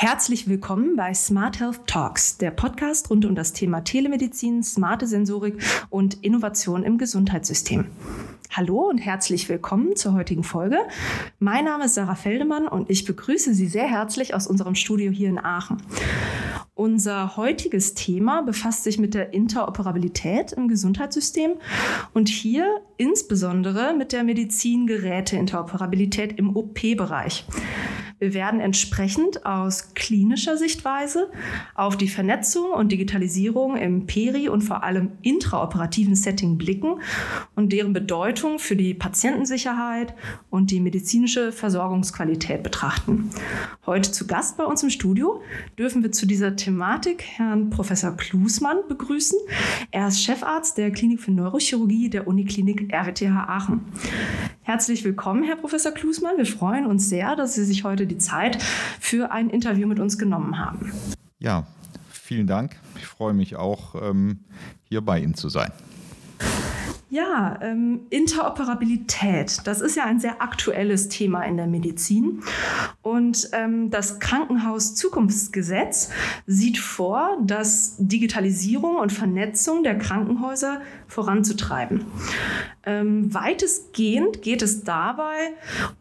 Herzlich 0.00 0.48
willkommen 0.48 0.94
bei 0.94 1.12
Smart 1.12 1.58
Health 1.58 1.88
Talks, 1.88 2.38
der 2.38 2.52
Podcast 2.52 3.10
rund 3.10 3.24
um 3.24 3.34
das 3.34 3.52
Thema 3.52 3.80
Telemedizin, 3.80 4.62
smarte 4.62 5.08
Sensorik 5.08 5.60
und 5.90 6.22
Innovation 6.22 6.84
im 6.84 6.98
Gesundheitssystem. 6.98 7.86
Hallo 8.52 8.88
und 8.88 8.98
herzlich 8.98 9.48
willkommen 9.48 9.96
zur 9.96 10.12
heutigen 10.12 10.44
Folge. 10.44 10.78
Mein 11.40 11.64
Name 11.64 11.86
ist 11.86 11.94
Sarah 11.94 12.14
Feldemann 12.14 12.68
und 12.68 12.88
ich 12.90 13.06
begrüße 13.06 13.54
Sie 13.54 13.66
sehr 13.66 13.88
herzlich 13.88 14.34
aus 14.34 14.46
unserem 14.46 14.76
Studio 14.76 15.10
hier 15.10 15.30
in 15.30 15.44
Aachen. 15.44 15.82
Unser 16.76 17.36
heutiges 17.36 17.94
Thema 17.94 18.42
befasst 18.42 18.84
sich 18.84 19.00
mit 19.00 19.14
der 19.14 19.34
Interoperabilität 19.34 20.52
im 20.52 20.68
Gesundheitssystem 20.68 21.54
und 22.14 22.28
hier 22.28 22.82
insbesondere 22.98 23.94
mit 23.94 24.12
der 24.12 24.22
Medizingeräte-Interoperabilität 24.22 26.38
im 26.38 26.54
OP-Bereich. 26.54 27.44
Wir 28.18 28.34
werden 28.34 28.58
entsprechend 28.58 29.46
aus 29.46 29.94
klinischer 29.94 30.56
Sichtweise 30.56 31.30
auf 31.76 31.96
die 31.96 32.08
Vernetzung 32.08 32.72
und 32.72 32.90
Digitalisierung 32.90 33.76
im 33.76 34.06
peri- 34.06 34.48
und 34.48 34.62
vor 34.62 34.82
allem 34.82 35.12
intraoperativen 35.22 36.16
Setting 36.16 36.58
blicken 36.58 37.00
und 37.54 37.72
deren 37.72 37.92
Bedeutung 37.92 38.58
für 38.58 38.74
die 38.74 38.92
Patientensicherheit 38.92 40.14
und 40.50 40.72
die 40.72 40.80
medizinische 40.80 41.52
Versorgungsqualität 41.52 42.64
betrachten. 42.64 43.30
Heute 43.86 44.10
zu 44.10 44.26
Gast 44.26 44.56
bei 44.56 44.64
uns 44.64 44.82
im 44.82 44.90
Studio 44.90 45.40
dürfen 45.78 46.02
wir 46.02 46.10
zu 46.10 46.26
dieser 46.26 46.56
Thematik 46.56 47.22
Herrn 47.22 47.70
Professor 47.70 48.16
Klusmann 48.16 48.78
begrüßen. 48.88 49.38
Er 49.92 50.08
ist 50.08 50.24
Chefarzt 50.24 50.76
der 50.76 50.90
Klinik 50.90 51.20
für 51.20 51.30
Neurochirurgie 51.30 52.10
der 52.10 52.26
Uniklinik 52.26 52.92
RWTH 52.92 53.48
Aachen. 53.48 53.82
Herzlich 54.62 55.02
willkommen, 55.02 55.44
Herr 55.44 55.56
Professor 55.56 55.92
Klusmann. 55.92 56.36
Wir 56.36 56.44
freuen 56.44 56.84
uns 56.84 57.08
sehr, 57.08 57.36
dass 57.36 57.54
Sie 57.54 57.64
sich 57.64 57.84
heute 57.84 58.07
die 58.08 58.18
Zeit 58.18 58.62
für 59.00 59.30
ein 59.30 59.50
Interview 59.50 59.86
mit 59.86 60.00
uns 60.00 60.18
genommen 60.18 60.58
haben. 60.58 60.92
Ja, 61.38 61.66
vielen 62.10 62.46
Dank. 62.46 62.76
Ich 62.96 63.06
freue 63.06 63.34
mich 63.34 63.56
auch, 63.56 63.94
ähm, 64.02 64.40
hier 64.88 65.00
bei 65.00 65.20
Ihnen 65.20 65.34
zu 65.34 65.48
sein. 65.48 65.70
Ja, 67.10 67.58
ähm, 67.62 68.00
Interoperabilität, 68.10 69.66
das 69.66 69.80
ist 69.80 69.96
ja 69.96 70.04
ein 70.04 70.20
sehr 70.20 70.42
aktuelles 70.42 71.08
Thema 71.08 71.42
in 71.44 71.56
der 71.56 71.66
Medizin. 71.66 72.42
Und 73.00 73.48
ähm, 73.52 73.88
das 73.88 74.20
Krankenhaus-Zukunftsgesetz 74.20 76.10
sieht 76.46 76.76
vor, 76.76 77.38
dass 77.42 77.96
Digitalisierung 77.98 78.96
und 78.96 79.10
Vernetzung 79.10 79.82
der 79.84 79.96
Krankenhäuser 79.96 80.82
voranzutreiben. 81.06 82.04
Ähm, 82.88 83.32
weitestgehend 83.34 84.40
geht 84.40 84.62
es 84.62 84.82
dabei 84.82 85.52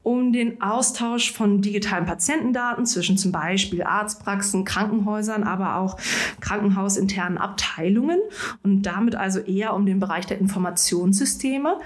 um 0.04 0.32
den 0.32 0.62
Austausch 0.62 1.34
von 1.34 1.62
digitalen 1.62 2.06
Patientendaten 2.06 2.86
zwischen 2.86 3.18
zum 3.18 3.34
Beispiel 3.34 3.84
Arztpraxen, 3.84 4.64
Krankenhäusern, 4.64 5.44
aber 5.44 5.76
auch 5.76 5.98
krankenhausinternen 6.40 7.38
Abteilungen 7.38 8.22
und 8.64 8.84
damit 8.84 9.16
also 9.16 9.40
eher 9.40 9.74
um 9.74 9.86
den 9.86 10.00
Bereich 10.00 10.28
der 10.28 10.40
Informationssysteme. 10.40 11.78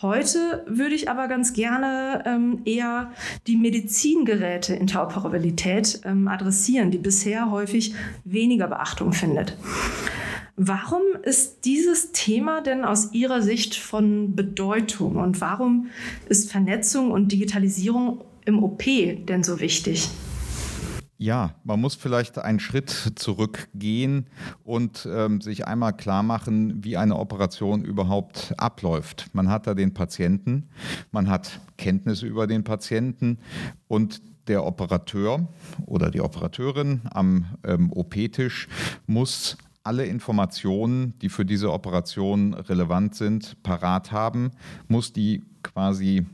Heute 0.00 0.64
würde 0.68 0.94
ich 0.94 1.10
aber 1.10 1.26
ganz 1.26 1.52
gerne 1.52 2.22
ähm, 2.24 2.60
eher 2.64 3.10
die 3.48 3.56
Medizingeräte-Interoperabilität 3.56 6.02
ähm, 6.04 6.28
adressieren, 6.28 6.92
die 6.92 6.98
bisher 6.98 7.50
häufig 7.50 7.96
weniger 8.22 8.68
Beachtung 8.68 9.12
findet. 9.12 9.56
Warum 10.58 11.02
ist 11.22 11.66
dieses 11.66 12.12
Thema 12.12 12.62
denn 12.62 12.86
aus 12.86 13.12
Ihrer 13.12 13.42
Sicht 13.42 13.74
von 13.74 14.34
Bedeutung 14.34 15.16
und 15.16 15.42
warum 15.42 15.88
ist 16.30 16.50
Vernetzung 16.50 17.10
und 17.10 17.30
Digitalisierung 17.30 18.24
im 18.46 18.62
OP 18.62 18.82
denn 18.84 19.42
so 19.42 19.60
wichtig? 19.60 20.08
Ja, 21.18 21.54
man 21.64 21.80
muss 21.80 21.94
vielleicht 21.94 22.38
einen 22.38 22.58
Schritt 22.58 22.90
zurückgehen 23.16 24.26
und 24.64 25.06
ähm, 25.10 25.42
sich 25.42 25.66
einmal 25.66 25.94
klar 25.94 26.22
machen, 26.22 26.82
wie 26.82 26.96
eine 26.96 27.16
Operation 27.16 27.84
überhaupt 27.84 28.54
abläuft. 28.56 29.28
Man 29.34 29.50
hat 29.50 29.66
da 29.66 29.74
den 29.74 29.92
Patienten, 29.92 30.70
man 31.12 31.28
hat 31.28 31.60
Kenntnisse 31.76 32.26
über 32.26 32.46
den 32.46 32.64
Patienten 32.64 33.38
und 33.88 34.22
der 34.48 34.64
Operateur 34.64 35.48
oder 35.84 36.10
die 36.10 36.20
Operateurin 36.20 37.02
am 37.10 37.46
ähm, 37.64 37.92
OP-Tisch 37.92 38.68
muss 39.06 39.58
alle 39.86 40.04
Informationen, 40.04 41.18
die 41.20 41.28
für 41.28 41.44
diese 41.44 41.72
Operation 41.72 42.54
relevant 42.54 43.14
sind, 43.14 43.62
parat 43.62 44.10
haben, 44.10 44.50
muss 44.88 45.12
die 45.12 45.44
quasi 45.62 46.26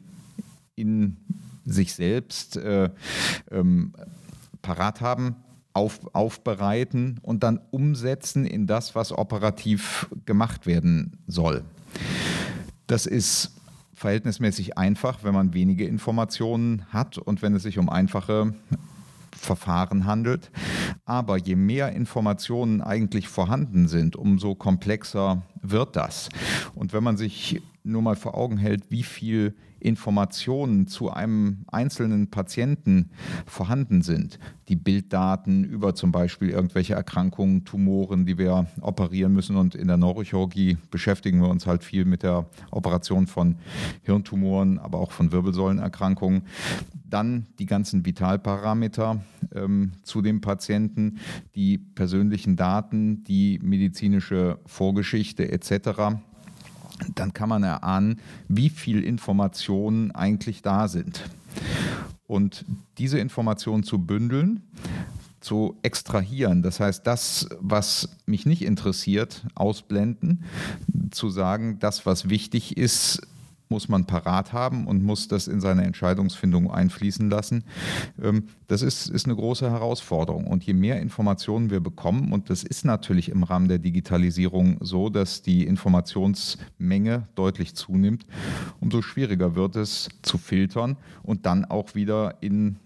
in 0.74 1.18
sich 1.64 1.94
selbst 1.94 2.56
äh, 2.56 2.90
ähm, 3.50 3.92
parat 4.62 5.00
haben, 5.00 5.36
auf, 5.74 6.00
aufbereiten 6.14 7.18
und 7.22 7.42
dann 7.42 7.60
umsetzen 7.70 8.46
in 8.46 8.66
das, 8.66 8.94
was 8.94 9.12
operativ 9.12 10.08
gemacht 10.26 10.66
werden 10.66 11.18
soll. 11.26 11.62
Das 12.86 13.06
ist 13.06 13.52
verhältnismäßig 13.94 14.76
einfach, 14.76 15.24
wenn 15.24 15.34
man 15.34 15.54
wenige 15.54 15.86
Informationen 15.86 16.86
hat 16.90 17.18
und 17.18 17.42
wenn 17.42 17.54
es 17.54 17.62
sich 17.62 17.78
um 17.78 17.88
einfache 17.88 18.54
Verfahren 19.36 20.06
handelt. 20.06 20.50
Aber 21.04 21.36
je 21.36 21.56
mehr 21.56 21.92
Informationen 21.92 22.80
eigentlich 22.80 23.28
vorhanden 23.28 23.88
sind, 23.88 24.14
umso 24.14 24.54
komplexer 24.54 25.42
wird 25.60 25.96
das. 25.96 26.28
Und 26.74 26.92
wenn 26.92 27.02
man 27.02 27.16
sich 27.16 27.60
nur 27.84 28.02
mal 28.02 28.16
vor 28.16 28.36
Augen 28.36 28.58
hält, 28.58 28.90
wie 28.90 29.02
viel 29.02 29.54
Informationen 29.82 30.86
zu 30.86 31.10
einem 31.10 31.64
einzelnen 31.66 32.30
Patienten 32.30 33.10
vorhanden 33.46 34.02
sind. 34.02 34.38
Die 34.68 34.76
Bilddaten 34.76 35.64
über 35.64 35.94
zum 35.94 36.12
Beispiel 36.12 36.50
irgendwelche 36.50 36.94
Erkrankungen, 36.94 37.64
Tumoren, 37.64 38.24
die 38.24 38.38
wir 38.38 38.66
operieren 38.80 39.32
müssen. 39.32 39.56
Und 39.56 39.74
in 39.74 39.88
der 39.88 39.96
Neurochirurgie 39.96 40.78
beschäftigen 40.90 41.40
wir 41.40 41.48
uns 41.48 41.66
halt 41.66 41.82
viel 41.82 42.04
mit 42.04 42.22
der 42.22 42.46
Operation 42.70 43.26
von 43.26 43.56
Hirntumoren, 44.02 44.78
aber 44.78 44.98
auch 44.98 45.10
von 45.10 45.32
Wirbelsäulenerkrankungen. 45.32 46.42
Dann 47.04 47.46
die 47.58 47.66
ganzen 47.66 48.06
Vitalparameter 48.06 49.20
ähm, 49.52 49.92
zu 50.04 50.22
dem 50.22 50.40
Patienten, 50.40 51.18
die 51.56 51.76
persönlichen 51.78 52.54
Daten, 52.54 53.24
die 53.24 53.58
medizinische 53.62 54.60
Vorgeschichte 54.64 55.50
etc 55.50 56.22
dann 57.14 57.32
kann 57.32 57.48
man 57.48 57.62
erahnen, 57.62 58.20
wie 58.48 58.68
viel 58.68 59.02
Informationen 59.02 60.10
eigentlich 60.12 60.62
da 60.62 60.88
sind. 60.88 61.22
Und 62.26 62.64
diese 62.98 63.18
Informationen 63.18 63.82
zu 63.82 63.98
bündeln, 63.98 64.62
zu 65.40 65.76
extrahieren, 65.82 66.62
das 66.62 66.80
heißt, 66.80 67.06
das, 67.06 67.48
was 67.60 68.16
mich 68.26 68.46
nicht 68.46 68.62
interessiert, 68.62 69.44
ausblenden, 69.54 70.44
zu 71.10 71.30
sagen, 71.30 71.78
das, 71.80 72.06
was 72.06 72.30
wichtig 72.30 72.76
ist, 72.76 73.22
muss 73.72 73.88
man 73.88 74.04
parat 74.04 74.52
haben 74.52 74.86
und 74.86 75.02
muss 75.02 75.28
das 75.28 75.48
in 75.48 75.62
seine 75.62 75.84
Entscheidungsfindung 75.84 76.70
einfließen 76.70 77.30
lassen. 77.30 77.64
Ähm, 78.22 78.44
das 78.68 78.82
ist, 78.82 79.08
ist 79.08 79.24
eine 79.24 79.34
große 79.34 79.70
Herausforderung. 79.70 80.46
Und 80.46 80.62
je 80.64 80.74
mehr 80.74 81.00
Informationen 81.00 81.70
wir 81.70 81.80
bekommen, 81.80 82.32
und 82.32 82.50
das 82.50 82.64
ist 82.64 82.84
natürlich 82.84 83.30
im 83.30 83.44
Rahmen 83.44 83.68
der 83.68 83.78
Digitalisierung 83.78 84.76
so, 84.80 85.08
dass 85.08 85.40
die 85.40 85.64
Informationsmenge 85.66 87.26
deutlich 87.34 87.74
zunimmt, 87.74 88.26
umso 88.78 89.00
schwieriger 89.00 89.54
wird 89.54 89.76
es 89.76 90.10
zu 90.20 90.36
filtern 90.36 90.98
und 91.22 91.46
dann 91.46 91.64
auch 91.64 91.94
wieder 91.94 92.42
in 92.42 92.76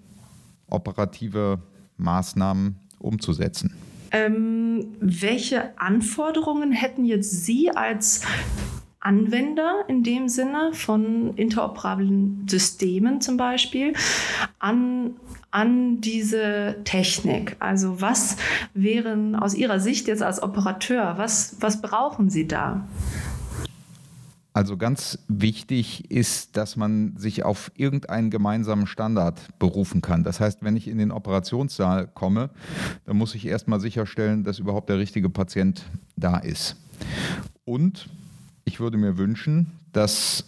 operative 0.69 1.59
Maßnahmen 1.97 2.77
umzusetzen. 3.01 3.75
Ähm, 4.13 4.97
welche 5.01 5.79
Anforderungen 5.81 6.71
hätten 6.71 7.05
jetzt 7.05 7.45
Sie 7.45 7.71
als 7.71 8.23
Anwender 9.07 9.85
in 9.87 10.03
dem 10.03 10.29
Sinne 10.29 10.71
von 10.73 11.35
interoperablen 11.37 12.45
Systemen 12.49 13.21
zum 13.21 13.37
Beispiel 13.37 13.93
an, 14.59 15.13
an 15.53 16.01
diese 16.01 16.79
Technik? 16.83 17.55
Also 17.61 18.01
was 18.01 18.37
wären 18.75 19.37
aus 19.37 19.55
Ihrer 19.55 19.79
Sicht 19.79 20.09
jetzt 20.09 20.25
als 20.25 20.43
Operateur, 20.43 21.19
was, 21.19 21.57
was 21.61 21.81
brauchen 21.81 22.31
Sie 22.31 22.49
da? 22.49 22.89
Also 24.53 24.77
ganz 24.77 25.19
wichtig 25.29 26.11
ist, 26.11 26.57
dass 26.57 26.77
man 26.77 27.17
sich 27.17 27.45
auf 27.45 27.71
irgendeinen 27.77 28.31
gemeinsamen 28.31 28.89
Standard 28.89 29.39
berufen 29.61 30.01
kann. 30.01 30.25
Das 30.25 30.41
heißt, 30.41 30.65
wenn 30.65 30.77
ich 30.77 30.89
in 30.89 30.99
den 30.99 31.13
Operationssaal 31.13 32.09
komme, 32.09 32.51
dann 33.05 33.19
muss 33.19 33.37
ich 33.37 33.47
erstmal 33.47 33.79
sicherstellen, 33.79 34.43
dass 34.43 34.59
überhaupt 34.59 34.89
der 34.89 34.99
richtige 34.99 35.29
Patient 35.29 35.85
da 36.17 36.39
ist. 36.39 36.77
Und 37.67 38.09
ich 38.67 38.81
würde 38.81 38.99
mir 38.99 39.17
wünschen, 39.17 39.73
dass 39.93 40.45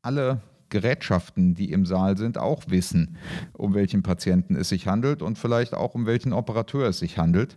alle 0.00 0.40
Gerätschaften, 0.68 1.54
die 1.54 1.70
im 1.70 1.86
Saal 1.86 2.16
sind, 2.16 2.38
auch 2.38 2.64
wissen, 2.68 3.16
um 3.52 3.74
welchen 3.74 4.02
Patienten 4.02 4.56
es 4.56 4.68
sich 4.68 4.86
handelt 4.86 5.22
und 5.22 5.38
vielleicht 5.38 5.74
auch 5.74 5.94
um 5.94 6.06
welchen 6.06 6.32
Operateur 6.32 6.88
es 6.88 6.98
sich 6.98 7.18
handelt. 7.18 7.56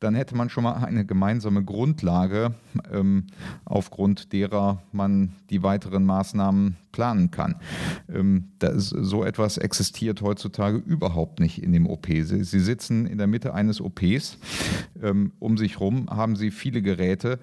Dann 0.00 0.14
hätte 0.14 0.36
man 0.36 0.48
schon 0.48 0.64
mal 0.64 0.84
eine 0.84 1.04
gemeinsame 1.04 1.64
Grundlage, 1.64 2.54
ähm, 2.92 3.26
aufgrund 3.64 4.32
derer 4.32 4.82
man 4.92 5.32
die 5.50 5.62
weiteren 5.62 6.04
Maßnahmen 6.04 6.76
planen 6.92 7.30
kann. 7.32 7.56
Ähm, 8.12 8.52
das, 8.60 8.88
so 8.88 9.24
etwas 9.24 9.58
existiert 9.58 10.22
heutzutage 10.22 10.78
überhaupt 10.78 11.40
nicht 11.40 11.62
in 11.62 11.72
dem 11.72 11.86
OP. 11.86 12.06
Sie, 12.06 12.44
Sie 12.44 12.60
sitzen 12.60 13.06
in 13.06 13.18
der 13.18 13.26
Mitte 13.26 13.52
eines 13.54 13.80
OPs. 13.80 14.38
Ähm, 15.02 15.32
um 15.40 15.58
sich 15.58 15.80
herum 15.80 16.08
haben 16.08 16.36
Sie 16.36 16.52
viele 16.52 16.82
Geräte, 16.82 17.40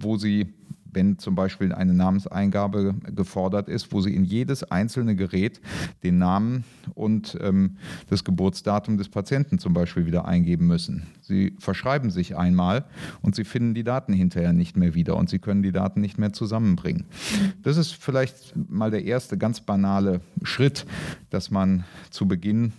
wo 0.00 0.16
Sie 0.16 0.52
wenn 0.92 1.18
zum 1.18 1.34
Beispiel 1.34 1.72
eine 1.72 1.94
Namenseingabe 1.94 2.94
gefordert 3.14 3.68
ist, 3.68 3.92
wo 3.92 4.00
Sie 4.00 4.14
in 4.14 4.24
jedes 4.24 4.62
einzelne 4.64 5.16
Gerät 5.16 5.60
den 6.02 6.18
Namen 6.18 6.64
und 6.94 7.36
ähm, 7.40 7.76
das 8.08 8.24
Geburtsdatum 8.24 8.98
des 8.98 9.08
Patienten 9.08 9.58
zum 9.58 9.72
Beispiel 9.72 10.06
wieder 10.06 10.26
eingeben 10.26 10.66
müssen. 10.66 11.06
Sie 11.20 11.56
verschreiben 11.58 12.10
sich 12.10 12.36
einmal 12.36 12.84
und 13.22 13.34
Sie 13.34 13.44
finden 13.44 13.74
die 13.74 13.84
Daten 13.84 14.12
hinterher 14.12 14.52
nicht 14.52 14.76
mehr 14.76 14.94
wieder 14.94 15.16
und 15.16 15.30
Sie 15.30 15.38
können 15.38 15.62
die 15.62 15.72
Daten 15.72 16.00
nicht 16.00 16.18
mehr 16.18 16.32
zusammenbringen. 16.32 17.04
Das 17.62 17.76
ist 17.76 17.92
vielleicht 17.94 18.54
mal 18.68 18.90
der 18.90 19.04
erste 19.04 19.38
ganz 19.38 19.60
banale 19.60 20.20
Schritt, 20.42 20.86
dass 21.30 21.50
man 21.50 21.84
zu 22.10 22.28
Beginn 22.28 22.72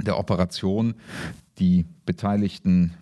der 0.00 0.18
Operation 0.18 0.94
die 1.58 1.84
Beteiligten 2.06 2.94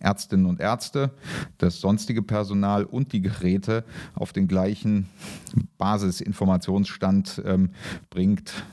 Ärztinnen 0.00 0.46
und 0.46 0.60
Ärzte, 0.60 1.10
das 1.58 1.80
sonstige 1.80 2.22
Personal 2.22 2.84
und 2.84 3.12
die 3.12 3.20
Geräte 3.20 3.84
auf 4.14 4.32
den 4.32 4.48
gleichen 4.48 5.08
Basisinformationsstand 5.78 7.42
ähm, 7.44 7.70
bringt. 8.10 8.64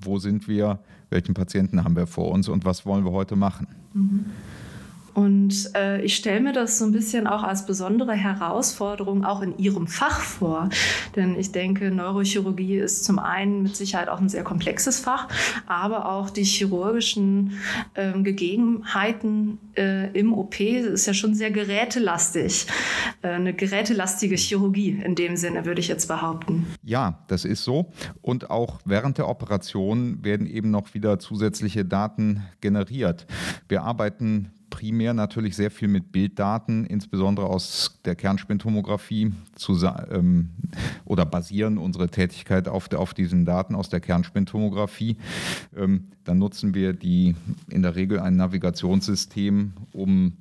Wo 0.00 0.18
sind 0.18 0.48
wir? 0.48 0.80
Welchen 1.10 1.34
Patienten 1.34 1.84
haben 1.84 1.94
wir 1.94 2.06
vor 2.06 2.30
uns 2.30 2.48
und 2.48 2.64
was 2.64 2.86
wollen 2.86 3.04
wir 3.04 3.12
heute 3.12 3.36
machen? 3.36 3.66
Mhm. 3.92 4.24
Und 5.14 5.70
äh, 5.74 6.00
ich 6.02 6.16
stelle 6.16 6.40
mir 6.40 6.52
das 6.52 6.78
so 6.78 6.84
ein 6.84 6.92
bisschen 6.92 7.26
auch 7.26 7.42
als 7.42 7.66
besondere 7.66 8.12
Herausforderung 8.12 9.24
auch 9.24 9.42
in 9.42 9.58
Ihrem 9.58 9.86
Fach 9.86 10.20
vor. 10.20 10.70
Denn 11.16 11.38
ich 11.38 11.52
denke, 11.52 11.90
Neurochirurgie 11.90 12.78
ist 12.78 13.04
zum 13.04 13.18
einen 13.18 13.62
mit 13.62 13.76
Sicherheit 13.76 14.08
auch 14.08 14.20
ein 14.20 14.28
sehr 14.28 14.44
komplexes 14.44 15.00
Fach, 15.00 15.28
aber 15.66 16.08
auch 16.10 16.30
die 16.30 16.44
chirurgischen 16.44 17.58
äh, 17.94 18.12
Gegebenheiten 18.22 19.58
äh, 19.76 20.10
im 20.18 20.32
OP 20.32 20.60
ist 20.60 21.06
ja 21.06 21.14
schon 21.14 21.34
sehr 21.34 21.50
gerätelastig. 21.50 22.66
Äh, 23.22 23.28
eine 23.28 23.54
gerätelastige 23.54 24.36
Chirurgie 24.36 25.00
in 25.04 25.14
dem 25.14 25.36
Sinne, 25.36 25.64
würde 25.64 25.80
ich 25.80 25.88
jetzt 25.88 26.08
behaupten. 26.08 26.66
Ja, 26.82 27.24
das 27.28 27.44
ist 27.44 27.64
so. 27.64 27.92
Und 28.22 28.50
auch 28.50 28.80
während 28.84 29.18
der 29.18 29.28
Operation 29.28 30.24
werden 30.24 30.46
eben 30.46 30.70
noch 30.70 30.94
wieder 30.94 31.18
zusätzliche 31.18 31.84
Daten 31.84 32.42
generiert. 32.60 33.26
Wir 33.68 33.82
arbeiten 33.82 34.50
primär 34.72 35.12
natürlich 35.12 35.54
sehr 35.54 35.70
viel 35.70 35.86
mit 35.86 36.12
Bilddaten, 36.12 36.86
insbesondere 36.86 37.46
aus 37.46 38.00
der 38.06 38.16
Kernspintomographie, 38.16 39.34
ähm, 40.10 40.48
oder 41.04 41.26
basieren 41.26 41.76
unsere 41.76 42.08
Tätigkeit 42.08 42.68
auf, 42.68 42.90
auf 42.94 43.12
diesen 43.12 43.44
Daten 43.44 43.74
aus 43.74 43.90
der 43.90 44.00
Kernspintomographie. 44.00 45.18
Ähm, 45.76 46.08
dann 46.24 46.38
nutzen 46.38 46.74
wir 46.74 46.94
die 46.94 47.36
in 47.68 47.82
der 47.82 47.96
Regel 47.96 48.18
ein 48.18 48.36
Navigationssystem, 48.36 49.74
um 49.92 50.38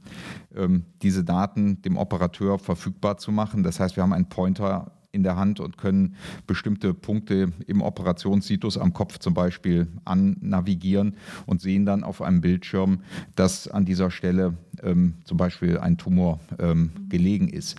ähm, 0.56 0.86
diese 1.02 1.26
Daten 1.26 1.82
dem 1.82 1.98
Operateur 1.98 2.58
verfügbar 2.58 3.18
zu 3.18 3.34
machen. 3.34 3.64
Das 3.64 3.82
heißt, 3.82 3.98
wir 3.98 4.04
haben 4.04 4.14
einen 4.14 4.30
Pointer 4.30 4.94
in 5.12 5.24
der 5.24 5.36
Hand 5.36 5.60
und 5.60 5.78
können 5.78 6.16
bestimmte 6.48 6.94
Punkte 6.94 7.52
im 7.68 7.82
Operationssitus 7.82 8.78
am 8.78 8.94
Kopf 8.94 9.20
zum 9.20 9.34
Beispiel 9.34 9.88
annavigieren 10.06 11.16
und 11.46 11.62
sehen 11.62 11.86
dann 11.86 12.04
auf 12.04 12.22
einem 12.22 12.42
Bildschirm, 12.42 13.02
dass 13.36 13.68
an 13.68 13.86
dieser 13.86 14.12
Stelle 14.12 14.58
ähm, 14.82 15.16
zum 15.24 15.38
Beispiel 15.38 15.78
ein 15.78 15.98
Tumor 15.98 16.40
ähm, 16.60 16.92
gelegen 17.10 17.50
ist. 17.50 17.78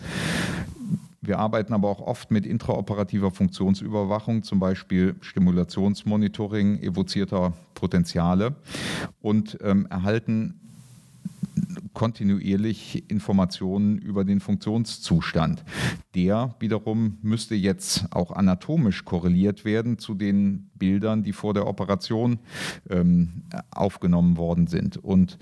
Wir 1.25 1.39
arbeiten 1.39 1.73
aber 1.73 1.89
auch 1.89 2.01
oft 2.01 2.33
mit 2.33 2.45
intraoperativer 2.45 3.31
Funktionsüberwachung, 3.31 4.43
zum 4.43 4.59
Beispiel 4.59 5.15
Stimulationsmonitoring 5.21 6.83
evozierter 6.83 7.53
Potenziale 7.75 8.57
und 9.21 9.57
ähm, 9.63 9.87
erhalten 9.89 10.62
kontinuierlich 12.03 13.09
Informationen 13.13 13.97
über 13.97 14.25
den 14.25 14.41
Funktionszustand. 14.41 15.63
Der 16.17 16.57
wiederum 16.59 17.19
müsste 17.23 17.55
jetzt 17.55 18.07
auch 18.11 18.33
anatomisch 18.33 19.05
korreliert 19.05 19.65
werden 19.65 19.99
zu 19.99 20.15
den 20.15 20.69
Bildern, 20.75 21.23
die 21.23 21.33
vor 21.33 21.55
der 21.55 21.69
Operation 21.69 22.41
ähm, 22.91 23.45
aufgenommen 23.71 24.37
worden 24.37 24.67
sind. 24.67 24.97
Und 24.97 25.39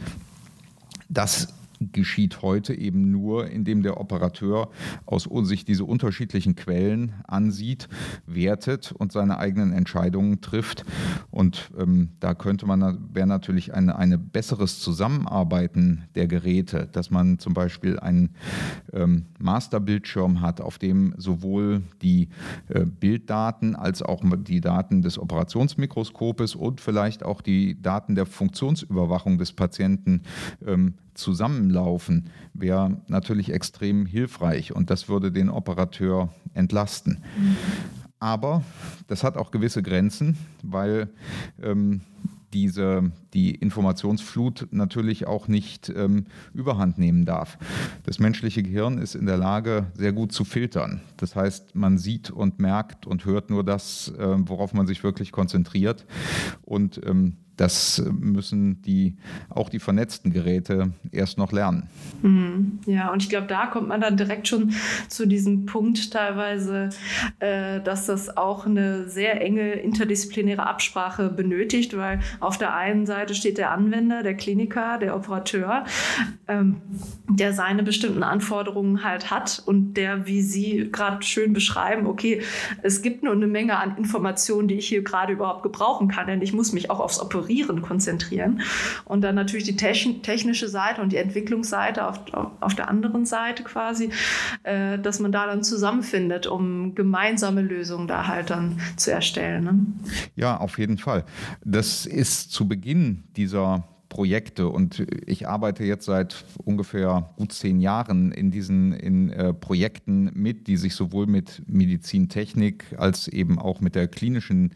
das 1.09 1.60
geschieht 1.81 2.43
heute 2.43 2.75
eben 2.75 3.11
nur, 3.11 3.49
indem 3.49 3.83
der 3.83 3.99
Operateur 3.99 4.71
aus 5.07 5.29
sich 5.43 5.65
diese 5.65 5.85
unterschiedlichen 5.85 6.55
Quellen 6.55 7.15
ansieht, 7.27 7.89
wertet 8.27 8.93
und 8.93 9.13
seine 9.13 9.39
eigenen 9.39 9.73
Entscheidungen 9.73 10.41
trifft. 10.41 10.85
Und 11.31 11.71
ähm, 11.79 12.11
da 12.21 12.35
könnte 12.35 12.67
man, 12.67 13.09
wäre 13.13 13.27
natürlich 13.27 13.73
ein 13.75 13.91
eine 13.91 14.19
besseres 14.19 14.81
Zusammenarbeiten 14.81 16.05
der 16.15 16.27
Geräte, 16.27 16.89
dass 16.93 17.11
man 17.11 17.39
zum 17.39 17.55
Beispiel 17.55 17.99
einen 17.99 18.31
ähm, 18.93 19.27
Masterbildschirm 19.39 20.41
hat, 20.41 20.61
auf 20.61 20.79
dem 20.79 21.15
sowohl 21.17 21.83
die 22.03 22.29
äh, 22.69 22.85
Bilddaten 22.85 23.75
als 23.75 24.03
auch 24.03 24.23
die 24.39 24.61
Daten 24.61 25.03
des 25.03 25.19
Operationsmikroskopes 25.19 26.55
und 26.55 26.81
vielleicht 26.81 27.25
auch 27.25 27.41
die 27.41 27.81
Daten 27.81 28.15
der 28.15 28.27
Funktionsüberwachung 28.27 29.39
des 29.39 29.53
Patienten 29.53 30.23
ähm, 30.67 30.95
zusammenlaufen, 31.21 32.31
wäre 32.55 32.97
natürlich 33.09 33.53
extrem 33.53 34.07
hilfreich 34.07 34.75
und 34.75 34.91
das 34.91 35.09
würde 35.09 35.31
den 35.31 35.49
Operateur 35.49 36.33
entlasten. 36.55 37.23
Aber 38.19 38.63
das 39.07 39.25
hat 39.25 39.37
auch 39.37 39.51
gewisse 39.51 39.83
Grenzen, 39.83 40.37
weil 40.63 41.09
ähm, 41.63 42.03
diese, 42.53 43.13
die 43.35 43.55
Informationsflut 43.55 44.69
natürlich 44.71 45.27
auch 45.27 45.49
nicht 45.49 45.93
ähm, 45.95 46.27
überhand 46.53 46.99
nehmen 46.99 47.25
darf. 47.25 47.59
Das 48.05 48.19
menschliche 48.19 48.63
Gehirn 48.63 48.99
ist 48.99 49.15
in 49.15 49.27
der 49.27 49.37
Lage, 49.37 49.87
sehr 49.95 50.13
gut 50.13 50.33
zu 50.33 50.45
filtern. 50.45 51.01
Das 51.17 51.37
heißt, 51.37 51.75
man 51.75 51.99
sieht 51.99 52.31
und 52.31 52.59
merkt 52.59 53.07
und 53.07 53.25
hört 53.25 53.51
nur 53.51 53.65
das, 53.65 54.13
äh, 54.19 54.37
worauf 54.49 54.75
man 54.75 54.87
sich 54.87 55.05
wirklich 55.05 55.33
konzentriert. 55.33 56.07
Und 56.63 57.01
ähm, 57.07 57.37
das 57.61 58.03
müssen 58.11 58.81
die, 58.83 59.19
auch 59.51 59.69
die 59.69 59.81
vernetzten 59.81 60.33
Geräte 60.33 60.93
erst 61.13 61.37
noch 61.37 61.53
lernen. 61.53 61.91
Mhm. 62.23 62.79
Ja, 62.87 63.13
und 63.13 63.23
ich 63.23 63.29
glaube, 63.29 63.49
da 63.49 63.67
kommt 63.67 63.87
man 63.87 64.01
dann 64.01 64.17
direkt 64.17 64.49
schon 64.49 64.73
zu 65.09 65.27
diesem 65.27 65.67
Punkt 65.67 66.11
teilweise, 66.11 66.89
äh, 67.39 67.83
dass 67.83 68.07
das 68.07 68.35
auch 68.35 68.65
eine 68.65 69.11
sehr 69.11 69.43
enge 69.43 69.73
interdisziplinäre 69.73 70.67
Absprache 70.67 71.29
benötigt, 71.29 71.95
weil 71.99 72.21
auf 72.41 72.57
der 72.57 72.75
einen 72.75 73.05
Seite 73.05 73.20
steht 73.29 73.59
der 73.59 73.71
Anwender, 73.71 74.23
der 74.23 74.35
Kliniker, 74.35 74.99
der 74.99 75.17
Operateur, 75.17 75.85
ähm, 76.49 76.81
der 77.29 77.53
seine 77.53 77.83
bestimmten 77.83 78.23
Anforderungen 78.23 79.05
halt 79.05 79.31
hat 79.31 79.63
und 79.67 79.95
der, 79.95 80.27
wie 80.27 80.43
Sie 80.43 80.89
gerade 80.91 81.23
schön 81.23 81.53
beschreiben, 81.53 82.07
okay, 82.07 82.43
es 82.83 83.03
gibt 83.03 83.23
nur 83.23 83.33
eine 83.33 83.47
Menge 83.47 83.79
an 83.79 83.97
Informationen, 83.97 84.69
die 84.69 84.75
ich 84.75 84.89
hier 84.89 85.03
gerade 85.03 85.33
überhaupt 85.33 85.63
gebrauchen 85.63 86.09
kann, 86.09 86.27
denn 86.27 86.43
ich 86.43 86.53
muss 86.53 86.73
mich 86.73 86.91
auch 86.91 87.01
aufs 87.01 87.21
Operieren 87.21 87.41
Operieren 87.41 87.83
konzentrieren. 87.83 88.63
Und 89.05 89.23
dann 89.23 89.35
natürlich 89.35 89.65
die 89.65 89.77
technische 89.77 90.69
Seite 90.69 91.01
und 91.03 91.13
die 91.13 91.17
Entwicklungsseite 91.17 92.07
auf, 92.07 92.21
auf 92.61 92.75
der 92.75 92.89
anderen 92.89 93.27
Seite 93.27 93.63
quasi, 93.63 94.11
äh, 94.63 94.99
dass 94.99 95.21
man 95.21 95.33
da 95.33 95.47
dann 95.47 95.63
zusammenfindet, 95.63 96.47
um 96.47 96.95
gemeinsame 96.95 97.63
Lösungen 97.63 98.09
da 98.09 98.27
halt 98.27 98.51
dann 98.51 98.81
zu 98.97 99.11
erstellen. 99.11 99.65
Ne? 99.65 99.77
Ja, 100.37 100.59
auf 100.59 100.79
jeden 100.79 100.99
Fall. 100.99 101.25
Das 101.65 102.07
ist 102.07 102.53
zu 102.53 102.69
Beginn 102.69 103.10
dieser 103.37 103.85
Projekte 104.11 104.69
und 104.69 105.07
ich 105.25 105.49
arbeite 105.49 105.85
jetzt 105.85 106.05
seit 106.05 106.45
ungefähr 106.65 107.31
gut 107.37 107.53
zehn 107.53 107.81
Jahren 107.81 108.33
in 108.33 108.51
diesen 108.51 108.93
in, 108.93 109.31
äh, 109.31 109.55
Projekten 109.55 110.31
mit, 110.35 110.67
die 110.67 110.77
sich 110.77 110.95
sowohl 110.95 111.27
mit 111.27 111.63
Medizintechnik 111.67 112.85
als 112.99 113.29
eben 113.29 113.59
auch 113.59 113.81
mit 113.81 113.95
der 113.95 114.09
klinischen 114.09 114.75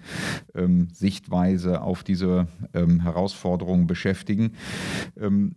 ähm, 0.54 0.88
Sichtweise 0.92 1.82
auf 1.82 2.04
diese 2.04 2.46
ähm, 2.72 3.00
Herausforderungen 3.00 3.86
beschäftigen. 3.88 4.52
Ähm, 5.20 5.56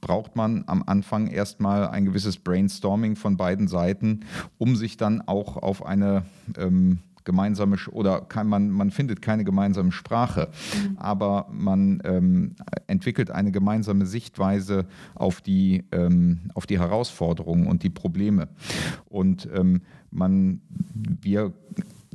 braucht 0.00 0.34
man 0.34 0.64
am 0.66 0.82
Anfang 0.86 1.26
erstmal 1.26 1.86
ein 1.88 2.06
gewisses 2.06 2.38
Brainstorming 2.38 3.14
von 3.14 3.36
beiden 3.36 3.68
Seiten, 3.68 4.20
um 4.56 4.74
sich 4.74 4.96
dann 4.96 5.20
auch 5.20 5.58
auf 5.58 5.84
eine 5.84 6.24
ähm, 6.56 7.00
gemeinsame 7.28 7.76
oder 7.92 8.22
kann 8.22 8.48
man, 8.48 8.70
man 8.70 8.90
findet 8.90 9.20
keine 9.20 9.44
gemeinsame 9.44 9.92
Sprache, 9.92 10.48
mhm. 10.74 10.96
aber 10.96 11.46
man 11.52 12.00
ähm, 12.04 12.56
entwickelt 12.86 13.30
eine 13.30 13.52
gemeinsame 13.52 14.06
Sichtweise 14.06 14.86
auf 15.14 15.42
die, 15.42 15.84
ähm, 15.92 16.50
auf 16.54 16.66
die 16.66 16.78
Herausforderungen 16.78 17.66
und 17.66 17.82
die 17.82 17.90
Probleme. 17.90 18.48
Und 19.10 19.46
ähm, 19.54 19.82
man, 20.10 20.62
wir 20.94 21.52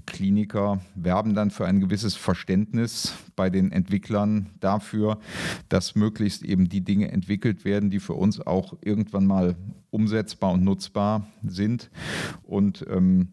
Kliniker 0.08 0.82
werben 0.96 1.36
dann 1.36 1.52
für 1.52 1.66
ein 1.66 1.80
gewisses 1.80 2.16
Verständnis 2.16 3.14
bei 3.36 3.52
den 3.52 3.72
Entwicklern 3.72 4.50
dafür, 4.60 5.20
dass 5.70 5.96
möglichst 5.96 6.44
eben 6.44 6.68
die 6.68 6.82
Dinge 6.82 7.12
entwickelt 7.12 7.66
werden, 7.66 7.92
die 7.92 8.00
für 8.00 8.14
uns 8.14 8.42
auch 8.42 8.74
irgendwann 8.82 9.28
mal 9.28 9.56
umsetzbar 9.92 10.54
und 10.54 10.64
nutzbar 10.64 11.28
sind. 11.44 11.92
Und 12.44 12.86
ähm, 12.90 13.30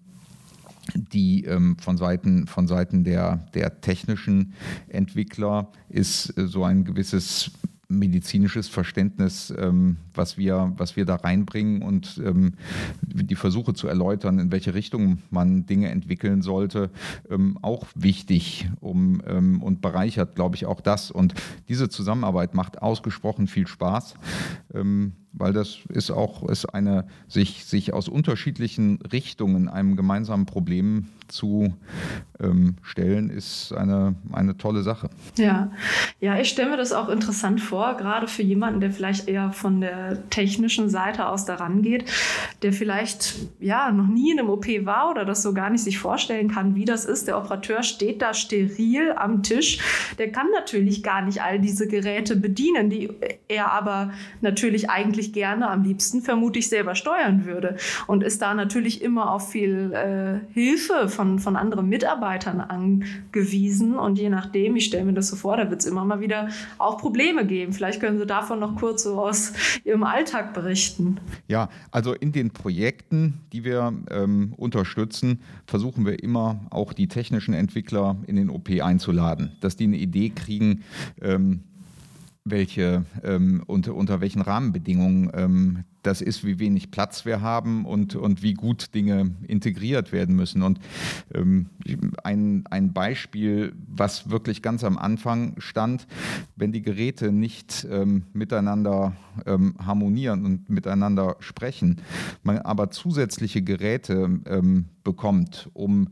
die 0.94 1.44
ähm, 1.44 1.76
von 1.78 1.96
Seiten, 1.96 2.46
von 2.46 2.66
Seiten 2.66 3.04
der, 3.04 3.46
der 3.54 3.80
technischen 3.80 4.54
Entwickler 4.88 5.70
ist 5.88 6.36
äh, 6.36 6.46
so 6.46 6.64
ein 6.64 6.84
gewisses 6.84 7.52
medizinisches 7.90 8.68
Verständnis, 8.68 9.52
ähm, 9.58 9.96
was, 10.14 10.38
wir, 10.38 10.72
was 10.76 10.96
wir 10.96 11.04
da 11.04 11.16
reinbringen 11.16 11.82
und 11.82 12.20
ähm, 12.24 12.54
die 13.02 13.34
Versuche 13.34 13.74
zu 13.74 13.88
erläutern, 13.88 14.38
in 14.38 14.52
welche 14.52 14.74
Richtung 14.74 15.18
man 15.30 15.66
Dinge 15.66 15.90
entwickeln 15.90 16.40
sollte, 16.40 16.90
ähm, 17.28 17.58
auch 17.62 17.86
wichtig 17.94 18.70
um, 18.80 19.20
ähm, 19.26 19.60
und 19.62 19.82
bereichert, 19.82 20.36
glaube 20.36 20.56
ich, 20.56 20.66
auch 20.66 20.80
das. 20.80 21.10
Und 21.10 21.34
diese 21.68 21.88
Zusammenarbeit 21.88 22.54
macht 22.54 22.80
ausgesprochen 22.80 23.48
viel 23.48 23.66
Spaß. 23.66 24.14
Weil 25.32 25.52
das 25.52 25.78
ist 25.88 26.10
auch 26.10 26.48
ist 26.48 26.66
eine, 26.66 27.06
sich, 27.28 27.64
sich 27.64 27.92
aus 27.92 28.08
unterschiedlichen 28.08 28.98
Richtungen 29.12 29.68
einem 29.68 29.96
gemeinsamen 29.96 30.46
Problem 30.46 31.06
zu 31.30 31.74
ähm, 32.40 32.76
stellen, 32.82 33.30
ist 33.30 33.72
eine, 33.72 34.14
eine 34.32 34.56
tolle 34.56 34.82
Sache. 34.82 35.10
Ja. 35.36 35.70
ja, 36.20 36.38
ich 36.38 36.48
stelle 36.48 36.70
mir 36.70 36.76
das 36.76 36.92
auch 36.92 37.08
interessant 37.08 37.60
vor, 37.60 37.96
gerade 37.96 38.26
für 38.26 38.42
jemanden, 38.42 38.80
der 38.80 38.90
vielleicht 38.90 39.28
eher 39.28 39.52
von 39.52 39.80
der 39.80 40.28
technischen 40.30 40.88
Seite 40.90 41.26
aus 41.26 41.44
daran 41.44 41.82
geht, 41.82 42.10
der 42.62 42.72
vielleicht 42.72 43.36
ja 43.60 43.92
noch 43.92 44.06
nie 44.06 44.32
in 44.32 44.40
einem 44.40 44.50
OP 44.50 44.66
war 44.84 45.10
oder 45.10 45.24
das 45.24 45.42
so 45.42 45.54
gar 45.54 45.70
nicht 45.70 45.84
sich 45.84 45.98
vorstellen 45.98 46.50
kann, 46.50 46.74
wie 46.74 46.84
das 46.84 47.04
ist. 47.04 47.28
Der 47.28 47.38
Operateur 47.38 47.82
steht 47.82 48.22
da 48.22 48.34
steril 48.34 49.12
am 49.16 49.42
Tisch. 49.42 49.78
Der 50.18 50.32
kann 50.32 50.46
natürlich 50.52 51.02
gar 51.02 51.22
nicht 51.22 51.42
all 51.42 51.60
diese 51.60 51.86
Geräte 51.86 52.36
bedienen, 52.36 52.90
die 52.90 53.10
er 53.48 53.72
aber 53.72 54.12
natürlich 54.40 54.90
eigentlich 54.90 55.19
gerne 55.32 55.70
am 55.70 55.84
liebsten 55.84 56.22
vermutlich 56.22 56.68
selber 56.68 56.94
steuern 56.94 57.44
würde 57.44 57.76
und 58.06 58.22
ist 58.22 58.42
da 58.42 58.54
natürlich 58.54 59.00
immer 59.02 59.32
auf 59.32 59.50
viel 59.50 59.92
äh, 59.92 60.52
Hilfe 60.52 61.08
von 61.08 61.20
von, 61.20 61.38
von 61.38 61.56
anderen 61.56 61.86
Mitarbeitern 61.86 62.60
angewiesen. 62.60 63.98
Und 63.98 64.18
je 64.18 64.30
nachdem, 64.30 64.76
ich 64.76 64.86
stelle 64.86 65.04
mir 65.04 65.12
das 65.12 65.28
so 65.28 65.36
vor, 65.36 65.58
da 65.58 65.68
wird 65.68 65.80
es 65.80 65.86
immer 65.86 66.02
mal 66.04 66.20
wieder 66.20 66.48
auch 66.78 66.96
Probleme 66.96 67.46
geben. 67.46 67.74
Vielleicht 67.74 68.00
können 68.00 68.18
Sie 68.18 68.24
davon 68.24 68.58
noch 68.58 68.76
kurz 68.76 69.02
so 69.02 69.20
aus 69.20 69.52
Ihrem 69.84 70.02
Alltag 70.02 70.54
berichten. 70.54 71.18
Ja, 71.48 71.68
also 71.90 72.14
in 72.14 72.32
den 72.32 72.50
Projekten, 72.50 73.40
die 73.52 73.64
wir 73.64 73.92
ähm, 74.10 74.54
unterstützen, 74.56 75.40
versuchen 75.66 76.06
wir 76.06 76.22
immer 76.22 76.60
auch 76.70 76.94
die 76.94 77.06
technischen 77.06 77.52
Entwickler 77.52 78.16
in 78.26 78.36
den 78.36 78.48
OP 78.48 78.70
einzuladen, 78.70 79.52
dass 79.60 79.76
die 79.76 79.84
eine 79.84 79.98
Idee 79.98 80.30
kriegen, 80.30 80.82
ähm, 81.20 81.60
welche, 82.50 83.04
ähm, 83.22 83.62
unter, 83.66 83.94
unter 83.94 84.20
welchen 84.20 84.42
Rahmenbedingungen 84.42 85.30
ähm, 85.34 85.84
das 86.02 86.20
ist, 86.22 86.44
wie 86.44 86.58
wenig 86.58 86.90
Platz 86.90 87.24
wir 87.24 87.40
haben 87.40 87.84
und, 87.84 88.16
und 88.16 88.42
wie 88.42 88.54
gut 88.54 88.94
Dinge 88.94 89.34
integriert 89.46 90.12
werden 90.12 90.34
müssen. 90.34 90.62
Und 90.62 90.80
ähm, 91.34 91.66
ein, 92.24 92.64
ein 92.70 92.92
Beispiel, 92.92 93.72
was 93.86 94.30
wirklich 94.30 94.62
ganz 94.62 94.84
am 94.84 94.96
Anfang 94.96 95.54
stand, 95.58 96.06
wenn 96.56 96.72
die 96.72 96.82
Geräte 96.82 97.32
nicht 97.32 97.86
ähm, 97.90 98.24
miteinander 98.32 99.14
ähm, 99.46 99.74
harmonieren 99.84 100.44
und 100.44 100.70
miteinander 100.70 101.36
sprechen, 101.40 102.00
man 102.42 102.58
aber 102.58 102.90
zusätzliche 102.90 103.62
Geräte 103.62 104.40
ähm, 104.46 104.86
bekommt, 105.02 105.70
um 105.72 106.08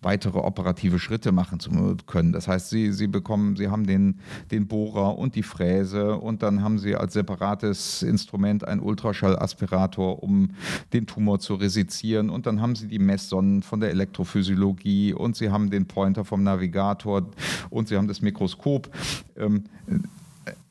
weitere 0.00 0.38
operative 0.38 0.98
Schritte 0.98 1.32
machen 1.32 1.60
zu 1.60 1.96
können. 2.06 2.32
Das 2.32 2.48
heißt, 2.48 2.70
sie, 2.70 2.92
sie 2.92 3.06
bekommen, 3.06 3.56
sie 3.56 3.68
haben 3.68 3.86
den, 3.86 4.20
den 4.50 4.66
Bohrer 4.66 5.16
und 5.16 5.36
die 5.36 5.42
Fräse 5.42 6.16
und 6.16 6.42
dann 6.42 6.62
haben 6.62 6.78
sie 6.78 6.96
als 6.96 7.12
separates 7.12 8.02
Instrument 8.02 8.66
ein 8.66 8.80
Ultraschall 8.80 9.31
Ultraaspirator, 9.32 10.22
um 10.22 10.50
den 10.92 11.06
Tumor 11.06 11.40
zu 11.40 11.54
resizieren. 11.54 12.30
Und 12.30 12.46
dann 12.46 12.60
haben 12.60 12.76
sie 12.76 12.88
die 12.88 12.98
Messsonnen 12.98 13.62
von 13.62 13.80
der 13.80 13.90
Elektrophysiologie 13.90 15.12
und 15.12 15.36
sie 15.36 15.50
haben 15.50 15.70
den 15.70 15.86
Pointer 15.86 16.24
vom 16.24 16.42
Navigator 16.42 17.26
und 17.70 17.88
sie 17.88 17.96
haben 17.96 18.08
das 18.08 18.22
Mikroskop. 18.22 18.90
Ähm, 19.36 19.64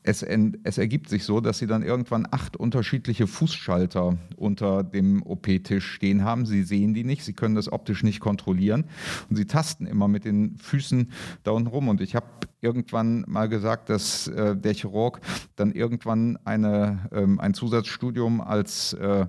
es, 0.04 0.22
es, 0.22 0.78
ergibt 0.78 1.08
sich 1.08 1.24
so, 1.24 1.40
dass 1.40 1.58
sie 1.58 1.66
dann 1.66 1.82
irgendwann 1.82 2.26
acht 2.30 2.56
unterschiedliche 2.56 3.26
Fußschalter 3.26 4.18
unter 4.36 4.82
dem 4.82 5.22
OP-Tisch 5.22 5.86
stehen 5.92 6.24
haben. 6.24 6.44
Sie 6.44 6.64
sehen 6.64 6.92
die 6.92 7.04
nicht, 7.04 7.24
sie 7.24 7.32
können 7.32 7.54
das 7.54 7.72
optisch 7.72 8.02
nicht 8.02 8.20
kontrollieren 8.20 8.84
und 9.30 9.36
sie 9.36 9.46
tasten 9.46 9.86
immer 9.86 10.08
mit 10.08 10.24
den 10.24 10.58
Füßen 10.58 11.12
da 11.44 11.52
unten 11.52 11.68
rum. 11.68 11.88
Und 11.88 12.00
ich 12.00 12.16
habe 12.16 12.26
irgendwann 12.62 13.24
mal 13.26 13.48
gesagt, 13.48 13.90
dass 13.90 14.28
äh, 14.28 14.56
der 14.56 14.72
Chirurg 14.72 15.20
dann 15.56 15.72
irgendwann 15.72 16.38
eine, 16.44 17.08
ähm, 17.12 17.40
ein 17.40 17.54
Zusatzstudium 17.54 18.40
als, 18.40 18.92
äh, 18.94 19.26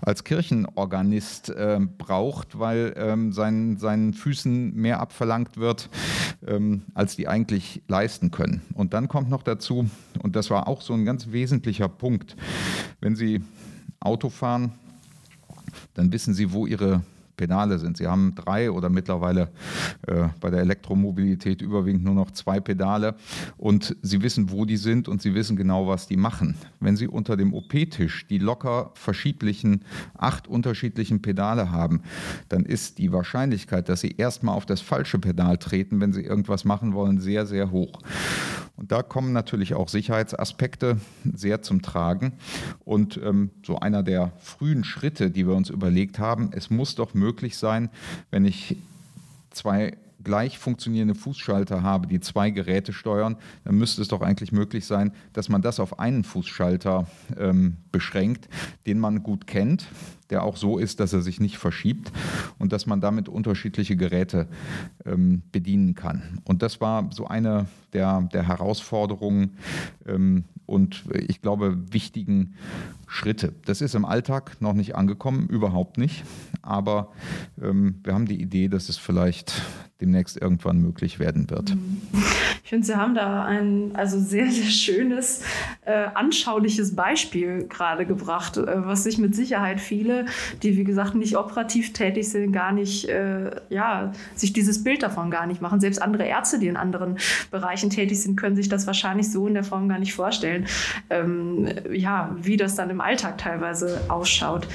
als 0.00 0.24
Kirchenorganist 0.24 1.50
äh, 1.50 1.78
braucht, 1.96 2.58
weil 2.58 2.92
ähm, 2.96 3.32
sein, 3.32 3.76
seinen 3.76 4.12
Füßen 4.12 4.74
mehr 4.74 5.00
abverlangt 5.00 5.56
wird, 5.56 5.88
ähm, 6.46 6.82
als 6.94 7.16
die 7.16 7.28
eigentlich 7.28 7.82
leisten 7.86 8.32
können. 8.32 8.62
Und 8.74 8.94
dann 8.94 9.08
kommt 9.08 9.30
noch 9.30 9.44
dazu, 9.44 9.88
und 10.20 10.34
das 10.34 10.50
war 10.50 10.66
auch 10.66 10.82
so 10.82 10.92
ein 10.92 11.04
ganz 11.04 11.30
wesentlicher 11.30 11.88
Punkt, 11.88 12.36
wenn 13.00 13.14
Sie 13.14 13.42
Auto 14.00 14.28
fahren, 14.28 14.72
dann 15.94 16.12
wissen 16.12 16.34
Sie, 16.34 16.52
wo 16.52 16.66
Ihre 16.66 17.02
Pedale 17.36 17.78
sind. 17.78 17.96
Sie 17.96 18.06
haben 18.06 18.34
drei 18.34 18.70
oder 18.70 18.88
mittlerweile 18.88 19.50
äh, 20.06 20.28
bei 20.40 20.50
der 20.50 20.60
Elektromobilität 20.60 21.62
überwiegend 21.62 22.04
nur 22.04 22.14
noch 22.14 22.30
zwei 22.30 22.60
Pedale 22.60 23.14
und 23.56 23.96
Sie 24.02 24.22
wissen, 24.22 24.50
wo 24.50 24.64
die 24.64 24.76
sind 24.76 25.08
und 25.08 25.22
Sie 25.22 25.34
wissen 25.34 25.56
genau, 25.56 25.86
was 25.86 26.06
die 26.06 26.16
machen. 26.16 26.56
Wenn 26.80 26.96
Sie 26.96 27.08
unter 27.08 27.36
dem 27.36 27.54
OP-Tisch 27.54 28.26
die 28.28 28.38
locker 28.38 28.90
verschiedlichen, 28.94 29.84
acht 30.16 30.46
unterschiedlichen 30.46 31.22
Pedale 31.22 31.70
haben, 31.70 32.02
dann 32.48 32.64
ist 32.64 32.98
die 32.98 33.12
Wahrscheinlichkeit, 33.12 33.88
dass 33.88 34.00
Sie 34.00 34.14
erstmal 34.16 34.56
auf 34.56 34.66
das 34.66 34.80
falsche 34.80 35.18
Pedal 35.18 35.58
treten, 35.58 36.00
wenn 36.00 36.12
Sie 36.12 36.22
irgendwas 36.22 36.64
machen 36.64 36.92
wollen, 36.94 37.20
sehr, 37.20 37.46
sehr 37.46 37.70
hoch. 37.70 38.00
Und 38.76 38.90
da 38.90 39.02
kommen 39.02 39.32
natürlich 39.32 39.74
auch 39.74 39.88
Sicherheitsaspekte 39.88 40.96
sehr 41.34 41.62
zum 41.62 41.82
Tragen. 41.82 42.32
Und 42.84 43.20
ähm, 43.22 43.50
so 43.64 43.78
einer 43.78 44.02
der 44.02 44.32
frühen 44.38 44.82
Schritte, 44.82 45.30
die 45.30 45.46
wir 45.46 45.54
uns 45.54 45.70
überlegt 45.70 46.18
haben, 46.18 46.50
es 46.52 46.70
muss 46.70 46.94
doch 46.94 47.14
möglich 47.14 47.21
sein, 47.56 47.90
wenn 48.30 48.44
ich 48.44 48.76
zwei 49.50 49.96
gleich 50.24 50.58
funktionierende 50.58 51.14
Fußschalter 51.14 51.82
habe, 51.82 52.06
die 52.06 52.20
zwei 52.20 52.50
Geräte 52.50 52.92
steuern, 52.92 53.36
dann 53.64 53.76
müsste 53.76 54.02
es 54.02 54.08
doch 54.08 54.22
eigentlich 54.22 54.52
möglich 54.52 54.86
sein, 54.86 55.12
dass 55.32 55.48
man 55.48 55.62
das 55.62 55.80
auf 55.80 55.98
einen 55.98 56.24
Fußschalter 56.24 57.06
ähm, 57.36 57.76
beschränkt, 57.90 58.48
den 58.86 58.98
man 58.98 59.22
gut 59.22 59.46
kennt, 59.46 59.86
der 60.30 60.44
auch 60.44 60.56
so 60.56 60.78
ist, 60.78 61.00
dass 61.00 61.12
er 61.12 61.22
sich 61.22 61.40
nicht 61.40 61.58
verschiebt 61.58 62.12
und 62.58 62.72
dass 62.72 62.86
man 62.86 63.00
damit 63.00 63.28
unterschiedliche 63.28 63.96
Geräte 63.96 64.48
ähm, 65.04 65.42
bedienen 65.52 65.94
kann. 65.94 66.40
Und 66.44 66.62
das 66.62 66.80
war 66.80 67.10
so 67.12 67.26
eine 67.26 67.66
der, 67.92 68.22
der 68.32 68.46
Herausforderungen 68.46 69.56
ähm, 70.06 70.44
und 70.66 71.04
ich 71.28 71.42
glaube 71.42 71.92
wichtigen 71.92 72.54
Schritte. 73.06 73.54
Das 73.64 73.80
ist 73.80 73.94
im 73.94 74.04
Alltag 74.04 74.60
noch 74.60 74.72
nicht 74.72 74.94
angekommen, 74.94 75.48
überhaupt 75.48 75.98
nicht. 75.98 76.24
Aber 76.62 77.12
ähm, 77.60 78.00
wir 78.04 78.14
haben 78.14 78.26
die 78.26 78.40
Idee, 78.40 78.68
dass 78.68 78.88
es 78.88 78.96
vielleicht 78.96 79.62
demnächst 80.00 80.36
irgendwann 80.36 80.78
möglich 80.78 81.18
werden 81.18 81.48
wird. 81.50 81.76
Ich 82.64 82.70
finde, 82.70 82.86
Sie 82.86 82.96
haben 82.96 83.14
da 83.14 83.44
ein 83.44 83.94
also 83.94 84.18
sehr, 84.18 84.50
sehr 84.50 84.70
schönes, 84.70 85.44
äh, 85.84 86.06
anschauliches 86.14 86.94
Beispiel 86.94 87.66
gerade 87.66 88.06
gebracht, 88.06 88.56
äh, 88.56 88.86
was 88.86 89.02
sich 89.02 89.18
mit 89.18 89.34
Sicherheit 89.34 89.80
viele, 89.80 90.26
die 90.62 90.76
wie 90.76 90.84
gesagt 90.84 91.16
nicht 91.16 91.36
operativ 91.36 91.92
tätig 91.92 92.28
sind, 92.28 92.52
gar 92.52 92.70
nicht, 92.70 93.08
äh, 93.08 93.50
ja, 93.68 94.12
sich 94.36 94.52
dieses 94.52 94.84
Bild 94.84 95.02
davon 95.02 95.28
gar 95.32 95.46
nicht 95.46 95.60
machen. 95.60 95.80
Selbst 95.80 96.00
andere 96.00 96.24
Ärzte, 96.24 96.60
die 96.60 96.68
in 96.68 96.76
anderen 96.76 97.18
Bereichen 97.50 97.90
tätig 97.90 98.22
sind, 98.22 98.36
können 98.36 98.54
sich 98.54 98.68
das 98.68 98.86
wahrscheinlich 98.86 99.32
so 99.32 99.48
in 99.48 99.54
der 99.54 99.64
Form 99.64 99.88
gar 99.88 99.98
nicht 99.98 100.14
vorstellen, 100.14 100.66
ähm, 101.10 101.68
ja, 101.90 102.36
wie 102.40 102.56
das 102.56 102.76
dann 102.76 102.88
im 102.88 103.00
Alltag 103.00 103.38
teilweise 103.38 104.02
ausschaut. 104.06 104.68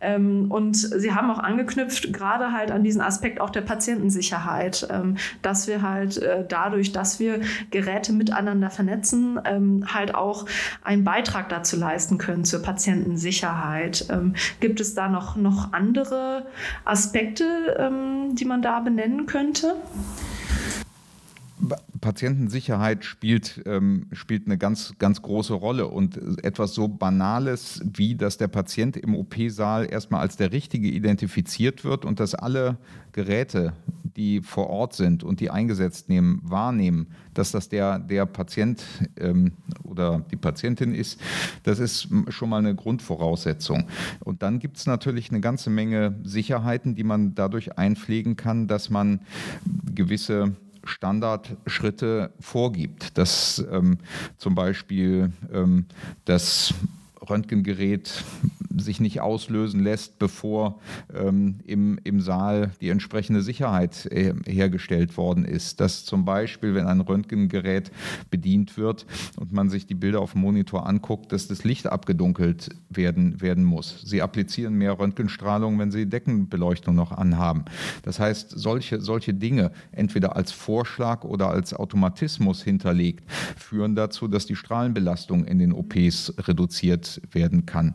Ähm, 0.00 0.46
und 0.48 0.76
Sie 0.76 1.12
haben 1.12 1.28
auch 1.32 1.40
angeknüpft, 1.40 2.12
gerade 2.12 2.52
halt 2.52 2.70
an 2.70 2.84
diesen 2.84 3.00
Aspekt 3.00 3.40
auch 3.40 3.50
der 3.50 3.62
Patientensicherheit, 3.62 4.86
ähm, 4.92 5.16
dass 5.42 5.66
wir 5.66 5.82
halt 5.82 6.18
äh, 6.18 6.44
dadurch, 6.48 6.92
dass 6.92 7.18
wir 7.18 7.40
Geräte 7.72 8.12
miteinander 8.12 8.70
vernetzen, 8.70 9.40
ähm, 9.44 9.86
halt 9.92 10.14
auch 10.14 10.46
einen 10.82 11.04
Beitrag 11.04 11.48
dazu 11.48 11.76
leisten 11.76 12.18
können 12.18 12.44
zur 12.44 12.62
Patientensicherheit. 12.62 14.06
Ähm, 14.10 14.34
gibt 14.60 14.80
es 14.80 14.94
da 14.94 15.08
noch, 15.08 15.36
noch 15.36 15.72
andere 15.72 16.46
Aspekte, 16.84 17.76
ähm, 17.78 18.34
die 18.34 18.44
man 18.44 18.62
da 18.62 18.80
benennen 18.80 19.26
könnte? 19.26 19.74
Patientensicherheit 22.00 23.04
spielt, 23.04 23.62
ähm, 23.66 24.06
spielt 24.12 24.46
eine 24.46 24.58
ganz, 24.58 24.94
ganz 24.98 25.22
große 25.22 25.54
Rolle 25.54 25.86
und 25.86 26.44
etwas 26.44 26.74
so 26.74 26.88
Banales 26.88 27.80
wie, 27.84 28.16
dass 28.16 28.36
der 28.36 28.48
Patient 28.48 28.96
im 28.96 29.14
OP-Saal 29.14 29.90
erstmal 29.90 30.20
als 30.20 30.36
der 30.36 30.52
Richtige 30.52 30.88
identifiziert 30.88 31.84
wird 31.84 32.04
und 32.04 32.18
dass 32.18 32.34
alle 32.34 32.78
Geräte, 33.12 33.74
die 34.16 34.40
vor 34.40 34.68
Ort 34.68 34.94
sind 34.94 35.22
und 35.22 35.40
die 35.40 35.50
eingesetzt 35.50 36.08
nehmen, 36.08 36.40
wahrnehmen, 36.42 37.06
dass 37.34 37.52
das 37.52 37.68
der, 37.68 37.98
der 37.98 38.26
Patient 38.26 38.84
ähm, 39.16 39.52
oder 39.84 40.24
die 40.30 40.36
Patientin 40.36 40.94
ist, 40.94 41.20
das 41.62 41.78
ist 41.78 42.08
schon 42.28 42.48
mal 42.48 42.58
eine 42.58 42.74
Grundvoraussetzung. 42.74 43.84
Und 44.20 44.42
dann 44.42 44.58
gibt 44.58 44.78
es 44.78 44.86
natürlich 44.86 45.30
eine 45.30 45.40
ganze 45.40 45.70
Menge 45.70 46.16
Sicherheiten, 46.24 46.94
die 46.94 47.04
man 47.04 47.34
dadurch 47.34 47.78
einpflegen 47.78 48.36
kann, 48.36 48.66
dass 48.66 48.90
man 48.90 49.20
gewisse 49.94 50.56
Standardschritte 50.84 52.32
vorgibt, 52.40 53.16
dass 53.18 53.64
ähm, 53.70 53.98
zum 54.38 54.54
Beispiel 54.54 55.32
ähm, 55.52 55.86
das 56.24 56.74
Röntgengerät 57.28 58.24
sich 58.78 59.00
nicht 59.00 59.20
auslösen 59.20 59.82
lässt, 59.82 60.18
bevor 60.18 60.80
ähm, 61.14 61.60
im, 61.64 61.98
im 62.04 62.20
Saal 62.20 62.72
die 62.80 62.88
entsprechende 62.88 63.42
Sicherheit 63.42 64.06
äh, 64.06 64.34
hergestellt 64.46 65.16
worden 65.16 65.44
ist. 65.44 65.80
Dass 65.80 66.04
zum 66.04 66.24
Beispiel, 66.24 66.74
wenn 66.74 66.86
ein 66.86 67.00
Röntgengerät 67.00 67.90
bedient 68.30 68.76
wird 68.76 69.06
und 69.36 69.52
man 69.52 69.70
sich 69.70 69.86
die 69.86 69.94
Bilder 69.94 70.20
auf 70.20 70.32
dem 70.32 70.42
Monitor 70.42 70.86
anguckt, 70.86 71.32
dass 71.32 71.48
das 71.48 71.64
Licht 71.64 71.86
abgedunkelt 71.86 72.70
werden, 72.88 73.40
werden 73.40 73.64
muss. 73.64 74.02
Sie 74.04 74.22
applizieren 74.22 74.74
mehr 74.74 74.98
Röntgenstrahlung, 74.98 75.78
wenn 75.78 75.90
sie 75.90 76.06
Deckenbeleuchtung 76.06 76.94
noch 76.94 77.12
anhaben. 77.12 77.64
Das 78.02 78.18
heißt, 78.18 78.50
solche, 78.50 79.00
solche 79.00 79.34
Dinge, 79.34 79.72
entweder 79.92 80.36
als 80.36 80.52
Vorschlag 80.52 81.24
oder 81.24 81.48
als 81.48 81.74
Automatismus 81.74 82.62
hinterlegt, 82.62 83.24
führen 83.56 83.94
dazu, 83.94 84.28
dass 84.28 84.46
die 84.46 84.56
Strahlenbelastung 84.56 85.44
in 85.44 85.58
den 85.58 85.72
OPs 85.72 86.34
reduziert 86.38 87.20
werden 87.32 87.66
kann. 87.66 87.94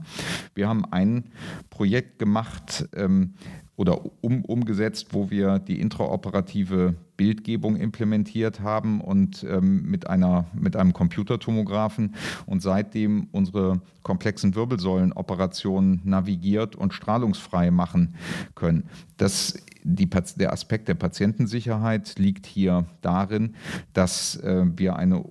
Wir 0.55 0.67
haben 0.68 0.86
ein 0.86 1.26
Projekt 1.70 2.20
gemacht 2.20 2.88
ähm, 2.96 3.34
oder 3.76 4.02
um, 4.22 4.44
umgesetzt, 4.44 5.10
wo 5.12 5.30
wir 5.30 5.60
die 5.60 5.80
intraoperative 5.80 6.96
Bildgebung 7.16 7.76
implementiert 7.76 8.60
haben 8.60 9.02
und 9.02 9.44
ähm, 9.44 9.84
mit, 9.84 10.08
einer, 10.08 10.46
mit 10.54 10.76
einem 10.76 10.94
Computertomographen 10.94 12.16
und 12.46 12.62
seitdem 12.62 13.28
unsere 13.32 13.82
komplexen 14.04 14.56
Wirbelsäulenoperationen 14.56 16.02
navigiert 16.04 16.76
und 16.76 16.94
strahlungsfrei 16.94 17.72
machen 17.72 18.16
können. 18.56 18.84
Das 19.18 19.56
die, 19.84 20.10
der 20.10 20.52
Aspekt 20.52 20.90
der 20.90 20.96
Patientensicherheit 20.96 22.20
liegt 22.20 22.46
hier 22.46 22.86
darin, 23.02 23.56
dass 23.94 24.36
äh, 24.38 24.66
wir 24.76 24.98
eine 24.98 25.24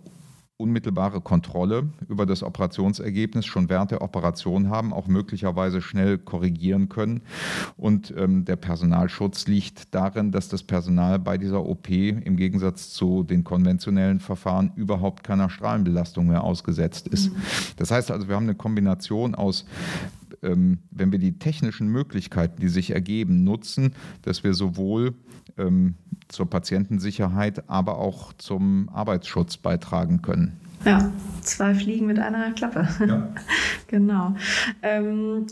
unmittelbare 0.58 1.20
Kontrolle 1.20 1.90
über 2.08 2.24
das 2.24 2.42
Operationsergebnis 2.42 3.44
schon 3.44 3.68
während 3.68 3.90
der 3.90 4.00
Operation 4.00 4.70
haben, 4.70 4.92
auch 4.92 5.06
möglicherweise 5.06 5.82
schnell 5.82 6.16
korrigieren 6.16 6.88
können. 6.88 7.20
Und 7.76 8.14
ähm, 8.16 8.46
der 8.46 8.56
Personalschutz 8.56 9.46
liegt 9.46 9.94
darin, 9.94 10.32
dass 10.32 10.48
das 10.48 10.62
Personal 10.62 11.18
bei 11.18 11.36
dieser 11.36 11.64
OP 11.64 11.90
im 11.90 12.36
Gegensatz 12.36 12.90
zu 12.90 13.22
den 13.22 13.44
konventionellen 13.44 14.18
Verfahren 14.18 14.72
überhaupt 14.76 15.24
keiner 15.24 15.50
Strahlenbelastung 15.50 16.26
mehr 16.26 16.42
ausgesetzt 16.42 17.08
ist. 17.08 17.32
Mhm. 17.32 17.36
Das 17.76 17.90
heißt 17.90 18.10
also, 18.10 18.28
wir 18.28 18.36
haben 18.36 18.44
eine 18.44 18.54
Kombination 18.54 19.34
aus 19.34 19.66
ähm, 20.42 20.78
wenn 20.90 21.12
wir 21.12 21.18
die 21.18 21.38
technischen 21.38 21.88
Möglichkeiten, 21.88 22.60
die 22.60 22.68
sich 22.68 22.90
ergeben, 22.90 23.44
nutzen, 23.44 23.94
dass 24.22 24.44
wir 24.44 24.54
sowohl 24.54 25.14
ähm, 25.56 25.94
zur 26.28 26.48
Patientensicherheit, 26.48 27.68
aber 27.68 27.98
auch 27.98 28.32
zum 28.34 28.88
Arbeitsschutz 28.88 29.56
beitragen 29.56 30.22
können. 30.22 30.60
Ja, 30.84 31.10
zwei 31.46 31.74
Fliegen 31.74 32.06
mit 32.06 32.18
einer 32.18 32.52
Klappe. 32.52 32.88
Ja. 33.06 33.28
genau. 33.86 34.34
Ähm, 34.82 35.46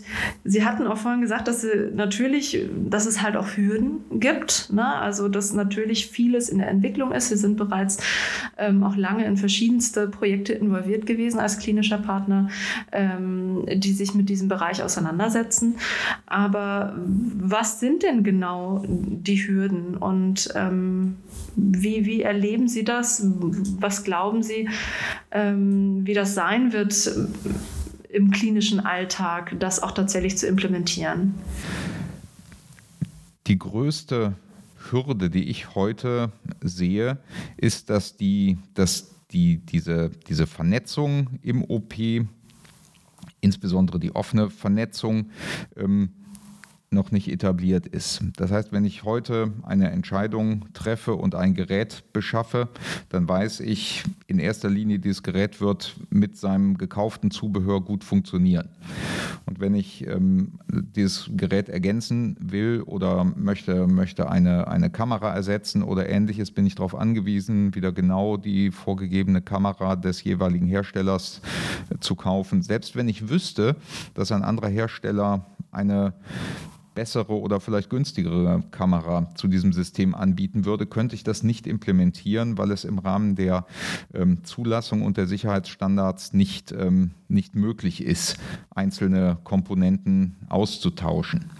Sie 0.44 0.64
hatten 0.64 0.86
auch 0.86 0.98
vorhin 0.98 1.20
gesagt, 1.20 1.48
dass 1.48 1.62
Sie 1.62 1.90
natürlich, 1.94 2.66
dass 2.88 3.06
es 3.06 3.22
halt 3.22 3.36
auch 3.36 3.56
Hürden 3.56 4.00
gibt. 4.12 4.72
Ne? 4.72 4.84
Also 4.84 5.28
dass 5.28 5.52
natürlich 5.52 6.08
vieles 6.08 6.48
in 6.48 6.58
der 6.58 6.68
Entwicklung 6.68 7.12
ist. 7.12 7.28
Sie 7.28 7.36
sind 7.36 7.56
bereits 7.56 7.98
ähm, 8.58 8.82
auch 8.82 8.96
lange 8.96 9.24
in 9.24 9.36
verschiedenste 9.36 10.08
Projekte 10.08 10.52
involviert 10.52 11.06
gewesen 11.06 11.38
als 11.38 11.58
klinischer 11.58 11.98
Partner, 11.98 12.48
ähm, 12.92 13.64
die 13.74 13.92
sich 13.92 14.14
mit 14.14 14.28
diesem 14.28 14.48
Bereich 14.48 14.82
auseinandersetzen. 14.82 15.76
Aber 16.26 16.94
was 16.96 17.80
sind 17.80 18.02
denn 18.02 18.24
genau 18.24 18.84
die 18.86 19.36
Hürden 19.46 19.96
und 19.96 20.48
ähm, 20.54 21.16
wie, 21.56 22.06
wie 22.06 22.22
erleben 22.22 22.68
Sie 22.68 22.84
das? 22.84 23.26
Was 23.80 24.04
glauben 24.04 24.42
Sie? 24.42 24.68
ähm, 25.34 26.06
wie 26.06 26.14
das 26.14 26.34
sein 26.34 26.72
wird 26.72 27.10
im 28.08 28.30
klinischen 28.30 28.80
Alltag, 28.80 29.56
das 29.58 29.82
auch 29.82 29.90
tatsächlich 29.90 30.38
zu 30.38 30.46
implementieren? 30.46 31.34
Die 33.48 33.58
größte 33.58 34.34
Hürde, 34.90 35.28
die 35.28 35.44
ich 35.44 35.74
heute 35.74 36.32
sehe, 36.62 37.18
ist, 37.56 37.90
dass, 37.90 38.16
die, 38.16 38.56
dass 38.74 39.14
die, 39.32 39.58
diese, 39.58 40.10
diese 40.28 40.46
Vernetzung 40.46 41.40
im 41.42 41.64
OP, 41.64 41.94
insbesondere 43.40 43.98
die 43.98 44.14
offene 44.14 44.48
Vernetzung, 44.50 45.30
ähm, 45.76 46.10
noch 46.94 47.10
nicht 47.10 47.28
etabliert 47.28 47.86
ist. 47.86 48.22
Das 48.36 48.50
heißt, 48.50 48.72
wenn 48.72 48.84
ich 48.84 49.04
heute 49.04 49.52
eine 49.62 49.90
Entscheidung 49.90 50.66
treffe 50.72 51.14
und 51.14 51.34
ein 51.34 51.54
Gerät 51.54 52.04
beschaffe, 52.12 52.68
dann 53.10 53.28
weiß 53.28 53.60
ich 53.60 54.04
in 54.26 54.38
erster 54.38 54.70
Linie, 54.70 54.98
dieses 54.98 55.22
Gerät 55.22 55.60
wird 55.60 55.96
mit 56.10 56.36
seinem 56.36 56.78
gekauften 56.78 57.30
Zubehör 57.30 57.80
gut 57.82 58.04
funktionieren. 58.04 58.68
Und 59.46 59.60
wenn 59.60 59.74
ich 59.74 60.06
ähm, 60.06 60.58
dieses 60.68 61.30
Gerät 61.36 61.68
ergänzen 61.68 62.36
will 62.40 62.82
oder 62.86 63.24
möchte, 63.24 63.86
möchte 63.86 64.30
eine, 64.30 64.68
eine 64.68 64.90
Kamera 64.90 65.34
ersetzen 65.34 65.82
oder 65.82 66.08
ähnliches, 66.08 66.50
bin 66.50 66.66
ich 66.66 66.74
darauf 66.74 66.94
angewiesen, 66.94 67.74
wieder 67.74 67.92
genau 67.92 68.36
die 68.36 68.70
vorgegebene 68.70 69.42
Kamera 69.42 69.96
des 69.96 70.24
jeweiligen 70.24 70.66
Herstellers 70.66 71.40
zu 72.00 72.14
kaufen. 72.14 72.62
Selbst 72.62 72.96
wenn 72.96 73.08
ich 73.08 73.28
wüsste, 73.28 73.76
dass 74.14 74.32
ein 74.32 74.42
anderer 74.42 74.68
Hersteller 74.68 75.44
eine 75.70 76.14
bessere 76.94 77.38
oder 77.38 77.60
vielleicht 77.60 77.90
günstigere 77.90 78.62
Kamera 78.70 79.30
zu 79.34 79.48
diesem 79.48 79.72
System 79.72 80.14
anbieten 80.14 80.64
würde, 80.64 80.86
könnte 80.86 81.14
ich 81.14 81.24
das 81.24 81.42
nicht 81.42 81.66
implementieren, 81.66 82.58
weil 82.58 82.70
es 82.70 82.84
im 82.84 82.98
Rahmen 82.98 83.34
der 83.36 83.66
ähm, 84.12 84.44
Zulassung 84.44 85.02
und 85.02 85.16
der 85.16 85.26
Sicherheitsstandards 85.26 86.32
nicht, 86.32 86.72
ähm, 86.72 87.12
nicht 87.28 87.54
möglich 87.54 88.02
ist, 88.02 88.36
einzelne 88.70 89.38
Komponenten 89.44 90.36
auszutauschen. 90.48 91.50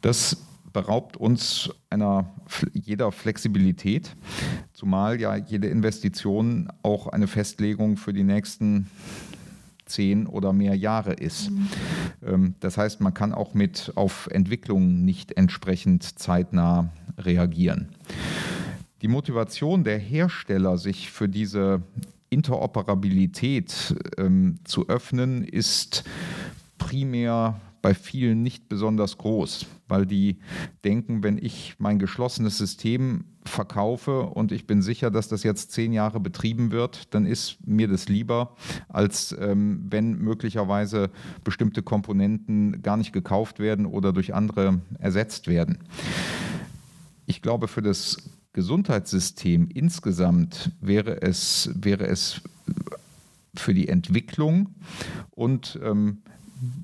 Das 0.00 0.36
beraubt 0.72 1.16
uns 1.16 1.70
einer 1.90 2.30
jeder 2.72 3.10
Flexibilität, 3.10 4.14
zumal 4.72 5.20
ja 5.20 5.36
jede 5.36 5.68
Investition 5.68 6.70
auch 6.82 7.08
eine 7.08 7.26
Festlegung 7.26 7.96
für 7.96 8.12
die 8.12 8.22
nächsten 8.22 8.88
zehn 9.88 10.26
oder 10.26 10.52
mehr 10.52 10.74
Jahre 10.74 11.12
ist. 11.12 11.50
Mhm. 11.50 12.54
Das 12.60 12.76
heißt, 12.76 13.00
man 13.00 13.14
kann 13.14 13.32
auch 13.32 13.54
mit 13.54 13.92
auf 13.94 14.28
Entwicklungen 14.30 15.04
nicht 15.04 15.36
entsprechend 15.36 16.18
zeitnah 16.18 16.90
reagieren. 17.16 17.88
Die 19.02 19.08
Motivation 19.08 19.84
der 19.84 19.98
Hersteller, 19.98 20.76
sich 20.78 21.10
für 21.10 21.28
diese 21.28 21.82
Interoperabilität 22.30 23.94
ähm, 24.18 24.56
zu 24.64 24.88
öffnen, 24.88 25.44
ist 25.44 26.04
primär 26.78 27.60
bei 27.82 27.94
vielen 27.94 28.42
nicht 28.42 28.68
besonders 28.68 29.18
groß, 29.18 29.66
weil 29.88 30.06
die 30.06 30.38
denken, 30.84 31.22
wenn 31.22 31.38
ich 31.38 31.76
mein 31.78 31.98
geschlossenes 31.98 32.58
System 32.58 33.24
verkaufe 33.44 34.22
und 34.22 34.52
ich 34.52 34.66
bin 34.66 34.82
sicher, 34.82 35.10
dass 35.10 35.28
das 35.28 35.42
jetzt 35.42 35.72
zehn 35.72 35.92
Jahre 35.92 36.20
betrieben 36.20 36.70
wird, 36.70 37.14
dann 37.14 37.26
ist 37.26 37.58
mir 37.66 37.88
das 37.88 38.08
lieber, 38.08 38.54
als 38.88 39.34
ähm, 39.38 39.86
wenn 39.88 40.18
möglicherweise 40.18 41.10
bestimmte 41.44 41.82
Komponenten 41.82 42.82
gar 42.82 42.96
nicht 42.96 43.12
gekauft 43.12 43.58
werden 43.58 43.86
oder 43.86 44.12
durch 44.12 44.34
andere 44.34 44.80
ersetzt 44.98 45.46
werden. 45.48 45.78
Ich 47.26 47.42
glaube, 47.42 47.68
für 47.68 47.82
das 47.82 48.30
Gesundheitssystem 48.52 49.68
insgesamt 49.72 50.72
wäre 50.80 51.22
es, 51.22 51.70
wäre 51.74 52.06
es 52.06 52.40
für 53.54 53.74
die 53.74 53.88
Entwicklung 53.88 54.74
und 55.30 55.78
ähm, 55.82 56.22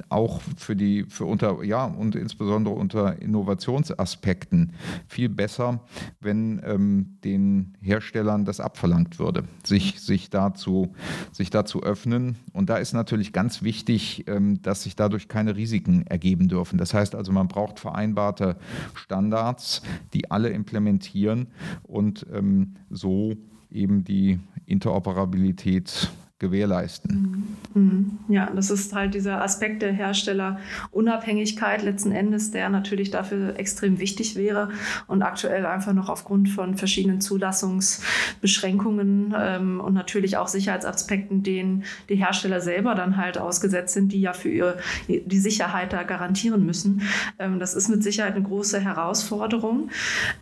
auch 0.09 0.41
für 0.57 0.77
die, 0.77 1.05
für 1.05 1.25
unter, 1.25 1.63
ja, 1.65 1.85
und 1.85 2.15
insbesondere 2.15 2.75
unter 2.75 3.21
Innovationsaspekten 3.21 4.73
viel 5.09 5.29
besser, 5.29 5.81
wenn 6.21 6.61
ähm, 6.65 7.19
den 7.25 7.77
Herstellern 7.81 8.45
das 8.45 8.61
abverlangt 8.61 9.19
würde, 9.19 9.45
sich, 9.65 10.01
sich, 10.01 10.31
dazu, 10.31 10.95
sich 11.33 11.51
dazu 11.51 11.83
öffnen. 11.83 12.37
Und 12.53 12.71
da 12.71 12.77
ist 12.77 12.93
natürlich 12.93 13.33
ganz 13.33 13.63
wichtig, 13.63 14.25
ähm, 14.29 14.63
dass 14.63 14.83
sich 14.85 14.97
dadurch 14.97 15.29
keine 15.29 15.57
Risiken 15.57 16.07
ergeben 16.07 16.49
dürfen. 16.49 16.79
Das 16.79 16.95
heißt 16.95 17.15
also, 17.15 17.33
man 17.33 17.49
braucht 17.49 17.81
vereinbarte 17.81 18.57
Standards, 18.95 19.83
die 20.13 20.31
alle 20.31 20.51
implementieren 20.51 21.49
und 21.83 22.27
ähm, 22.33 22.75
so 22.91 23.37
eben 23.71 24.05
die 24.05 24.39
Interoperabilität 24.67 26.11
gewährleisten. 26.45 27.57
Mhm. 27.75 27.75
Mhm. 27.75 28.19
Ja, 28.29 28.51
das 28.55 28.71
ist 28.71 28.95
halt 28.95 29.15
dieser 29.15 29.43
Aspekt 29.43 29.83
der 29.83 29.91
Herstellerunabhängigkeit 29.93 31.83
letzten 31.83 32.13
Endes, 32.13 32.53
der 32.53 32.69
natürlich 32.69 33.11
dafür 33.11 33.59
extrem 33.59 33.99
wichtig 33.99 34.37
wäre 34.37 34.69
und 35.09 35.23
aktuell 35.23 35.67
einfach 35.67 35.93
noch 35.93 36.09
aufgrund 36.09 36.49
von 36.49 36.77
verschiedenen 36.77 37.21
Zulassungsbeschränkungen 37.21 39.35
ähm, 39.37 39.81
und 39.81 39.93
natürlich 39.93 40.37
auch 40.37 40.47
Sicherheitsaspekten, 40.47 41.43
denen 41.43 41.83
die 42.09 42.15
Hersteller 42.15 42.61
selber 42.61 42.95
dann 42.95 43.17
halt 43.17 43.39
ausgesetzt 43.39 43.95
sind, 43.95 44.13
die 44.13 44.21
ja 44.21 44.35
für 44.35 44.51
ihre, 44.51 44.77
die 45.09 45.41
Sicherheit 45.41 45.93
da 45.93 46.05
garantieren 46.05 46.65
müssen. 46.65 47.03
Ähm, 47.41 47.59
das 47.59 47.75
ist 47.75 47.89
mit 47.89 48.05
Sicherheit 48.05 48.37
eine 48.37 48.45
große 48.45 48.79
Herausforderung. 48.79 49.91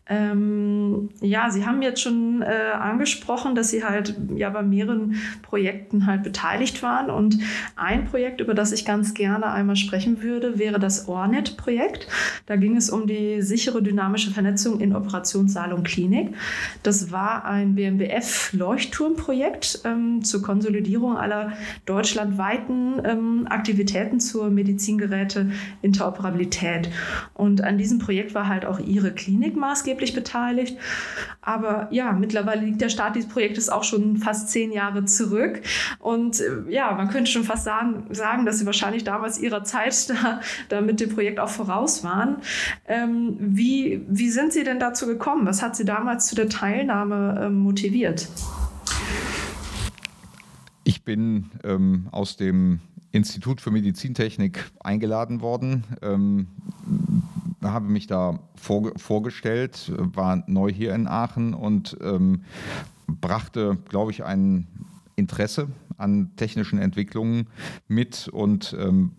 Ähm, 0.07 1.09
ja, 1.21 1.49
Sie 1.51 1.65
haben 1.65 1.81
jetzt 1.81 2.03
schon 2.03 2.43
äh, 2.43 2.73
angesprochen, 2.75 3.55
dass 3.55 3.71
Sie 3.71 3.85
halt 3.85 4.15
ja 4.37 4.51
bei 4.51 4.63
mehreren 4.63 5.17
Projekten 5.43 5.92
Projekten 5.93 6.07
halt 6.07 6.23
beteiligt 6.23 6.83
waren. 6.83 7.11
Und 7.11 7.39
ein 7.77 8.07
Projekt, 8.07 8.41
über 8.41 8.55
das 8.55 8.73
ich 8.73 8.87
ganz 8.87 9.13
gerne 9.15 9.47
einmal 9.47 9.77
sprechen 9.77 10.21
würde, 10.23 10.59
wäre 10.59 10.81
das 10.81 11.09
Ornet-Projekt. 11.09 12.07
Da 12.47 12.57
ging 12.57 12.77
es 12.77 12.91
um 12.91 13.07
die 13.07 13.41
sichere 13.43 13.83
dynamische 13.83 14.31
Vernetzung 14.31 14.81
in 14.81 14.97
Operationssaal 14.97 15.73
und 15.73 15.85
Klinik. 15.85 16.35
Das 16.83 17.13
war 17.13 17.45
ein 17.45 17.75
BMBF-Leuchtturmprojekt 17.75 19.81
ähm, 19.85 20.25
zur 20.25 20.43
Konsolidierung 20.43 21.17
aller 21.17 21.53
deutschlandweiten 21.87 23.01
ähm, 23.05 23.47
Aktivitäten 23.49 24.21
zur 24.21 24.51
Medizingeräte-Interoperabilität. 24.51 26.91
Und 27.35 27.63
an 27.63 27.79
diesem 27.79 27.99
Projekt 27.99 28.35
war 28.35 28.49
halt 28.49 28.65
auch 28.65 28.79
Ihre 28.79 29.13
Klinik 29.13 29.57
maßgeblich 29.57 30.15
beteiligt. 30.15 30.77
Aber 31.41 31.89
ja, 31.91 32.13
mittlerweile 32.13 32.65
liegt 32.65 32.81
der 32.81 32.89
Start 32.89 33.17
dieses 33.17 33.29
Projektes 33.29 33.69
auch 33.69 33.83
schon 33.83 34.17
fast 34.17 34.51
zehn 34.51 34.71
Jahre 34.71 35.05
zurück. 35.05 35.61
Und 35.99 36.41
äh, 36.41 36.71
ja, 36.71 36.93
man 36.93 37.09
könnte 37.09 37.31
schon 37.31 37.45
fast 37.45 37.65
sagen, 37.65 38.07
sagen 38.11 38.47
dass 38.47 38.59
sie 38.59 38.67
wahrscheinlich 38.67 39.05
damals 39.05 39.39
ihrer 39.39 39.65
Zeit 39.65 40.11
da, 40.11 40.41
da 40.69 40.81
mit 40.81 41.01
dem 41.01 41.11
Projekt 41.11 41.41
auch 41.41 41.49
voraus 41.49 42.05
waren. 42.05 42.37
Ähm, 42.87 43.37
wie, 43.39 44.05
wie 44.09 44.31
sind 44.31 44.53
Sie 44.53 44.65
denn 44.65 44.79
dazu 44.79 45.07
gekommen? 45.07 45.47
Was 45.47 45.63
hat 45.63 45.77
Sie 45.77 45.85
damals 45.85 46.27
zu 46.27 46.35
der 46.35 46.49
Teilnahme 46.49 47.43
ähm, 47.47 47.59
motiviert? 47.59 48.29
Ich 50.85 51.05
bin 51.05 51.51
ähm, 51.65 52.09
aus 52.11 52.37
dem 52.37 52.81
Institut 53.13 53.61
für 53.61 53.71
Medizintechnik 53.71 54.71
eingeladen 54.81 55.43
worden. 55.43 55.85
Ähm, 56.01 56.49
habe 57.63 57.89
mich 57.89 58.07
da 58.07 58.39
vor, 58.57 58.93
vorgestellt, 58.97 59.93
war 59.97 60.43
neu 60.47 60.73
hier 60.73 60.95
in 60.95 61.07
Aachen 61.07 61.55
und 61.55 61.97
ähm, 62.03 62.45
brachte, 63.07 63.79
glaube 63.89 64.11
ich, 64.11 64.25
einen 64.25 64.67
Interesse 65.17 65.69
an 65.97 66.31
technischen 66.37 66.79
Entwicklungen 66.79 67.49
mit 67.89 68.29
und 68.29 68.77
ähm, 68.79 69.13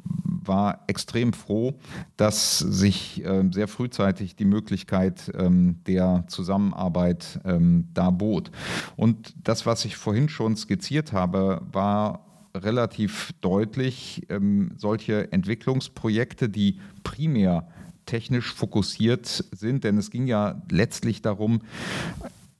war 0.45 0.83
extrem 0.87 1.33
froh, 1.33 1.79
dass 2.17 2.59
sich 2.59 3.23
äh, 3.23 3.43
sehr 3.51 3.67
frühzeitig 3.67 4.35
die 4.35 4.45
Möglichkeit 4.45 5.31
ähm, 5.37 5.77
der 5.87 6.25
Zusammenarbeit 6.27 7.39
ähm, 7.45 7.87
da 7.93 8.09
bot. 8.09 8.51
Und 8.95 9.33
das, 9.43 9.65
was 9.65 9.85
ich 9.85 9.95
vorhin 9.95 10.29
schon 10.29 10.55
skizziert 10.55 11.13
habe, 11.13 11.61
war 11.71 12.25
relativ 12.55 13.31
deutlich, 13.41 14.25
ähm, 14.29 14.71
solche 14.77 15.31
Entwicklungsprojekte, 15.31 16.49
die 16.49 16.79
primär 17.03 17.67
technisch 18.05 18.53
fokussiert 18.53 19.45
sind, 19.51 19.83
denn 19.83 19.97
es 19.97 20.11
ging 20.11 20.27
ja 20.27 20.61
letztlich 20.69 21.21
darum, 21.21 21.61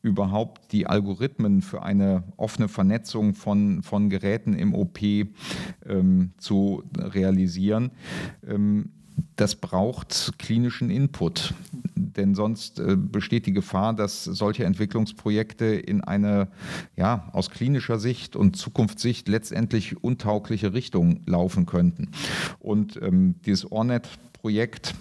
überhaupt 0.03 0.71
die 0.73 0.85
Algorithmen 0.85 1.61
für 1.61 1.81
eine 1.81 2.23
offene 2.37 2.67
Vernetzung 2.67 3.33
von, 3.33 3.81
von 3.81 4.09
Geräten 4.09 4.53
im 4.53 4.75
OP 4.75 4.99
ähm, 5.01 6.33
zu 6.37 6.83
realisieren. 6.95 7.91
Ähm, 8.45 8.91
das 9.35 9.55
braucht 9.55 10.33
klinischen 10.37 10.89
Input, 10.89 11.53
denn 11.95 12.35
sonst 12.35 12.79
äh, 12.79 12.95
besteht 12.97 13.45
die 13.45 13.53
Gefahr, 13.53 13.93
dass 13.93 14.23
solche 14.23 14.65
Entwicklungsprojekte 14.65 15.65
in 15.65 16.01
eine 16.01 16.49
ja, 16.97 17.29
aus 17.31 17.49
klinischer 17.49 17.99
Sicht 17.99 18.35
und 18.35 18.57
Zukunftssicht 18.57 19.27
letztendlich 19.29 20.03
untaugliche 20.03 20.73
Richtung 20.73 21.21
laufen 21.25 21.65
könnten. 21.65 22.09
Und 22.59 22.99
ähm, 23.01 23.35
dieses 23.45 23.71
Ornet-Projekt 23.71 24.95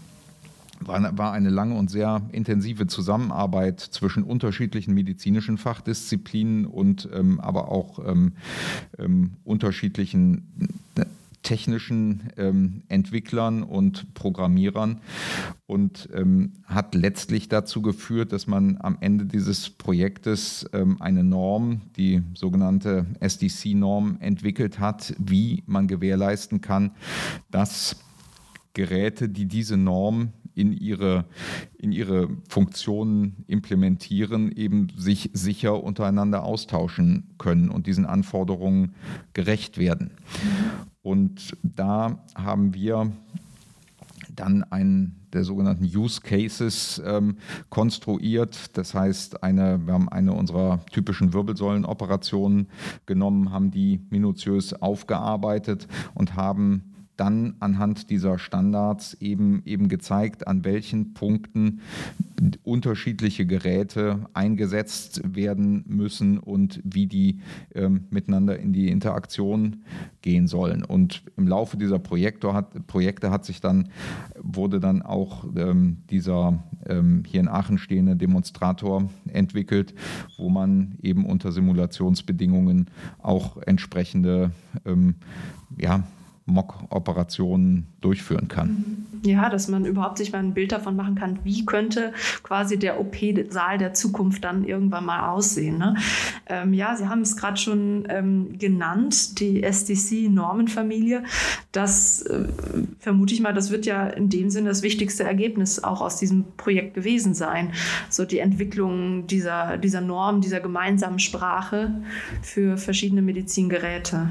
war, 0.87 1.19
war 1.19 1.33
eine 1.33 1.51
lange 1.51 1.75
und 1.75 1.91
sehr 1.91 2.23
intensive 2.33 2.87
Zusammenarbeit 2.87 3.81
zwischen 3.81 4.23
unterschiedlichen 4.23 4.95
medizinischen 4.95 5.59
Fachdisziplinen 5.59 6.67
und 6.67 7.09
ähm, 7.13 7.41
aber 7.41 7.71
auch 7.71 7.99
ähm, 8.07 8.33
ähm, 8.99 9.33
unterschiedlichen 9.45 10.81
äh, 10.97 11.05
technischen 11.43 12.31
ähm, 12.37 12.83
Entwicklern 12.89 13.63
und 13.63 14.15
Programmierern. 14.15 15.01
Und 15.67 16.09
ähm, 16.15 16.53
hat 16.65 16.95
letztlich 16.95 17.49
dazu 17.49 17.83
geführt, 17.83 18.33
dass 18.33 18.47
man 18.47 18.79
am 18.81 18.99
Ende 19.01 19.27
dieses 19.27 19.71
Projektes 19.71 20.69
ähm, 20.73 21.01
eine 21.01 21.25
Norm, 21.25 21.83
die 21.97 22.23
sogenannte 22.35 23.07
SDC-Norm, 23.21 24.19
entwickelt 24.21 24.79
hat, 24.79 25.15
wie 25.19 25.63
man 25.67 25.89
gewährleisten 25.89 26.61
kann, 26.61 26.93
dass 27.51 27.97
Geräte, 28.75 29.29
die 29.29 29.47
diese 29.47 29.77
Norm 29.77 30.33
in 30.55 30.73
ihre, 30.73 31.25
in 31.79 31.93
ihre 31.93 32.29
Funktionen 32.49 33.45
implementieren, 33.47 34.53
eben 34.53 34.89
sich 34.97 35.31
sicher 35.33 35.83
untereinander 35.83 36.45
austauschen 36.45 37.35
können 37.39 37.71
und 37.71 37.87
diesen 37.87 38.07
Anforderungen 38.07 38.95
gerecht 39.33 39.79
werden. 39.79 40.13
Und 41.03 41.57
da 41.63 42.25
haben 42.35 42.75
wir 42.75 43.13
dann 44.35 44.65
einen 44.65 45.17
der 45.33 45.45
sogenannten 45.45 45.85
Use 45.85 46.21
Cases 46.21 47.03
ähm, 47.05 47.37
konstruiert. 47.71 48.77
Das 48.77 48.95
heißt, 48.95 49.43
eine, 49.43 49.87
wir 49.87 49.95
haben 49.95 50.09
eine 50.09 50.33
unserer 50.33 50.85
typischen 50.91 51.33
Wirbelsäulenoperationen 51.33 52.69
genommen, 53.07 53.51
haben 53.51 53.71
die 53.71 54.01
minutiös 54.11 54.75
aufgearbeitet 54.75 55.89
und 56.15 56.37
haben 56.37 56.92
dann 57.17 57.55
anhand 57.61 58.11
dieser 58.11 58.39
Standards 58.39 59.15
eben, 59.21 59.63
eben 59.65 59.89
gezeigt, 59.89 60.47
an 60.47 60.65
welchen 60.65 61.15
Punkten 61.15 61.81
unterschiedliche 62.65 63.47
Geräte 63.47 64.27
eingesetzt 64.35 65.21
werden 65.25 65.85
müssen 65.87 66.39
und 66.39 66.81
wie 66.85 67.07
die 67.07 67.41
ähm, 67.75 68.05
miteinander 68.11 68.59
in 68.59 68.73
die 68.73 68.89
Interaktion 68.89 69.85
gehen 70.23 70.47
sollen. 70.47 70.85
Und 70.85 71.23
im 71.37 71.47
Laufe 71.47 71.77
dieser 71.77 71.99
Projekte 71.99 72.53
hat, 72.55 72.87
Projekte 72.87 73.31
hat 73.31 73.45
sich 73.45 73.61
dann, 73.61 73.91
wurde 74.39 74.81
dann 74.81 75.03
auch 75.03 75.45
ähm, 75.55 75.99
dieser 76.11 76.65
ähm, 76.87 77.23
hier 77.27 77.41
in 77.41 77.49
Aachen 77.49 77.79
stehende 77.79 78.17
Demonstrator 78.17 79.09
entwickelt, 79.29 79.95
wo 80.39 80.49
man 80.49 80.97
eben 81.03 81.27
unter 81.27 81.53
Simulationsbedingungen 81.53 82.91
auch 83.19 83.59
entsprechende 83.59 84.51
ähm, 84.85 85.15
ja, 85.79 86.05
Mock-Operationen 86.45 87.87
durchführen 88.01 88.49
kann. 88.49 89.07
Ja, 89.25 89.49
dass 89.49 89.69
man 89.69 89.85
überhaupt 89.85 90.19
sich 90.19 90.33
mal 90.33 90.41
ein 90.41 90.55
Bild 90.55 90.73
davon 90.73 90.97
machen 90.97 91.15
kann, 91.15 91.39
wie 91.45 91.65
könnte 91.65 92.13
quasi 92.43 92.79
der 92.79 92.99
OP-Saal 92.99 93.79
der 93.79 93.95
Zukunft 93.95 94.43
dann 94.43 94.65
irgendwann 94.65 95.05
mal 95.05 95.29
aussehen. 95.29 95.79
Ne? 95.79 95.95
Ähm, 96.49 96.75
ja, 96.75 96.97
Sie 96.97 97.09
haben 97.09 97.21
es 97.21 97.37
gerade 97.37 97.57
schon 97.57 98.05
ähm, 98.09 98.59
genannt, 98.59 99.39
die 99.39 99.63
SDC-Normenfamilie. 99.63 101.23
Das 101.71 102.23
äh, 102.23 102.49
vermute 102.99 103.35
ich 103.35 103.41
mal, 103.41 103.55
das 103.55 103.71
wird 103.71 103.87
ja 103.87 104.09
in 104.09 104.29
dem 104.29 104.51
Sinne 104.51 104.71
das 104.71 104.83
wichtigste 104.83 105.23
Ergebnis 105.23 105.85
auch 105.85 106.01
aus 106.01 106.17
diesem 106.17 106.45
Projekt 106.57 106.95
gewesen 106.95 107.35
sein. 107.35 107.73
So 108.09 108.25
die 108.25 108.41
Entwicklung 108.41 109.29
dieser, 109.29 109.77
dieser 109.77 110.01
Norm, 110.01 110.41
dieser 110.41 110.59
gemeinsamen 110.59 111.21
Sprache 111.21 111.95
für 112.43 112.77
verschiedene 112.77 113.23
Medizingeräte. 113.23 114.31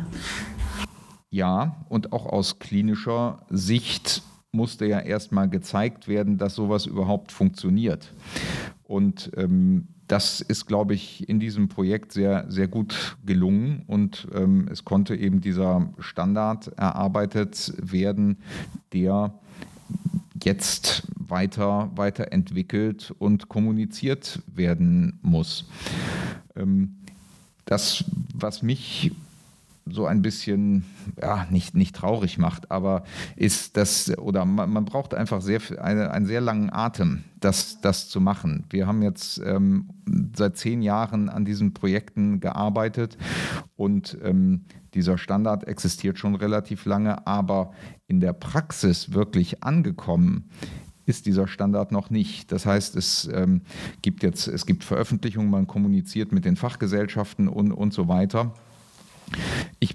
Ja, 1.32 1.78
und 1.88 2.12
auch 2.12 2.26
aus 2.26 2.60
klinischer 2.60 3.40
Sicht 3.50 4.22
musste 4.52 4.86
ja 4.86 5.00
erstmal 5.00 5.50
gezeigt 5.50 6.10
werden, 6.10 6.38
dass 6.38 6.56
sowas 6.56 6.86
überhaupt 6.86 7.32
funktioniert. 7.32 8.14
Und 8.84 9.32
ähm, 9.38 9.88
das 10.08 10.42
ist, 10.42 10.66
glaube 10.66 10.94
ich, 10.94 11.30
in 11.30 11.40
diesem 11.40 11.70
Projekt 11.70 12.12
sehr, 12.12 12.46
sehr 12.52 12.68
gut 12.68 13.16
gelungen 13.26 13.84
und 13.88 14.28
ähm, 14.36 14.68
es 14.70 14.84
konnte 14.84 15.16
eben 15.16 15.40
dieser 15.40 15.88
Standard 16.00 16.68
erarbeitet 16.78 17.72
werden, 17.78 18.40
der 18.92 19.34
jetzt 20.44 21.08
weiter, 21.16 21.92
weiterentwickelt 21.96 23.16
und 23.20 23.48
kommuniziert 23.48 24.42
werden 24.54 25.18
muss. 25.22 25.70
Ähm, 26.58 26.98
das, 27.64 28.04
was 28.34 28.64
mich 28.64 29.14
so 29.94 30.06
ein 30.06 30.22
bisschen, 30.22 30.86
ja, 31.22 31.46
nicht, 31.50 31.76
nicht 31.76 31.96
traurig 31.96 32.38
macht, 32.38 32.72
aber 32.72 33.04
ist 33.36 33.78
das, 33.78 34.18
oder 34.18 34.46
man, 34.46 34.72
man 34.72 34.86
braucht 34.86 35.14
einfach 35.14 35.42
sehr, 35.42 35.60
eine, 35.82 36.12
einen 36.12 36.26
sehr 36.26 36.42
langen 36.42 36.72
Atem, 36.72 37.24
das, 37.40 37.82
das 37.82 38.10
zu 38.10 38.22
machen. 38.22 38.66
Wir 38.70 38.88
haben 38.88 39.02
jetzt 39.02 39.42
ähm, 39.44 39.90
seit 40.36 40.58
zehn 40.58 40.82
Jahren 40.82 41.30
an 41.30 41.46
diesen 41.46 41.74
Projekten 41.74 42.40
gearbeitet 42.40 43.18
und 43.76 44.18
ähm, 44.24 44.66
dieser 44.94 45.18
Standard 45.18 45.68
existiert 45.68 46.20
schon 46.20 46.36
relativ 46.36 46.86
lange, 46.86 47.26
aber 47.26 47.72
in 48.08 48.20
der 48.20 48.34
Praxis 48.34 49.14
wirklich 49.14 49.64
angekommen 49.64 50.50
ist 51.06 51.26
dieser 51.26 51.48
Standard 51.48 51.92
noch 51.92 52.10
nicht. 52.10 52.52
Das 52.52 52.66
heißt, 52.66 52.96
es 52.96 53.30
ähm, 53.34 53.62
gibt 54.02 54.24
jetzt, 54.24 54.48
es 54.48 54.66
gibt 54.66 54.84
Veröffentlichungen, 54.84 55.50
man 55.50 55.68
kommuniziert 55.68 56.32
mit 56.32 56.46
den 56.46 56.56
Fachgesellschaften 56.56 57.48
und, 57.48 57.72
und 57.72 57.94
so 57.94 58.08
weiter. 58.08 58.54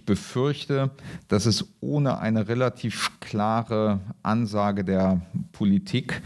Befürchte, 0.06 0.90
dass 1.28 1.46
es 1.46 1.74
ohne 1.80 2.18
eine 2.18 2.48
relativ 2.48 3.20
klare 3.20 4.00
Ansage 4.22 4.84
der 4.84 5.20
Politik, 5.52 6.22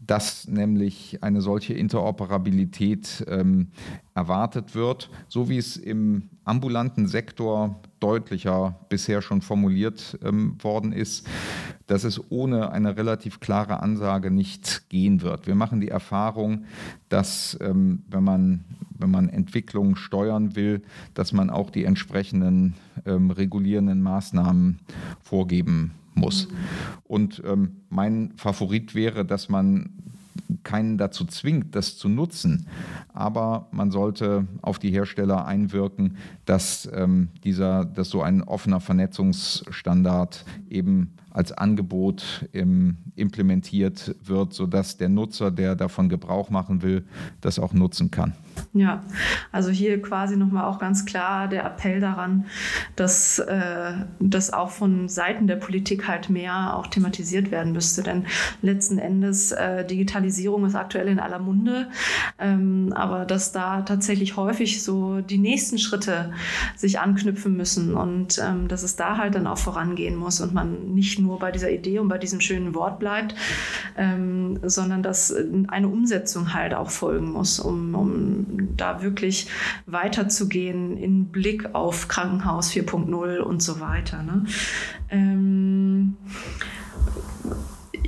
dass 0.00 0.48
nämlich 0.48 1.22
eine 1.22 1.40
solche 1.40 1.74
Interoperabilität 1.74 3.24
ähm, 3.28 3.68
erwartet 4.14 4.74
wird, 4.74 5.10
so 5.28 5.48
wie 5.48 5.58
es 5.58 5.76
im 5.76 6.30
ambulanten 6.44 7.08
Sektor 7.08 7.80
deutlicher 8.00 8.78
bisher 8.88 9.22
schon 9.22 9.42
formuliert 9.42 10.18
ähm, 10.22 10.56
worden 10.62 10.92
ist, 10.92 11.26
dass 11.86 12.04
es 12.04 12.20
ohne 12.30 12.72
eine 12.72 12.96
relativ 12.96 13.40
klare 13.40 13.80
Ansage 13.80 14.30
nicht 14.30 14.88
gehen 14.88 15.22
wird. 15.22 15.46
Wir 15.46 15.54
machen 15.54 15.80
die 15.80 15.88
Erfahrung, 15.88 16.64
dass 17.08 17.58
ähm, 17.60 18.02
wenn, 18.08 18.24
man, 18.24 18.64
wenn 18.98 19.10
man 19.10 19.28
Entwicklungen 19.28 19.96
steuern 19.96 20.56
will, 20.56 20.82
dass 21.14 21.32
man 21.32 21.50
auch 21.50 21.70
die 21.70 21.84
entsprechenden 21.84 22.74
ähm, 23.04 23.30
regulierenden 23.30 24.02
Maßnahmen 24.02 24.80
vorgeben 25.20 25.92
muss. 26.14 26.48
Und 27.04 27.42
ähm, 27.44 27.82
mein 27.90 28.32
Favorit 28.36 28.94
wäre, 28.94 29.24
dass 29.24 29.48
man 29.48 29.90
keinen 30.62 30.98
dazu 30.98 31.24
zwingt, 31.24 31.74
das 31.74 31.96
zu 31.96 32.08
nutzen. 32.08 32.66
Aber 33.12 33.68
man 33.70 33.90
sollte 33.90 34.46
auf 34.62 34.78
die 34.78 34.90
Hersteller 34.90 35.46
einwirken, 35.46 36.16
dass, 36.44 36.88
ähm, 36.92 37.28
dieser, 37.44 37.84
dass 37.84 38.10
so 38.10 38.22
ein 38.22 38.42
offener 38.42 38.80
Vernetzungsstandard 38.80 40.44
eben 40.68 41.14
als 41.30 41.52
Angebot 41.52 42.48
im, 42.52 42.98
implementiert 43.16 44.14
wird, 44.22 44.54
sodass 44.54 44.96
der 44.96 45.08
Nutzer, 45.08 45.50
der 45.50 45.74
davon 45.74 46.08
Gebrauch 46.08 46.48
machen 46.50 46.82
will, 46.82 47.04
das 47.40 47.58
auch 47.58 47.72
nutzen 47.72 48.10
kann. 48.10 48.34
Ja, 48.72 49.04
also 49.52 49.70
hier 49.70 50.02
quasi 50.02 50.36
nochmal 50.36 50.64
auch 50.64 50.80
ganz 50.80 51.04
klar 51.04 51.46
der 51.46 51.64
Appell 51.64 52.00
daran, 52.00 52.46
dass 52.96 53.38
äh, 53.38 53.92
das 54.18 54.52
auch 54.52 54.70
von 54.70 55.08
Seiten 55.08 55.46
der 55.46 55.56
Politik 55.56 56.08
halt 56.08 56.28
mehr 56.28 56.76
auch 56.76 56.88
thematisiert 56.88 57.52
werden 57.52 57.72
müsste. 57.72 58.02
Denn 58.02 58.26
letzten 58.62 58.98
Endes 58.98 59.52
äh, 59.52 59.84
Digitalisierung 59.84 60.66
ist 60.66 60.74
aktuell 60.74 61.06
in 61.06 61.20
aller 61.20 61.38
Munde, 61.38 61.86
ähm, 62.40 62.92
aber 62.96 63.24
dass 63.24 63.52
da 63.52 63.82
tatsächlich 63.82 64.36
häufig 64.36 64.82
so 64.82 65.20
die 65.20 65.38
nächsten 65.38 65.78
Schritte 65.78 66.32
sich 66.76 66.98
anknüpfen 66.98 67.56
müssen 67.56 67.94
und 67.94 68.40
ähm, 68.44 68.66
dass 68.66 68.82
es 68.82 68.96
da 68.96 69.18
halt 69.18 69.36
dann 69.36 69.46
auch 69.46 69.58
vorangehen 69.58 70.16
muss 70.16 70.40
und 70.40 70.52
man 70.52 70.94
nicht 70.94 71.20
nur 71.20 71.38
bei 71.38 71.52
dieser 71.52 71.70
Idee 71.70 72.00
und 72.00 72.08
bei 72.08 72.18
diesem 72.18 72.40
schönen 72.40 72.74
Wort 72.74 72.98
bleibt, 72.98 73.36
ähm, 73.96 74.58
sondern 74.62 75.04
dass 75.04 75.32
eine 75.68 75.88
Umsetzung 75.88 76.54
halt 76.54 76.74
auch 76.74 76.90
folgen 76.90 77.30
muss, 77.30 77.60
um, 77.60 77.94
um 77.94 78.43
da 78.76 79.02
wirklich 79.02 79.48
weiterzugehen 79.86 80.96
in 80.96 81.26
Blick 81.26 81.74
auf 81.74 82.08
Krankenhaus 82.08 82.70
4.0 82.70 83.38
und 83.38 83.62
so 83.62 83.80
weiter. 83.80 84.22
Ne? 84.22 84.44
Ähm, 85.10 86.16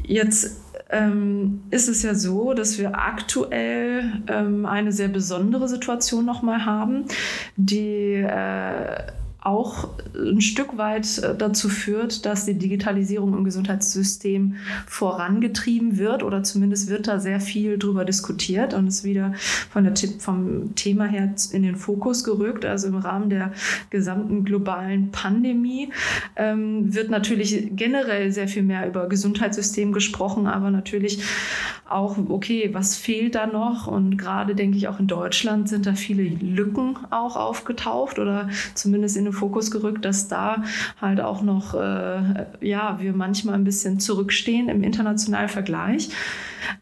jetzt 0.05 0.61
ähm, 0.90 1.62
ist 1.70 1.88
es 1.88 2.03
ja 2.03 2.14
so, 2.14 2.55
dass 2.55 2.79
wir 2.79 2.99
aktuell 2.99 4.22
ähm, 4.29 4.66
eine 4.66 4.92
sehr 4.92 5.09
besondere 5.09 5.68
Situation 5.68 6.25
nochmal 6.25 6.64
haben, 6.64 7.07
die 7.57 8.14
äh, 8.14 9.12
auch 9.46 9.88
ein 10.14 10.40
Stück 10.40 10.76
weit 10.76 11.18
äh, 11.18 11.37
dazu 11.37 11.68
führt, 11.68 12.26
dass 12.26 12.46
die 12.46 12.54
Digitalisierung 12.54 13.32
im 13.32 13.44
Gesundheitssystem 13.44 14.56
vorangetrieben 14.87 15.98
wird 15.98 16.24
oder 16.24 16.42
zumindest 16.42 16.88
wird 16.88 17.06
da 17.06 17.20
sehr 17.20 17.40
viel 17.40 17.78
drüber 17.78 18.04
diskutiert 18.04 18.74
und 18.74 18.88
ist 18.88 19.04
wieder 19.04 19.35
von 19.70 19.85
der, 19.85 19.94
vom 20.18 20.74
Thema 20.74 21.04
her 21.04 21.32
in 21.52 21.62
den 21.62 21.76
Fokus 21.76 22.24
gerückt. 22.24 22.64
Also 22.64 22.88
im 22.88 22.96
Rahmen 22.96 23.30
der 23.30 23.52
gesamten 23.90 24.44
globalen 24.44 25.12
Pandemie 25.12 25.90
ähm, 26.35 26.92
wird 26.92 27.11
natürlich 27.11 27.68
generell 27.76 28.32
sehr 28.32 28.48
viel 28.48 28.64
mehr 28.64 28.88
über 28.88 29.09
Gesundheitssystem 29.09 29.92
gesprochen, 29.92 30.48
aber 30.48 30.72
natürlich 30.72 31.22
auch, 31.88 32.16
okay, 32.30 32.70
was 32.72 32.96
fehlt 32.96 33.37
da 33.37 33.46
noch? 33.46 33.87
Und 33.87 34.16
gerade 34.18 34.56
denke 34.56 34.76
ich 34.76 34.88
auch 34.88 34.98
in 34.98 35.06
Deutschland 35.06 35.68
sind 35.68 35.87
da 35.87 35.94
viele 35.94 36.24
Lücken 36.24 36.98
auch 37.11 37.37
aufgetaucht 37.37 38.18
oder 38.18 38.48
zumindest 38.74 39.16
in 39.16 39.24
den 39.24 39.36
Fokus 39.37 39.70
gerückt, 39.70 40.05
dass 40.05 40.29
da 40.29 40.64
halt 41.01 41.20
auch 41.20 41.42
noch, 41.42 41.75
äh, 41.75 42.46
ja, 42.61 42.99
wir 43.01 43.12
manchmal 43.12 43.55
ein 43.55 43.64
bisschen 43.64 44.01
zurückstehen 44.01 44.68
im 44.68 44.83
internationalen 44.83 45.49
Vergleich. 45.49 46.11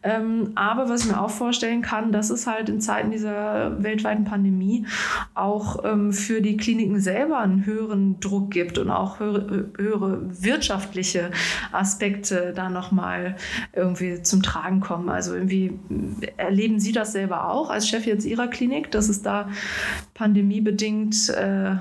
Ähm, 0.02 0.52
aber 0.54 0.88
was 0.88 1.04
ich 1.04 1.10
mir 1.10 1.20
auch 1.20 1.30
vorstellen 1.30 1.82
kann, 1.82 2.12
dass 2.12 2.30
es 2.30 2.46
halt 2.46 2.68
in 2.68 2.80
Zeiten 2.80 3.10
dieser 3.10 3.82
weltweiten 3.82 4.24
Pandemie 4.24 4.86
auch 5.34 5.84
ähm, 5.84 6.12
für 6.12 6.40
die 6.40 6.56
Kliniken 6.56 7.00
selber 7.00 7.38
einen 7.38 7.66
höheren 7.66 8.20
Druck 8.20 8.50
gibt 8.50 8.78
und 8.78 8.90
auch 8.90 9.20
höhere, 9.20 9.70
höhere 9.76 10.20
wirtschaftliche 10.42 11.30
Aspekte 11.72 12.52
da 12.54 12.68
nochmal 12.68 13.36
irgendwie 13.72 14.22
zum 14.22 14.42
Tragen 14.42 14.80
kommen. 14.80 15.08
Also 15.08 15.34
irgendwie 15.34 15.78
erleben 16.36 16.80
Sie 16.80 16.92
das 16.92 17.12
selber 17.12 17.50
auch 17.50 17.70
als 17.70 17.88
Chef 17.88 18.06
jetzt 18.06 18.24
Ihrer 18.24 18.48
Klinik, 18.48 18.90
dass 18.90 19.08
es 19.08 19.22
da 19.22 19.48
pandemiebedingt 20.14 21.30
äh, 21.30 21.76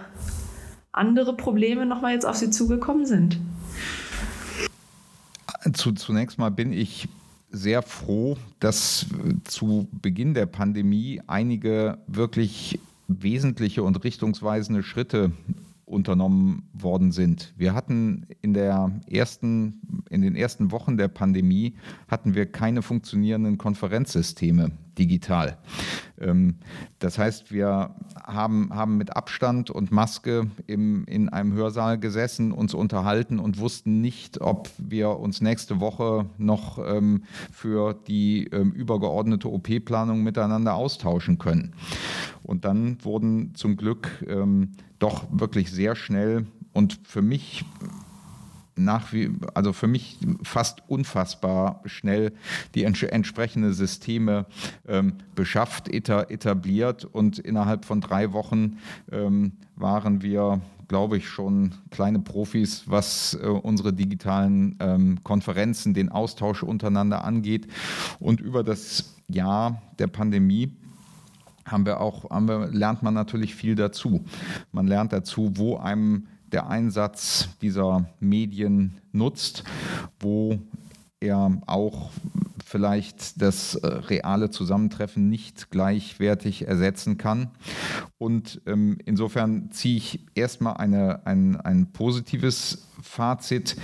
andere 0.94 1.36
Probleme 1.36 1.86
nochmal 1.86 2.14
jetzt 2.14 2.26
auf 2.26 2.38
Sie 2.38 2.50
zugekommen 2.50 3.06
sind? 3.06 3.40
zunächst 5.96 6.38
mal 6.38 6.52
bin 6.52 6.74
ich 6.74 7.08
sehr 7.50 7.82
froh, 7.82 8.38
dass 8.60 9.06
zu 9.44 9.88
Beginn 10.02 10.34
der 10.34 10.46
Pandemie 10.46 11.22
einige 11.28 12.00
wirklich 12.08 12.80
wesentliche 13.08 13.84
und 13.84 14.04
richtungsweisende 14.04 14.84
Schritte 14.84 15.32
unternommen 15.86 16.68
worden 16.74 17.12
sind. 17.12 17.54
Wir 17.56 17.74
hatten 17.74 18.26
in, 18.42 18.54
der 18.54 18.92
ersten, 19.10 19.82
in 20.10 20.22
den 20.22 20.36
ersten 20.36 20.72
Wochen 20.72 20.98
der 20.98 21.08
Pandemie 21.08 21.76
hatten 22.08 22.34
wir 22.34 22.46
keine 22.46 22.82
funktionierenden 22.82 23.58
Konferenzsysteme 23.58 24.72
digital. 24.98 25.58
Ähm, 26.20 26.56
das 27.00 27.18
heißt, 27.18 27.52
wir 27.52 27.96
haben, 28.24 28.74
haben 28.74 28.98
mit 28.98 29.16
Abstand 29.16 29.70
und 29.70 29.92
Maske 29.92 30.50
im, 30.68 31.06
in 31.06 31.30
einem 31.30 31.54
Hörsaal 31.54 32.00
gesessen, 32.00 32.52
uns 32.52 32.74
unterhalten 32.74 33.40
und 33.40 33.60
wussten 33.60 34.02
nicht, 34.02 34.42
ob 34.42 34.70
wir 34.78 35.20
uns 35.20 35.42
nächste 35.42 35.80
Woche 35.80 36.26
noch 36.38 36.80
ähm, 36.80 37.24
für 37.52 37.94
die 37.94 38.46
ähm, 38.48 38.72
übergeordnete 38.72 39.52
OP-Planung 39.52 40.24
miteinander 40.24 40.76
austauschen 40.76 41.38
können. 41.38 41.74
Und 42.44 42.66
dann 42.66 42.98
wurden 43.04 43.56
zum 43.56 43.78
Glück 43.78 44.26
doch 45.00 45.24
wirklich 45.32 45.72
sehr 45.72 45.96
schnell 45.96 46.46
und 46.74 47.00
für 47.04 47.22
mich 47.22 47.64
nach 48.76 49.14
wie, 49.14 49.32
also 49.54 49.74
für 49.74 49.88
mich 49.88 50.18
fast 50.44 50.82
unfassbar 50.88 51.82
schnell 51.86 52.34
die 52.76 52.84
ents 52.84 53.04
entsprechende 53.04 53.74
Systeme 53.74 54.46
ähm, 54.88 55.14
beschafft, 55.36 55.90
etabliert 55.90 57.06
und 57.06 57.40
innerhalb 57.40 57.86
von 57.86 58.02
drei 58.02 58.34
Wochen 58.34 58.78
ähm, 59.12 59.54
waren 59.76 60.22
wir 60.22 60.62
glaube 60.88 61.18
ich, 61.18 61.28
schon 61.28 61.72
kleine 61.90 62.20
Profis, 62.20 62.84
was 62.86 63.36
äh, 63.42 63.48
unsere 63.48 63.94
digitalen 63.94 64.76
ähm, 64.80 65.24
Konferenzen, 65.24 65.96
den 65.96 66.10
Austausch 66.10 66.62
untereinander 66.62 67.24
angeht. 67.24 67.66
Und 68.20 68.40
über 68.40 68.64
das 68.64 69.16
Jahr 69.28 69.82
der 69.98 70.06
Pandemie 70.06 70.72
haben 71.66 71.86
wir 71.86 72.00
auch, 72.00 72.30
haben 72.30 72.48
wir, 72.48 72.68
lernt 72.68 73.02
man 73.02 73.14
natürlich 73.14 73.56
viel 73.56 73.76
dazu. 73.76 74.26
Man 74.72 74.86
lernt 74.86 75.14
dazu, 75.14 75.54
wo 75.56 75.78
einem 75.78 76.28
der 76.54 76.70
Einsatz 76.70 77.50
dieser 77.62 78.08
Medien 78.20 79.02
nutzt, 79.12 79.64
wo 80.20 80.60
er 81.20 81.62
auch 81.68 82.12
vielleicht 82.66 83.42
das 83.42 83.76
äh, 83.76 83.88
reale 83.88 84.50
Zusammentreffen 84.50 85.30
nicht 85.30 85.70
gleichwertig 85.70 86.68
ersetzen 86.68 87.18
kann. 87.18 87.52
Und 88.18 88.62
ähm, 88.66 88.98
insofern 89.06 89.72
ziehe 89.72 89.98
ich 89.98 90.26
erstmal 90.36 90.78
eine, 90.78 91.26
ein, 91.26 91.60
ein 91.60 91.92
positives 91.92 92.88
Fazit. 93.02 93.76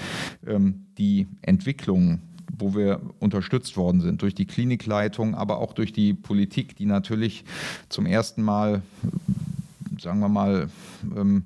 Ähm, 0.45 0.88
die 0.97 1.27
Entwicklung 1.41 2.21
wo 2.62 2.75
wir 2.75 2.99
unterstützt 3.19 3.77
worden 3.77 4.01
sind 4.01 4.21
durch 4.21 4.36
die 4.36 4.45
Klinikleitung, 4.45 5.34
aber 5.36 5.60
auch 5.60 5.71
durch 5.71 5.93
die 5.93 6.13
Politik, 6.13 6.75
die 6.75 6.86
natürlich 6.86 7.45
zum 7.88 8.05
ersten 8.05 8.41
Mal 8.41 8.82
sagen 10.01 10.19
wir 10.19 10.29
mal, 10.29 10.69
ähm, 11.15 11.43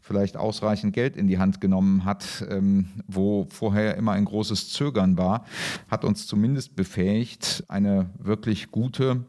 vielleicht 0.00 0.36
ausreichend 0.36 0.92
Geld 0.92 1.16
in 1.16 1.26
die 1.26 1.38
Hand 1.38 1.60
genommen 1.60 2.04
hat, 2.04 2.44
ähm, 2.48 2.88
wo 3.06 3.46
vorher 3.50 3.96
immer 3.96 4.12
ein 4.12 4.24
großes 4.24 4.70
Zögern 4.70 5.16
war, 5.16 5.44
hat 5.88 6.04
uns 6.04 6.26
zumindest 6.26 6.76
befähigt, 6.76 7.64
eine 7.68 8.10
wirklich 8.18 8.70
gute 8.70 9.24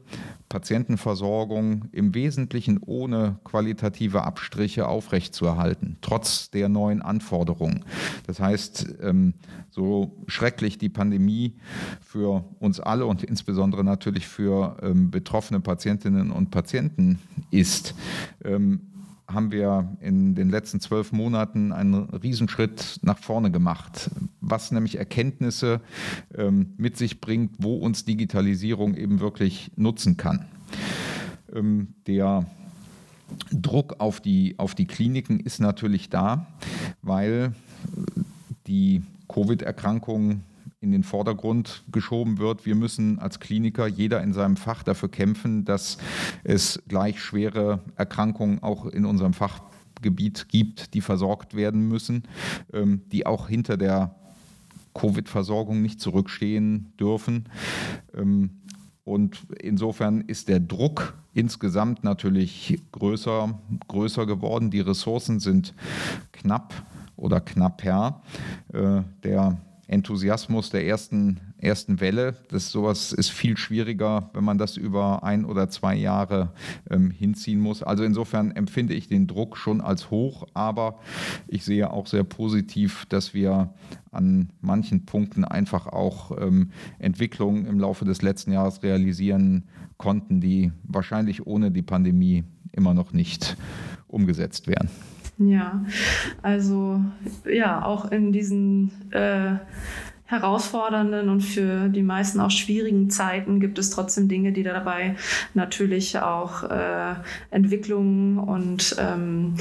Patientenversorgung 0.49 1.85
im 1.91 2.13
Wesentlichen 2.13 2.79
ohne 2.79 3.39
qualitative 3.43 4.23
Abstriche 4.23 4.87
aufrechtzuerhalten, 4.87 5.97
trotz 6.01 6.49
der 6.51 6.69
neuen 6.69 7.01
Anforderungen. 7.01 7.83
Das 8.25 8.39
heißt, 8.39 8.95
ähm, 9.01 9.33
so 9.69 10.23
schrecklich 10.27 10.77
die 10.77 10.89
Pandemie 10.89 11.55
für 12.01 12.45
uns 12.59 12.79
alle 12.79 13.05
und 13.05 13.23
insbesondere 13.23 13.83
natürlich 13.83 14.27
für 14.27 14.77
betroffene 14.93 15.59
Patientinnen 15.59 16.31
und 16.31 16.49
Patienten 16.49 17.19
ist, 17.51 17.93
ähm, 18.57 18.81
haben 19.27 19.51
wir 19.51 19.97
in 19.99 20.35
den 20.35 20.49
letzten 20.49 20.79
zwölf 20.79 21.11
Monaten 21.11 21.73
einen 21.73 22.09
Riesenschritt 22.09 22.99
nach 23.01 23.17
vorne 23.17 23.51
gemacht, 23.51 24.09
was 24.39 24.71
nämlich 24.71 24.97
Erkenntnisse 24.97 25.81
ähm, 26.33 26.73
mit 26.77 26.95
sich 26.97 27.19
bringt, 27.19 27.55
wo 27.59 27.75
uns 27.75 28.05
Digitalisierung 28.05 28.95
eben 28.95 29.19
wirklich 29.19 29.71
nutzen 29.75 30.15
kann. 30.15 30.45
Ähm, 31.53 31.89
der 32.07 32.45
Druck 33.51 33.95
auf 33.99 34.21
die, 34.21 34.55
auf 34.57 34.75
die 34.75 34.87
Kliniken 34.87 35.41
ist 35.41 35.59
natürlich 35.59 36.09
da, 36.09 36.47
weil 37.01 37.51
die 38.65 39.03
Covid-Erkrankung 39.27 40.41
in 40.79 40.91
den 40.91 41.03
Vordergrund 41.03 41.83
geschoben 41.91 42.37
wird. 42.37 42.65
Wir 42.65 42.75
müssen 42.75 43.19
als 43.19 43.39
Kliniker, 43.39 43.87
jeder 43.87 44.21
in 44.21 44.33
seinem 44.33 44.57
Fach, 44.57 44.83
dafür 44.83 45.09
kämpfen, 45.09 45.65
dass 45.65 45.97
es 46.43 46.81
gleich 46.87 47.19
schwere 47.19 47.79
Erkrankungen 47.95 48.61
auch 48.61 48.85
in 48.85 49.05
unserem 49.05 49.33
Fachgebiet 49.33 50.49
gibt, 50.49 50.93
die 50.93 51.01
versorgt 51.01 51.55
werden 51.55 51.87
müssen, 51.87 52.23
ähm, 52.73 53.01
die 53.11 53.25
auch 53.25 53.47
hinter 53.47 53.77
der 53.77 54.15
Covid-Versorgung 54.93 55.81
nicht 55.81 55.99
zurückstehen 55.99 56.93
dürfen. 56.99 57.45
Ähm, 58.15 58.61
und 59.03 59.47
insofern 59.61 60.21
ist 60.21 60.49
der 60.49 60.59
Druck 60.59 61.15
insgesamt 61.33 62.03
natürlich 62.03 62.77
größer, 62.91 63.57
größer 63.87 64.25
geworden. 64.25 64.69
Die 64.69 64.81
Ressourcen 64.81 65.39
sind 65.39 65.73
knapp 66.33 66.73
oder 67.15 67.39
knapper. 67.39 68.21
Äh, 68.73 69.03
der 69.23 69.57
Enthusiasmus 69.87 70.69
der 70.69 70.85
ersten, 70.85 71.39
ersten 71.57 72.01
Welle. 72.01 72.35
Das 72.49 72.71
sowas 72.71 73.13
ist 73.13 73.29
viel 73.29 73.57
schwieriger, 73.57 74.29
wenn 74.33 74.43
man 74.43 74.57
das 74.57 74.75
über 74.75 75.23
ein 75.23 75.45
oder 75.45 75.69
zwei 75.69 75.95
Jahre 75.95 76.51
ähm, 76.89 77.09
hinziehen 77.09 77.59
muss. 77.59 77.83
Also 77.83 78.03
insofern 78.03 78.51
empfinde 78.51 78.93
ich 78.93 79.07
den 79.07 79.27
Druck 79.27 79.57
schon 79.57 79.79
als 79.79 80.11
hoch, 80.11 80.45
aber 80.53 80.99
ich 81.47 81.63
sehe 81.63 81.91
auch 81.91 82.07
sehr 82.07 82.23
positiv, 82.23 83.05
dass 83.07 83.33
wir 83.33 83.73
an 84.11 84.49
manchen 84.61 85.05
Punkten 85.05 85.45
einfach 85.45 85.87
auch 85.87 86.31
ähm, 86.37 86.71
Entwicklungen 86.99 87.65
im 87.65 87.79
Laufe 87.79 88.03
des 88.03 88.21
letzten 88.21 88.51
Jahres 88.51 88.83
realisieren 88.83 89.63
konnten, 89.97 90.41
die 90.41 90.71
wahrscheinlich 90.83 91.47
ohne 91.47 91.71
die 91.71 91.81
Pandemie 91.81 92.43
immer 92.71 92.93
noch 92.93 93.13
nicht 93.13 93.57
umgesetzt 94.07 94.67
wären. 94.67 94.89
Ja, 95.39 95.85
also 96.41 96.99
ja, 97.45 97.85
auch 97.85 98.11
in 98.11 98.31
diesen 98.31 99.11
äh, 99.11 99.57
herausfordernden 100.27 101.29
und 101.29 101.41
für 101.41 101.87
die 101.89 102.03
meisten 102.03 102.39
auch 102.39 102.51
schwierigen 102.51 103.09
Zeiten 103.09 103.59
gibt 103.59 103.79
es 103.79 103.89
trotzdem 103.89 104.27
Dinge, 104.27 104.51
die 104.51 104.63
dabei 104.63 105.15
natürlich 105.53 106.19
auch 106.19 106.63
äh, 106.63 107.15
Entwicklungen 107.49 108.37
und 108.37 108.95
ähm, 108.99 109.55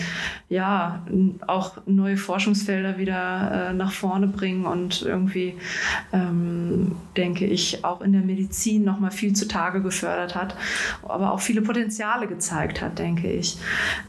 ja 0.49 1.05
auch 1.47 1.79
neue 1.87 2.17
Forschungsfelder 2.17 2.99
wieder 2.99 3.71
äh, 3.71 3.73
nach 3.75 3.93
vorne 3.93 4.27
bringen 4.27 4.67
und 4.67 5.03
irgendwie 5.03 5.55
ähm, 6.13 6.97
denke 7.17 7.47
ich 7.47 7.85
auch 7.85 8.01
in 8.01 8.13
der 8.13 8.23
Medizin 8.23 8.85
noch 8.85 8.99
mal 8.99 9.13
viel 9.13 9.35
zutage 9.35 9.83
gefördert 9.83 10.35
hat, 10.35 10.57
aber 11.03 11.33
auch 11.33 11.41
viele 11.41 11.63
Potenziale 11.63 12.27
gezeigt 12.27 12.83
hat, 12.83 12.99
denke 12.99 13.31
ich. 13.31 13.59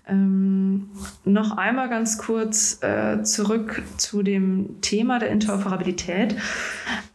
Ähm, 0.07 0.89
noch 1.23 1.57
einmal 1.57 1.89
ganz 1.89 2.17
kurz 2.17 2.81
äh, 2.81 3.21
zurück 3.23 3.83
zu 3.97 4.23
dem 4.23 4.81
Thema 4.81 5.19
der 5.19 5.29
Interoperabilität. 5.29 6.35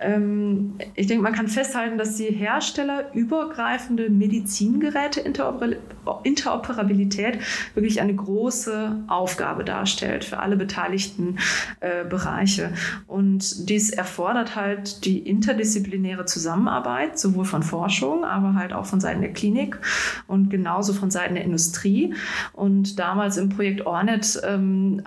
Ähm, 0.02 0.74
ich 0.94 1.06
denke, 1.06 1.22
man 1.22 1.32
kann 1.32 1.48
festhalten, 1.48 1.98
dass 1.98 2.16
die 2.16 2.24
Hersteller 2.24 3.14
übergreifende 3.14 4.10
Medizingeräte 4.10 5.20
Interoperabilität 5.20 7.38
wirklich 7.74 8.00
eine 8.00 8.14
große 8.14 9.04
Aufgabe 9.08 9.64
darstellt 9.64 10.24
für 10.24 10.38
alle 10.38 10.56
beteiligten 10.56 11.38
äh, 11.80 12.04
Bereiche. 12.04 12.72
Und 13.06 13.68
dies 13.68 13.90
erfordert 13.90 14.56
halt 14.56 15.04
die 15.04 15.18
interdisziplinäre 15.18 16.24
Zusammenarbeit, 16.24 17.18
sowohl 17.18 17.44
von 17.44 17.62
Forschung, 17.62 18.24
aber 18.24 18.54
halt 18.54 18.72
auch 18.72 18.86
von 18.86 19.00
Seiten 19.00 19.20
der 19.20 19.32
Klinik 19.32 19.78
und 20.26 20.50
genauso 20.50 20.92
von 20.92 21.10
Seiten 21.10 21.34
der 21.34 21.44
Industrie. 21.44 22.14
Und 22.52 22.98
damals 22.98 23.36
im 23.36 23.48
Projekt 23.48 23.86
Ornet 23.86 24.40
ähm, 24.44 25.02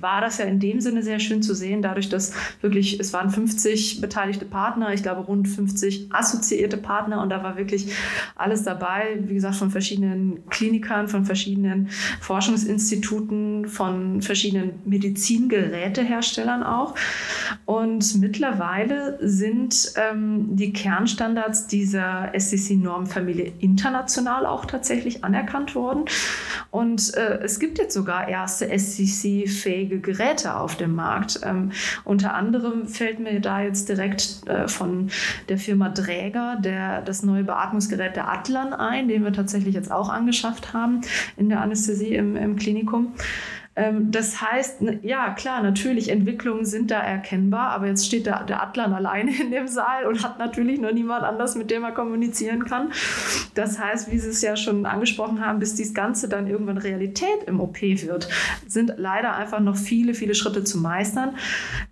war 0.00 0.20
das 0.20 0.38
ja 0.38 0.46
in 0.46 0.60
dem 0.60 0.80
Sinne 0.80 1.02
sehr 1.02 1.18
schön 1.18 1.42
zu 1.42 1.54
sehen, 1.54 1.82
dadurch, 1.82 2.08
dass 2.08 2.32
wirklich, 2.60 3.00
es 3.00 3.12
waren 3.12 3.30
50 3.44 4.00
beteiligte 4.00 4.46
Partner, 4.46 4.94
ich 4.94 5.02
glaube 5.02 5.20
rund 5.20 5.46
50 5.48 6.08
assoziierte 6.10 6.78
Partner 6.78 7.20
und 7.20 7.28
da 7.28 7.42
war 7.42 7.58
wirklich 7.58 7.92
alles 8.36 8.62
dabei, 8.62 9.18
wie 9.20 9.34
gesagt, 9.34 9.56
von 9.56 9.70
verschiedenen 9.70 10.48
Klinikern, 10.48 11.08
von 11.08 11.26
verschiedenen 11.26 11.88
Forschungsinstituten, 12.20 13.68
von 13.68 14.22
verschiedenen 14.22 14.80
Medizingeräteherstellern 14.86 16.62
auch. 16.62 16.94
Und 17.66 18.18
mittlerweile 18.18 19.18
sind 19.20 19.92
ähm, 19.96 20.56
die 20.56 20.72
Kernstandards 20.72 21.66
dieser 21.66 22.32
SCC-Normfamilie 22.34 23.52
international 23.58 24.46
auch 24.46 24.64
tatsächlich 24.64 25.22
anerkannt 25.22 25.74
worden. 25.74 26.06
Und 26.70 27.14
äh, 27.14 27.40
es 27.42 27.58
gibt 27.58 27.78
jetzt 27.78 27.94
sogar 27.94 28.28
erste 28.28 28.66
SCC-fähige 28.66 30.00
Geräte 30.00 30.56
auf 30.56 30.76
dem 30.76 30.94
Markt. 30.94 31.40
Ähm, 31.42 31.72
unter 32.04 32.34
anderem 32.34 32.86
fällt 32.86 33.20
mir 33.20 33.33
da 33.40 33.60
jetzt 33.60 33.88
direkt 33.88 34.46
äh, 34.46 34.68
von 34.68 35.10
der 35.48 35.58
Firma 35.58 35.88
Dräger 35.88 36.56
der, 36.60 37.02
das 37.02 37.22
neue 37.22 37.44
Beatmungsgerät 37.44 38.16
der 38.16 38.30
Atlan 38.30 38.72
ein, 38.72 39.08
den 39.08 39.24
wir 39.24 39.32
tatsächlich 39.32 39.74
jetzt 39.74 39.90
auch 39.90 40.08
angeschafft 40.08 40.72
haben 40.72 41.02
in 41.36 41.48
der 41.48 41.60
Anästhesie 41.60 42.14
im, 42.14 42.36
im 42.36 42.56
Klinikum. 42.56 43.14
Ähm, 43.76 44.10
das 44.10 44.40
heißt, 44.40 44.82
ja 45.02 45.30
klar, 45.30 45.62
natürlich, 45.62 46.08
Entwicklungen 46.08 46.64
sind 46.64 46.90
da 46.90 47.00
erkennbar, 47.00 47.70
aber 47.70 47.86
jetzt 47.86 48.06
steht 48.06 48.26
der, 48.26 48.44
der 48.44 48.62
Atlan 48.62 48.92
alleine 48.92 49.32
in 49.40 49.50
dem 49.50 49.68
Saal 49.68 50.06
und 50.06 50.22
hat 50.22 50.38
natürlich 50.38 50.80
noch 50.80 50.92
niemand 50.92 51.24
anders, 51.24 51.56
mit 51.56 51.70
dem 51.70 51.82
er 51.82 51.92
kommunizieren 51.92 52.64
kann. 52.64 52.92
Das 53.54 53.78
heißt, 53.78 54.10
wie 54.10 54.18
Sie 54.18 54.30
es 54.30 54.42
ja 54.42 54.56
schon 54.56 54.86
angesprochen 54.86 55.44
haben, 55.44 55.58
bis 55.58 55.74
dies 55.74 55.94
Ganze 55.94 56.28
dann 56.28 56.46
irgendwann 56.46 56.78
Realität 56.78 57.44
im 57.46 57.60
OP 57.60 57.80
wird, 57.80 58.28
sind 58.66 58.94
leider 58.96 59.34
einfach 59.36 59.60
noch 59.60 59.76
viele, 59.76 60.14
viele 60.14 60.34
Schritte 60.34 60.64
zu 60.64 60.78
meistern. 60.78 61.36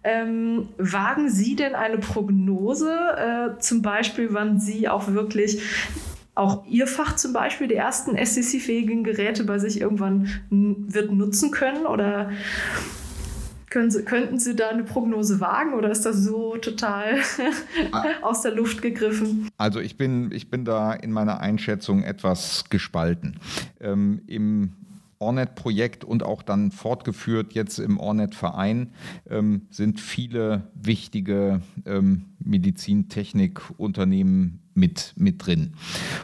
Ähm, 0.04 0.68
wagen 0.78 1.30
Sie 1.30 1.56
denn 1.56 1.74
eine 1.74 1.98
Prognose, 1.98 2.92
äh, 2.92 3.60
zum 3.60 3.82
Beispiel, 3.82 4.28
wann 4.30 4.60
Sie 4.60 4.88
auch 4.88 5.08
wirklich 5.08 5.60
auch 6.34 6.64
Ihr 6.66 6.86
Fach 6.86 7.16
zum 7.16 7.32
Beispiel 7.32 7.68
die 7.68 7.74
ersten 7.74 8.16
SCC-fähigen 8.16 9.04
Geräte 9.04 9.44
bei 9.44 9.58
sich 9.58 9.80
irgendwann 9.80 10.28
wird 10.50 11.12
nutzen 11.12 11.50
können? 11.50 11.86
Oder 11.86 12.30
Sie, 13.88 14.04
könnten 14.04 14.38
Sie 14.38 14.54
da 14.54 14.68
eine 14.68 14.84
Prognose 14.84 15.40
wagen 15.40 15.72
oder 15.72 15.90
ist 15.90 16.04
das 16.04 16.18
so 16.18 16.58
total 16.58 17.16
aus 18.22 18.42
der 18.42 18.54
Luft 18.54 18.82
gegriffen? 18.82 19.48
Also 19.56 19.80
ich 19.80 19.96
bin, 19.96 20.30
ich 20.30 20.50
bin 20.50 20.66
da 20.66 20.92
in 20.92 21.10
meiner 21.10 21.40
Einschätzung 21.40 22.02
etwas 22.02 22.64
gespalten. 22.68 23.38
Ähm, 23.80 24.20
Im 24.26 24.74
Ornet-Projekt 25.18 26.04
und 26.04 26.22
auch 26.22 26.42
dann 26.42 26.70
fortgeführt 26.70 27.54
jetzt 27.54 27.78
im 27.78 27.98
Ornet-Verein 27.98 28.92
ähm, 29.30 29.62
sind 29.70 30.00
viele 30.00 30.64
wichtige 30.74 31.62
ähm, 31.86 32.26
Medizintechnikunternehmen 32.40 34.61
mit, 34.74 35.12
mit 35.16 35.44
drin. 35.44 35.74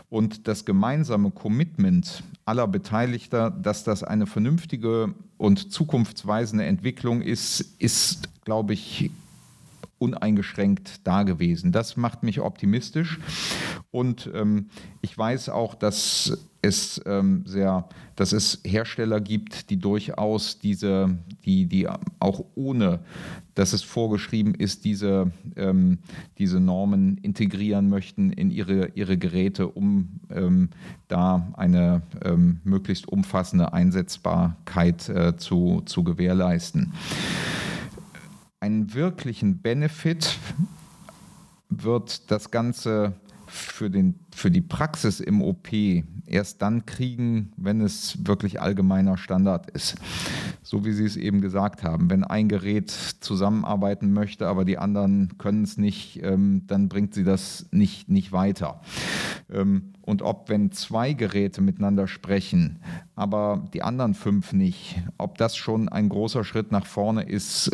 Und 0.08 0.48
das 0.48 0.64
gemeinsame 0.64 1.30
Commitment 1.30 2.22
aller 2.44 2.66
Beteiligter, 2.66 3.50
dass 3.50 3.84
das 3.84 4.02
eine 4.02 4.26
vernünftige 4.26 5.14
und 5.36 5.72
zukunftsweisende 5.72 6.64
Entwicklung 6.64 7.22
ist, 7.22 7.60
ist, 7.78 8.28
glaube 8.44 8.72
ich, 8.72 9.10
uneingeschränkt 9.98 11.06
da 11.06 11.24
gewesen. 11.24 11.72
Das 11.72 11.96
macht 11.96 12.22
mich 12.22 12.40
optimistisch 12.40 13.18
und 13.90 14.30
ähm, 14.34 14.70
ich 15.02 15.16
weiß 15.16 15.48
auch, 15.48 15.74
dass 15.74 16.38
es 16.60 17.00
ähm, 17.06 17.42
sehr, 17.46 17.88
dass 18.16 18.32
es 18.32 18.60
Hersteller 18.64 19.20
gibt, 19.20 19.70
die 19.70 19.78
durchaus 19.78 20.58
diese, 20.58 21.16
die, 21.44 21.66
die 21.66 21.88
auch 22.18 22.44
ohne, 22.56 23.00
dass 23.54 23.72
es 23.72 23.82
vorgeschrieben 23.82 24.54
ist, 24.54 24.84
diese, 24.84 25.30
ähm, 25.56 25.98
diese 26.38 26.58
Normen 26.58 27.18
integrieren 27.18 27.88
möchten 27.88 28.32
in 28.32 28.50
ihre, 28.50 28.88
ihre 28.94 29.18
Geräte, 29.18 29.68
um 29.68 30.20
ähm, 30.30 30.70
da 31.06 31.48
eine 31.56 32.02
ähm, 32.24 32.60
möglichst 32.64 33.08
umfassende 33.08 33.72
Einsetzbarkeit 33.72 35.08
äh, 35.08 35.36
zu, 35.36 35.82
zu 35.86 36.02
gewährleisten. 36.02 36.92
Einen 38.60 38.94
wirklichen 38.94 39.58
Benefit 39.58 40.38
wird 41.68 42.30
das 42.30 42.50
Ganze 42.50 43.14
für, 43.48 43.90
den, 43.90 44.18
für 44.34 44.50
die 44.50 44.60
Praxis 44.60 45.20
im 45.20 45.42
OP 45.42 45.68
erst 46.26 46.62
dann 46.62 46.86
kriegen, 46.86 47.52
wenn 47.56 47.80
es 47.80 48.18
wirklich 48.26 48.60
allgemeiner 48.60 49.16
Standard 49.16 49.70
ist. 49.70 49.96
So 50.68 50.84
wie 50.84 50.92
Sie 50.92 51.06
es 51.06 51.16
eben 51.16 51.40
gesagt 51.40 51.82
haben. 51.82 52.10
Wenn 52.10 52.24
ein 52.24 52.46
Gerät 52.46 52.90
zusammenarbeiten 52.90 54.12
möchte, 54.12 54.46
aber 54.48 54.66
die 54.66 54.76
anderen 54.76 55.38
können 55.38 55.64
es 55.64 55.78
nicht, 55.78 56.22
ähm, 56.22 56.64
dann 56.66 56.90
bringt 56.90 57.14
sie 57.14 57.24
das 57.24 57.64
nicht, 57.70 58.10
nicht 58.10 58.32
weiter. 58.32 58.82
Ähm, 59.50 59.94
und 60.02 60.20
ob, 60.20 60.50
wenn 60.50 60.70
zwei 60.70 61.14
Geräte 61.14 61.62
miteinander 61.62 62.06
sprechen, 62.06 62.80
aber 63.14 63.66
die 63.72 63.82
anderen 63.82 64.12
fünf 64.12 64.52
nicht, 64.52 65.02
ob 65.16 65.38
das 65.38 65.56
schon 65.56 65.88
ein 65.88 66.10
großer 66.10 66.44
Schritt 66.44 66.70
nach 66.70 66.84
vorne 66.84 67.22
ist, 67.22 67.70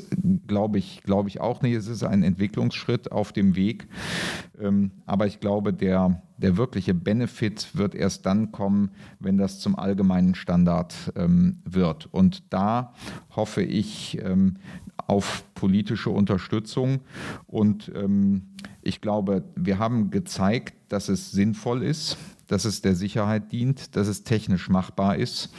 glaube 0.47 0.79
ich, 0.79 1.03
glaube 1.03 1.29
ich 1.29 1.41
auch 1.41 1.63
nicht. 1.63 1.75
Es 1.75 1.89
ist 1.89 2.05
ein 2.05 2.23
Entwicklungsschritt 2.23 3.11
auf 3.11 3.33
dem 3.33 3.57
Weg. 3.57 3.89
Ähm, 4.61 4.93
aber 5.05 5.27
ich 5.27 5.41
glaube, 5.41 5.73
der, 5.73 6.23
der 6.45 6.59
wirkliche 6.59 6.93
Benefit 6.93 7.71
wird 7.73 7.95
erst 7.95 8.27
dann 8.27 8.53
kommen, 8.53 8.91
wenn 9.19 9.39
das 9.39 9.61
zum 9.61 9.79
allgemeinen 9.79 10.35
Standard 10.35 10.95
ähm, 11.17 11.63
wird. 11.65 12.05
Und 12.13 12.43
da 12.53 12.93
hoffe 13.35 13.63
ich 13.63 14.19
ähm, 14.23 14.59
auf 14.99 15.43
politische 15.55 16.11
Unterstützung. 16.11 17.01
Und 17.47 17.91
ich 18.83 19.01
glaube, 19.01 19.43
wir 19.57 19.79
haben 19.79 20.11
gezeigt, 20.11 20.75
dass 20.89 21.09
es 21.09 21.33
sinnvoll 21.33 21.83
ist, 21.83 22.19
dass 22.47 22.67
es 22.67 22.83
der 22.83 22.95
Sicherheit 22.95 23.51
dient, 23.51 23.97
dass 23.97 24.07
es 24.07 24.23
technisch 24.23 24.69
machbar 24.69 25.17
ist. 25.17 25.51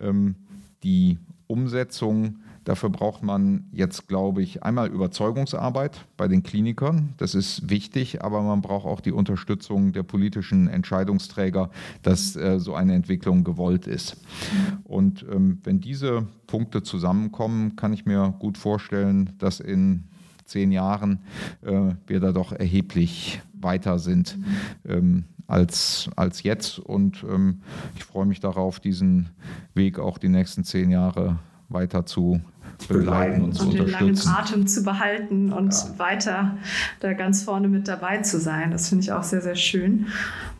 Ähm, 0.00 0.34
die 0.82 1.18
Umsetzung 1.46 2.40
Dafür 2.68 2.90
braucht 2.90 3.22
man 3.22 3.64
jetzt, 3.72 4.08
glaube 4.08 4.42
ich, 4.42 4.62
einmal 4.62 4.88
Überzeugungsarbeit 4.88 6.04
bei 6.18 6.28
den 6.28 6.42
Klinikern. 6.42 7.14
Das 7.16 7.34
ist 7.34 7.70
wichtig, 7.70 8.22
aber 8.22 8.42
man 8.42 8.60
braucht 8.60 8.84
auch 8.84 9.00
die 9.00 9.10
Unterstützung 9.10 9.94
der 9.94 10.02
politischen 10.02 10.68
Entscheidungsträger, 10.68 11.70
dass 12.02 12.36
äh, 12.36 12.60
so 12.60 12.74
eine 12.74 12.92
Entwicklung 12.92 13.42
gewollt 13.42 13.86
ist. 13.86 14.18
Und 14.84 15.24
ähm, 15.32 15.62
wenn 15.64 15.80
diese 15.80 16.26
Punkte 16.46 16.82
zusammenkommen, 16.82 17.74
kann 17.74 17.94
ich 17.94 18.04
mir 18.04 18.34
gut 18.38 18.58
vorstellen, 18.58 19.32
dass 19.38 19.60
in 19.60 20.04
zehn 20.44 20.70
Jahren 20.70 21.20
äh, 21.62 21.94
wir 22.06 22.20
da 22.20 22.32
doch 22.32 22.52
erheblich 22.52 23.40
weiter 23.54 23.98
sind 23.98 24.36
ähm, 24.86 25.24
als, 25.46 26.10
als 26.16 26.42
jetzt. 26.42 26.80
Und 26.80 27.24
ähm, 27.24 27.62
ich 27.96 28.04
freue 28.04 28.26
mich 28.26 28.40
darauf, 28.40 28.78
diesen 28.78 29.30
Weg 29.72 29.98
auch 29.98 30.18
die 30.18 30.28
nächsten 30.28 30.64
zehn 30.64 30.90
Jahre 30.90 31.38
weiter 31.68 32.06
zu 32.06 32.40
begleiten 32.86 33.44
und, 33.44 33.52
zu 33.54 33.64
und 33.64 33.74
den 33.74 33.88
langen 33.88 34.18
Atem 34.26 34.66
zu 34.66 34.82
behalten 34.82 35.52
und 35.52 35.74
ja. 35.74 35.98
weiter 35.98 36.56
da 37.00 37.12
ganz 37.12 37.42
vorne 37.42 37.68
mit 37.68 37.88
dabei 37.88 38.18
zu 38.18 38.38
sein. 38.38 38.70
Das 38.70 38.88
finde 38.88 39.02
ich 39.02 39.12
auch 39.12 39.24
sehr, 39.24 39.40
sehr 39.40 39.56
schön. 39.56 40.06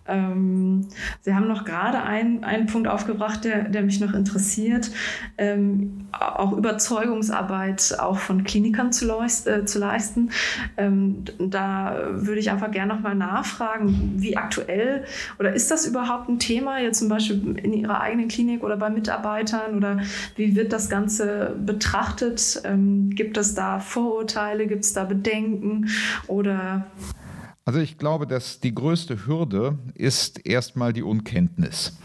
Ähm, 0.08 0.88
Sie 1.20 1.34
haben 1.34 1.46
noch 1.48 1.64
gerade 1.64 2.02
einen, 2.02 2.44
einen 2.44 2.66
Punkt 2.66 2.88
aufgebracht, 2.88 3.44
der, 3.44 3.68
der 3.68 3.82
mich 3.82 4.00
noch 4.00 4.14
interessiert. 4.14 4.90
Ähm, 5.36 6.08
auch 6.12 6.52
Überzeugungsarbeit 6.52 7.96
auch 7.98 8.18
von 8.18 8.44
Klinikern 8.44 8.92
zu, 8.92 9.06
leist, 9.06 9.46
äh, 9.46 9.64
zu 9.64 9.78
leisten. 9.78 10.30
Ähm, 10.76 11.24
da 11.38 12.08
würde 12.10 12.40
ich 12.40 12.50
einfach 12.50 12.70
gerne 12.70 12.94
noch 12.94 13.00
mal 13.00 13.14
nachfragen, 13.14 14.14
wie 14.16 14.36
aktuell 14.36 15.04
oder 15.38 15.52
ist 15.52 15.70
das 15.70 15.86
überhaupt 15.86 16.28
ein 16.28 16.38
Thema 16.38 16.78
jetzt 16.78 16.98
zum 16.98 17.08
Beispiel 17.08 17.58
in 17.62 17.72
Ihrer 17.72 18.00
eigenen 18.00 18.28
Klinik 18.28 18.62
oder 18.62 18.76
bei 18.76 18.90
Mitarbeitern 18.90 19.76
oder 19.76 20.00
wie 20.36 20.56
wird 20.56 20.72
das 20.72 20.88
Ganze 20.88 21.54
betrachtet? 21.64 22.62
Ähm, 22.64 23.10
gibt 23.10 23.36
es 23.36 23.54
da 23.54 23.80
Vorurteile, 23.80 24.66
gibt 24.66 24.84
es 24.84 24.92
da 24.92 25.04
Bedenken 25.04 25.88
oder 26.26 26.86
also 27.68 27.80
ich 27.80 27.98
glaube, 27.98 28.26
dass 28.26 28.60
die 28.60 28.74
größte 28.74 29.26
Hürde 29.26 29.78
ist 29.92 30.46
erstmal 30.46 30.94
die 30.94 31.02
Unkenntnis. 31.02 31.98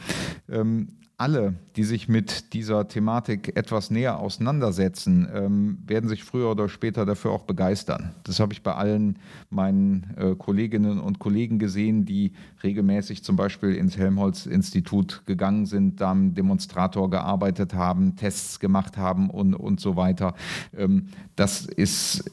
Ähm, 0.50 0.90
alle, 1.18 1.56
die 1.76 1.84
sich 1.84 2.10
mit 2.10 2.54
dieser 2.54 2.88
Thematik 2.88 3.56
etwas 3.56 3.92
näher 3.92 4.20
auseinandersetzen, 4.20 5.28
ähm, 5.34 5.78
werden 5.86 6.10
sich 6.10 6.24
früher 6.24 6.50
oder 6.50 6.70
später 6.70 7.06
dafür 7.06 7.32
auch 7.32 7.44
begeistern. 7.44 8.16
Das 8.24 8.40
habe 8.40 8.54
ich 8.54 8.64
bei 8.64 8.74
allen 8.74 9.20
meinen 9.50 10.14
äh, 10.18 10.36
Kolleginnen 10.36 11.00
und 11.00 11.20
Kollegen 11.20 11.60
gesehen, 11.60 12.06
die 12.06 12.34
regelmäßig 12.64 13.24
zum 13.24 13.36
Beispiel 13.36 13.76
ins 13.76 13.98
Helmholtz-Institut 13.98 15.24
gegangen 15.26 15.66
sind, 15.66 16.02
da 16.02 16.12
am 16.12 16.34
Demonstrator 16.34 17.10
gearbeitet 17.10 17.74
haben, 17.74 18.16
Tests 18.16 18.60
gemacht 18.60 18.98
haben 18.98 19.30
und, 19.30 19.54
und 19.54 19.80
so 19.80 19.96
weiter. 19.96 20.34
Ähm, 20.76 21.08
das 21.36 21.66
ist 21.66 22.24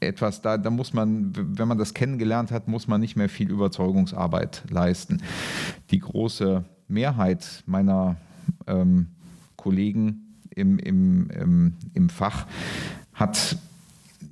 etwas, 0.00 0.42
da, 0.42 0.58
da 0.58 0.70
muss 0.70 0.92
man, 0.92 1.32
wenn 1.34 1.68
man 1.68 1.78
das 1.78 1.94
kennengelernt 1.94 2.50
hat, 2.50 2.68
muss 2.68 2.86
man 2.86 3.00
nicht 3.00 3.16
mehr 3.16 3.28
viel 3.28 3.50
Überzeugungsarbeit 3.50 4.64
leisten. 4.70 5.22
Die 5.90 5.98
große 5.98 6.64
Mehrheit 6.94 7.62
meiner 7.66 8.16
ähm, 8.66 9.08
Kollegen 9.56 10.38
im, 10.50 10.78
im, 10.78 11.30
im, 11.30 11.72
im 11.92 12.08
Fach 12.08 12.46
hat 13.12 13.58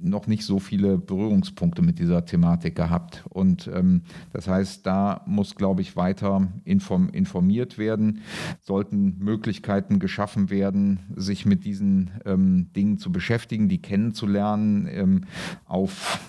noch 0.03 0.27
nicht 0.27 0.45
so 0.45 0.59
viele 0.59 0.99
Berührungspunkte 0.99 1.83
mit 1.83 1.99
dieser 1.99 2.25
Thematik 2.25 2.75
gehabt. 2.75 3.25
Und 3.29 3.71
ähm, 3.73 4.03
das 4.33 4.49
heißt, 4.49 4.87
da 4.87 5.23
muss, 5.27 5.55
glaube 5.55 5.81
ich, 5.81 5.97
weiter 5.97 6.49
inform 6.65 7.09
informiert 7.11 7.79
werden, 7.79 8.21
sollten 8.61 9.19
Möglichkeiten 9.19 9.99
geschaffen 9.99 10.51
werden, 10.51 11.01
sich 11.15 11.47
mit 11.47 11.65
diesen 11.65 12.11
ähm, 12.25 12.73
Dingen 12.75 12.99
zu 12.99 13.13
beschäftigen, 13.13 13.69
die 13.69 13.81
kennenzulernen, 13.81 14.89
ähm, 14.91 15.21
auf 15.67 16.21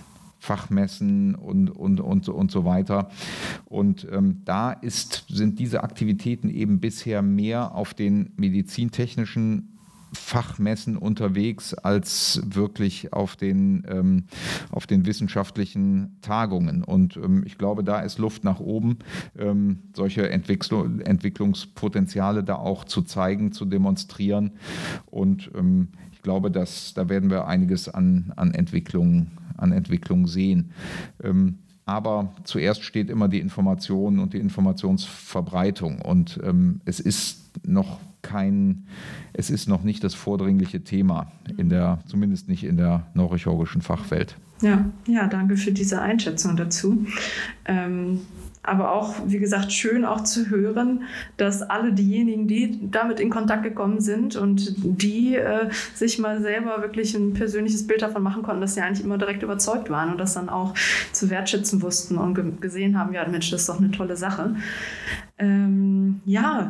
Fachmessen 0.43 1.35
und, 1.35 1.69
und, 1.69 2.01
und, 2.01 2.27
und 2.27 2.51
so 2.51 2.65
weiter. 2.65 3.09
Und 3.63 4.05
ähm, 4.11 4.41
da 4.43 4.73
ist, 4.73 5.23
sind 5.29 5.57
diese 5.57 5.83
Aktivitäten 5.83 6.49
eben 6.49 6.81
bisher 6.81 7.21
mehr 7.21 7.73
auf 7.73 7.93
den 7.93 8.33
medizintechnischen 8.35 9.69
Fachmessen 10.11 10.97
unterwegs 10.97 11.73
als 11.73 12.41
wirklich 12.45 13.13
auf 13.13 13.37
den, 13.37 13.85
ähm, 13.87 14.25
auf 14.69 14.85
den 14.85 15.05
wissenschaftlichen 15.05 16.17
Tagungen. 16.21 16.83
Und 16.83 17.15
ähm, 17.15 17.43
ich 17.45 17.57
glaube, 17.57 17.85
da 17.85 18.01
ist 18.01 18.19
Luft 18.19 18.43
nach 18.43 18.59
oben, 18.59 18.99
ähm, 19.39 19.79
solche 19.95 20.29
Entwicklung, 20.29 20.99
Entwicklungspotenziale 20.99 22.43
da 22.43 22.55
auch 22.55 22.83
zu 22.83 23.01
zeigen, 23.03 23.53
zu 23.53 23.63
demonstrieren. 23.63 24.51
Und 25.05 25.49
ähm, 25.55 25.87
ich 26.11 26.21
glaube, 26.21 26.51
dass 26.51 26.93
da 26.93 27.07
werden 27.07 27.29
wir 27.29 27.47
einiges 27.47 27.87
an, 27.87 28.33
an 28.35 28.53
Entwicklungen 28.53 29.31
an 29.63 29.71
Entwicklung 29.71 30.27
sehen. 30.27 30.71
Ähm, 31.23 31.57
aber 31.85 32.33
zuerst 32.43 32.83
steht 32.83 33.09
immer 33.09 33.27
die 33.27 33.39
Information 33.39 34.19
und 34.19 34.33
die 34.33 34.39
Informationsverbreitung. 34.39 36.01
Und 36.01 36.39
ähm, 36.43 36.79
es 36.85 36.99
ist 36.99 37.51
noch 37.65 37.99
kein, 38.21 38.85
es 39.33 39.49
ist 39.49 39.67
noch 39.67 39.83
nicht 39.83 40.03
das 40.03 40.13
vordringliche 40.13 40.83
Thema 40.83 41.31
in 41.57 41.69
der, 41.69 41.99
zumindest 42.05 42.47
nicht 42.47 42.63
in 42.63 42.77
der 42.77 43.07
neurochirurgischen 43.13 43.81
Fachwelt. 43.81 44.37
Ja, 44.61 44.85
ja, 45.07 45.27
danke 45.27 45.57
für 45.57 45.73
diese 45.73 46.01
Einschätzung 46.01 46.55
dazu. 46.55 47.05
Ähm, 47.65 48.21
aber 48.63 48.93
auch, 48.93 49.15
wie 49.25 49.39
gesagt, 49.39 49.73
schön 49.73 50.05
auch 50.05 50.23
zu 50.23 50.49
hören, 50.49 51.03
dass 51.35 51.61
alle 51.61 51.91
diejenigen, 51.91 52.47
die 52.47 52.79
damit 52.89 53.19
in 53.19 53.29
Kontakt 53.29 53.63
gekommen 53.63 53.99
sind 53.99 54.37
und 54.37 54.73
die 54.77 55.35
äh, 55.35 55.69
sich 55.93 56.17
mal 56.17 56.41
selber 56.41 56.81
wirklich 56.81 57.13
ein 57.13 57.33
persönliches 57.33 57.85
Bild 57.85 58.01
davon 58.01 58.23
machen 58.23 58.41
konnten, 58.41 58.61
dass 58.61 58.75
sie 58.75 58.81
eigentlich 58.81 59.03
immer 59.03 59.17
direkt 59.17 59.43
überzeugt 59.43 59.89
waren 59.89 60.11
und 60.11 60.17
das 60.17 60.33
dann 60.33 60.47
auch 60.47 60.73
zu 61.11 61.29
wertschätzen 61.29 61.81
wussten 61.81 62.17
und 62.17 62.61
gesehen 62.61 62.97
haben, 62.97 63.13
ja, 63.13 63.27
Mensch, 63.27 63.51
das 63.51 63.61
ist 63.61 63.69
doch 63.69 63.79
eine 63.79 63.91
tolle 63.91 64.15
Sache. 64.15 64.55
Ähm, 65.39 66.21
ja, 66.25 66.69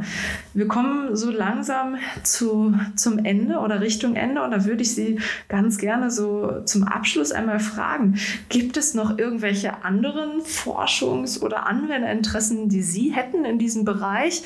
wir 0.53 0.69
kommen 0.69 1.17
so 1.17 1.29
langsam 1.29 1.97
zu, 2.23 2.73
zum 2.95 3.19
Ende 3.25 3.57
oder 3.57 3.81
Richtung 3.81 4.15
Ende 4.15 4.41
und 4.41 4.51
da 4.51 4.63
würde 4.63 4.83
ich 4.83 4.95
Sie 4.95 5.19
ganz 5.49 5.77
gerne 5.77 6.09
so 6.09 6.61
zum 6.63 6.83
Abschluss 6.83 7.33
einmal 7.33 7.59
fragen, 7.59 8.15
gibt 8.47 8.77
es 8.77 8.93
noch 8.93 9.19
irgendwelche 9.19 9.83
anderen 9.83 10.39
Forschungs- 10.43 11.41
oder 11.41 11.67
Anwenderinteressen, 11.67 12.69
die 12.69 12.81
Sie 12.81 13.11
hätten 13.11 13.43
in 13.43 13.59
diesem 13.59 13.83
Bereich 13.83 14.43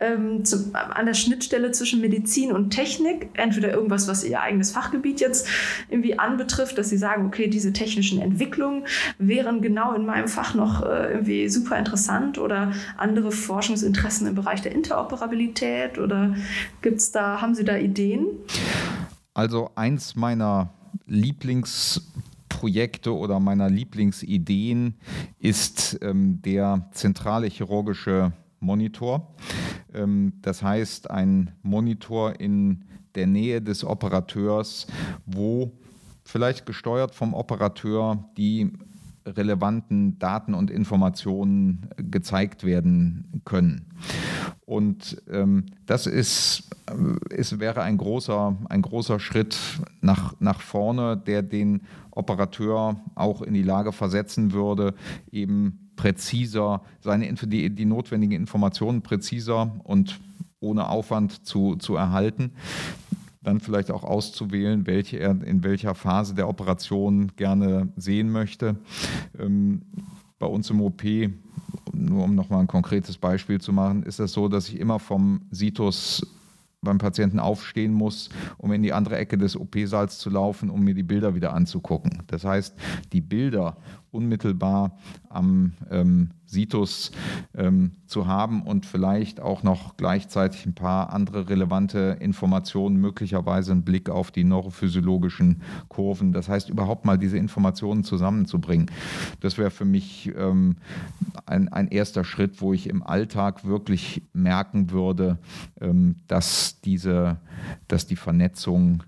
ähm, 0.00 0.44
zu, 0.44 0.74
an 0.74 1.06
der 1.06 1.14
Schnittstelle 1.14 1.70
zwischen 1.70 2.00
Medizin 2.00 2.50
und 2.50 2.70
Technik? 2.70 3.28
Entweder 3.34 3.70
irgendwas, 3.70 4.08
was 4.08 4.24
Ihr 4.24 4.40
eigenes 4.40 4.72
Fachgebiet 4.72 5.20
jetzt 5.20 5.48
irgendwie 5.88 6.18
anbetrifft, 6.18 6.76
dass 6.76 6.88
Sie 6.88 6.98
sagen, 6.98 7.24
okay, 7.24 7.46
diese 7.46 7.72
technischen 7.72 8.20
Entwicklungen 8.20 8.84
wären 9.18 9.62
genau 9.62 9.94
in 9.94 10.04
meinem 10.06 10.26
Fach 10.26 10.54
noch 10.54 10.84
äh, 10.84 11.12
irgendwie 11.12 11.48
super 11.48 11.78
interessant 11.78 12.36
oder 12.38 12.72
andere 12.96 13.30
Forschungen 13.30 13.59
Forschungsinteressen 13.60 14.26
im 14.26 14.34
Bereich 14.34 14.62
der 14.62 14.72
Interoperabilität 14.72 15.98
oder 15.98 16.34
gibt's 16.80 17.12
da, 17.12 17.42
haben 17.42 17.54
Sie 17.54 17.62
da 17.62 17.76
Ideen? 17.76 18.26
Also 19.34 19.70
eins 19.74 20.16
meiner 20.16 20.72
Lieblingsprojekte 21.04 23.14
oder 23.14 23.38
meiner 23.38 23.68
Lieblingsideen 23.68 24.94
ist 25.38 25.98
ähm, 26.00 26.40
der 26.40 26.88
zentrale 26.92 27.48
chirurgische 27.48 28.32
Monitor. 28.60 29.34
Ähm, 29.92 30.32
das 30.40 30.62
heißt, 30.62 31.10
ein 31.10 31.50
Monitor 31.62 32.40
in 32.40 32.86
der 33.14 33.26
Nähe 33.26 33.60
des 33.60 33.84
Operateurs, 33.84 34.86
wo 35.26 35.72
vielleicht 36.24 36.64
gesteuert 36.64 37.14
vom 37.14 37.34
Operateur 37.34 38.24
die 38.38 38.72
relevanten 39.36 40.18
Daten 40.18 40.54
und 40.54 40.70
Informationen 40.70 41.88
gezeigt 41.96 42.64
werden 42.64 43.42
können. 43.44 43.86
Und 44.64 45.20
ähm, 45.30 45.66
das 45.86 46.06
ist, 46.06 46.70
ist, 47.30 47.52
äh, 47.52 47.60
wäre 47.60 47.82
ein 47.82 47.96
großer, 47.96 48.56
ein 48.68 48.82
großer 48.82 49.18
Schritt 49.18 49.58
nach, 50.00 50.34
nach 50.38 50.60
vorne, 50.60 51.16
der 51.16 51.42
den 51.42 51.82
Operateur 52.10 53.00
auch 53.14 53.42
in 53.42 53.54
die 53.54 53.62
Lage 53.62 53.92
versetzen 53.92 54.52
würde, 54.52 54.94
eben 55.32 55.90
präziser, 55.96 56.82
seine, 57.00 57.32
die, 57.32 57.70
die 57.70 57.84
notwendigen 57.84 58.34
Informationen 58.34 59.02
präziser 59.02 59.80
und 59.84 60.20
ohne 60.60 60.88
Aufwand 60.88 61.46
zu, 61.46 61.76
zu 61.76 61.96
erhalten 61.96 62.52
dann 63.42 63.60
vielleicht 63.60 63.90
auch 63.90 64.04
auszuwählen, 64.04 64.86
welche 64.86 65.18
er 65.18 65.30
in 65.42 65.64
welcher 65.64 65.94
Phase 65.94 66.34
der 66.34 66.48
Operation 66.48 67.32
gerne 67.36 67.88
sehen 67.96 68.30
möchte. 68.30 68.76
Ähm, 69.38 69.82
bei 70.38 70.46
uns 70.46 70.70
im 70.70 70.80
OP, 70.80 71.02
nur 71.92 72.24
um 72.24 72.34
nochmal 72.34 72.60
ein 72.60 72.66
konkretes 72.66 73.18
Beispiel 73.18 73.60
zu 73.60 73.72
machen, 73.72 74.02
ist 74.02 74.20
es 74.20 74.32
so, 74.32 74.48
dass 74.48 74.68
ich 74.68 74.78
immer 74.78 74.98
vom 74.98 75.42
Situs 75.50 76.22
beim 76.82 76.98
Patienten 76.98 77.38
aufstehen 77.38 77.92
muss, 77.92 78.30
um 78.56 78.72
in 78.72 78.82
die 78.82 78.92
andere 78.92 79.18
Ecke 79.18 79.36
des 79.36 79.54
OP-Saals 79.54 80.18
zu 80.18 80.30
laufen, 80.30 80.70
um 80.70 80.82
mir 80.82 80.94
die 80.94 81.02
Bilder 81.02 81.34
wieder 81.34 81.52
anzugucken. 81.52 82.22
Das 82.26 82.44
heißt, 82.44 82.74
die 83.12 83.20
Bilder 83.20 83.76
unmittelbar 84.12 84.96
am 85.28 85.72
ähm, 85.90 86.30
Situs 86.46 87.12
ähm, 87.54 87.92
zu 88.06 88.26
haben 88.26 88.62
und 88.62 88.84
vielleicht 88.84 89.40
auch 89.40 89.62
noch 89.62 89.96
gleichzeitig 89.96 90.66
ein 90.66 90.74
paar 90.74 91.12
andere 91.12 91.48
relevante 91.48 92.16
Informationen, 92.18 92.96
möglicherweise 92.96 93.70
einen 93.70 93.84
Blick 93.84 94.10
auf 94.10 94.32
die 94.32 94.42
neurophysiologischen 94.42 95.62
Kurven. 95.88 96.32
Das 96.32 96.48
heißt, 96.48 96.68
überhaupt 96.68 97.04
mal 97.04 97.18
diese 97.18 97.38
Informationen 97.38 98.02
zusammenzubringen. 98.02 98.90
Das 99.40 99.58
wäre 99.58 99.70
für 99.70 99.84
mich 99.84 100.32
ähm, 100.36 100.76
ein, 101.46 101.68
ein 101.68 101.88
erster 101.88 102.24
Schritt, 102.24 102.60
wo 102.60 102.72
ich 102.72 102.88
im 102.88 103.04
Alltag 103.04 103.64
wirklich 103.64 104.22
merken 104.32 104.90
würde, 104.90 105.38
ähm, 105.80 106.16
dass, 106.26 106.80
diese, 106.80 107.38
dass 107.86 108.08
die 108.08 108.16
Vernetzung 108.16 109.04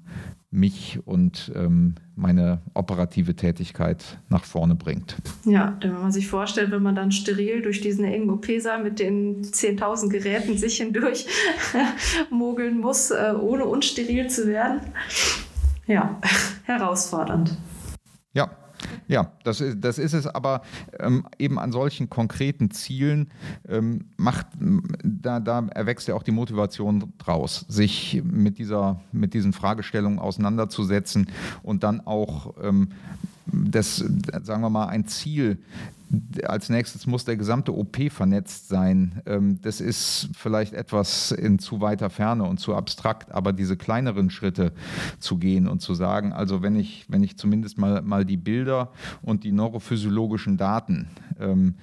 mich 0.53 1.00
und 1.07 1.50
ähm, 1.57 1.94
meine 2.14 2.61
operative 2.74 3.34
Tätigkeit 3.34 4.18
nach 4.28 4.44
vorne 4.44 4.74
bringt. 4.74 5.16
Ja, 5.44 5.76
wenn 5.80 5.94
man 5.94 6.12
sich 6.12 6.28
vorstellt, 6.28 6.70
wenn 6.70 6.82
man 6.82 6.94
dann 6.94 7.11
steril 7.11 7.62
durch 7.62 7.80
diesen 7.80 8.05
engen 8.05 8.30
OP-Saal 8.30 8.82
mit 8.82 8.98
den 8.98 9.42
10.000 9.42 10.11
Geräten 10.11 10.59
sich 10.59 10.76
hindurch 10.76 11.26
mogeln 12.30 12.78
muss, 12.78 13.11
äh, 13.11 13.32
ohne 13.40 13.64
unsteril 13.64 14.28
zu 14.28 14.46
werden. 14.46 14.80
Ja, 15.86 16.20
herausfordernd. 16.64 17.57
Ja, 19.09 19.32
das 19.45 19.61
ist, 19.61 19.78
das 19.80 19.99
ist 19.99 20.12
es, 20.12 20.26
aber 20.26 20.62
ähm, 20.99 21.26
eben 21.38 21.59
an 21.59 21.72
solchen 21.72 22.11
konkreten 22.11 22.70
Zielen 22.70 23.30
ähm, 23.68 24.07
macht, 24.16 24.47
da, 25.03 25.40
da 25.40 25.66
erwächst 25.68 26.09
ja 26.09 26.14
auch 26.14 26.22
die 26.22 26.32
Motivation 26.32 27.12
draus, 27.18 27.64
sich 27.68 28.22
mit, 28.24 28.59
dieser, 28.59 29.01
mit 29.12 29.34
diesen 29.34 29.53
Fragestellungen 29.53 30.18
auseinanderzusetzen 30.18 31.28
und 31.62 31.82
dann 31.82 32.01
auch 32.07 32.55
ähm, 32.62 32.88
das, 33.47 33.97
sagen 33.97 34.62
wir 34.62 34.70
mal, 34.70 34.86
ein 34.86 35.07
Ziel 35.07 35.59
als 36.44 36.68
nächstes 36.68 37.06
muss 37.06 37.24
der 37.24 37.36
gesamte 37.36 37.74
OP 37.76 37.96
vernetzt 38.10 38.68
sein. 38.68 39.22
Ähm, 39.26 39.60
das 39.62 39.80
ist 39.80 40.28
vielleicht 40.34 40.74
etwas 40.74 41.32
in 41.32 41.58
zu 41.58 41.80
weiter 41.80 42.10
Ferne 42.10 42.44
und 42.44 42.58
zu 42.58 42.74
abstrakt, 42.74 43.32
aber 43.32 43.52
diese 43.52 43.76
kleineren 43.76 44.30
Schritte 44.30 44.72
zu 45.18 45.38
gehen 45.38 45.68
und 45.68 45.80
zu 45.80 45.94
sagen, 45.94 46.32
also 46.32 46.62
wenn 46.62 46.76
ich, 46.76 47.06
wenn 47.08 47.22
ich 47.22 47.38
zumindest 47.38 47.78
mal, 47.78 48.02
mal 48.02 48.24
die 48.24 48.36
Bilder 48.36 48.90
und 49.22 49.44
die 49.44 49.52
neurophysiologischen 49.52 50.56
Daten, 50.56 51.08
ähm, 51.40 51.74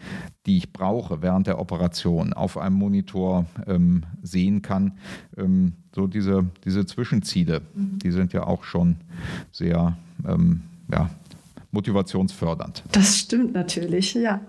die 0.45 0.57
ich 0.57 0.73
brauche 0.73 1.21
während 1.21 1.47
der 1.47 1.59
Operation, 1.59 2.33
auf 2.33 2.57
einem 2.57 2.75
Monitor 2.75 3.45
ähm, 3.67 4.03
sehen 4.21 4.61
kann, 4.61 4.93
so 5.93 6.07
diese, 6.07 6.45
diese 6.65 6.85
Zwischenziele, 6.85 7.61
die 7.73 8.11
sind 8.11 8.33
ja 8.33 8.45
auch 8.45 8.63
schon 8.63 8.97
sehr 9.51 9.97
ja, 10.91 11.09
motivationsfördernd. 11.71 12.83
Das 12.91 13.17
stimmt 13.17 13.53
natürlich, 13.53 14.15
ja. 14.15 14.41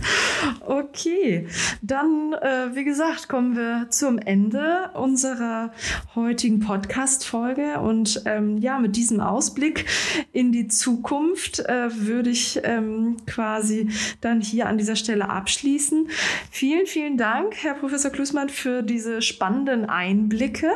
okay, 0.66 1.46
dann, 1.82 2.32
äh, 2.32 2.74
wie 2.74 2.84
gesagt, 2.84 3.28
kommen 3.28 3.54
wir 3.54 3.90
zum 3.90 4.18
Ende 4.18 4.90
unserer 4.94 5.72
heutigen 6.14 6.60
Podcast-Folge. 6.60 7.80
Und 7.80 8.22
ähm, 8.24 8.56
ja, 8.58 8.78
mit 8.78 8.96
diesem 8.96 9.20
Ausblick 9.20 9.84
in 10.32 10.50
die 10.50 10.68
Zukunft 10.68 11.58
äh, 11.60 11.88
würde 11.94 12.30
ich 12.30 12.60
ähm, 12.64 13.18
quasi 13.26 13.90
dann 14.22 14.40
hier 14.40 14.68
an 14.68 14.78
dieser 14.78 14.96
Stelle 14.96 15.28
abschließen. 15.28 16.08
Vielen, 16.50 16.86
vielen 16.86 17.18
Dank, 17.18 17.56
Herr 17.62 17.74
Professor 17.74 18.10
Klusmann, 18.10 18.48
für 18.48 18.82
diese 18.82 19.20
spannenden 19.20 19.84
Einblicke 19.84 20.70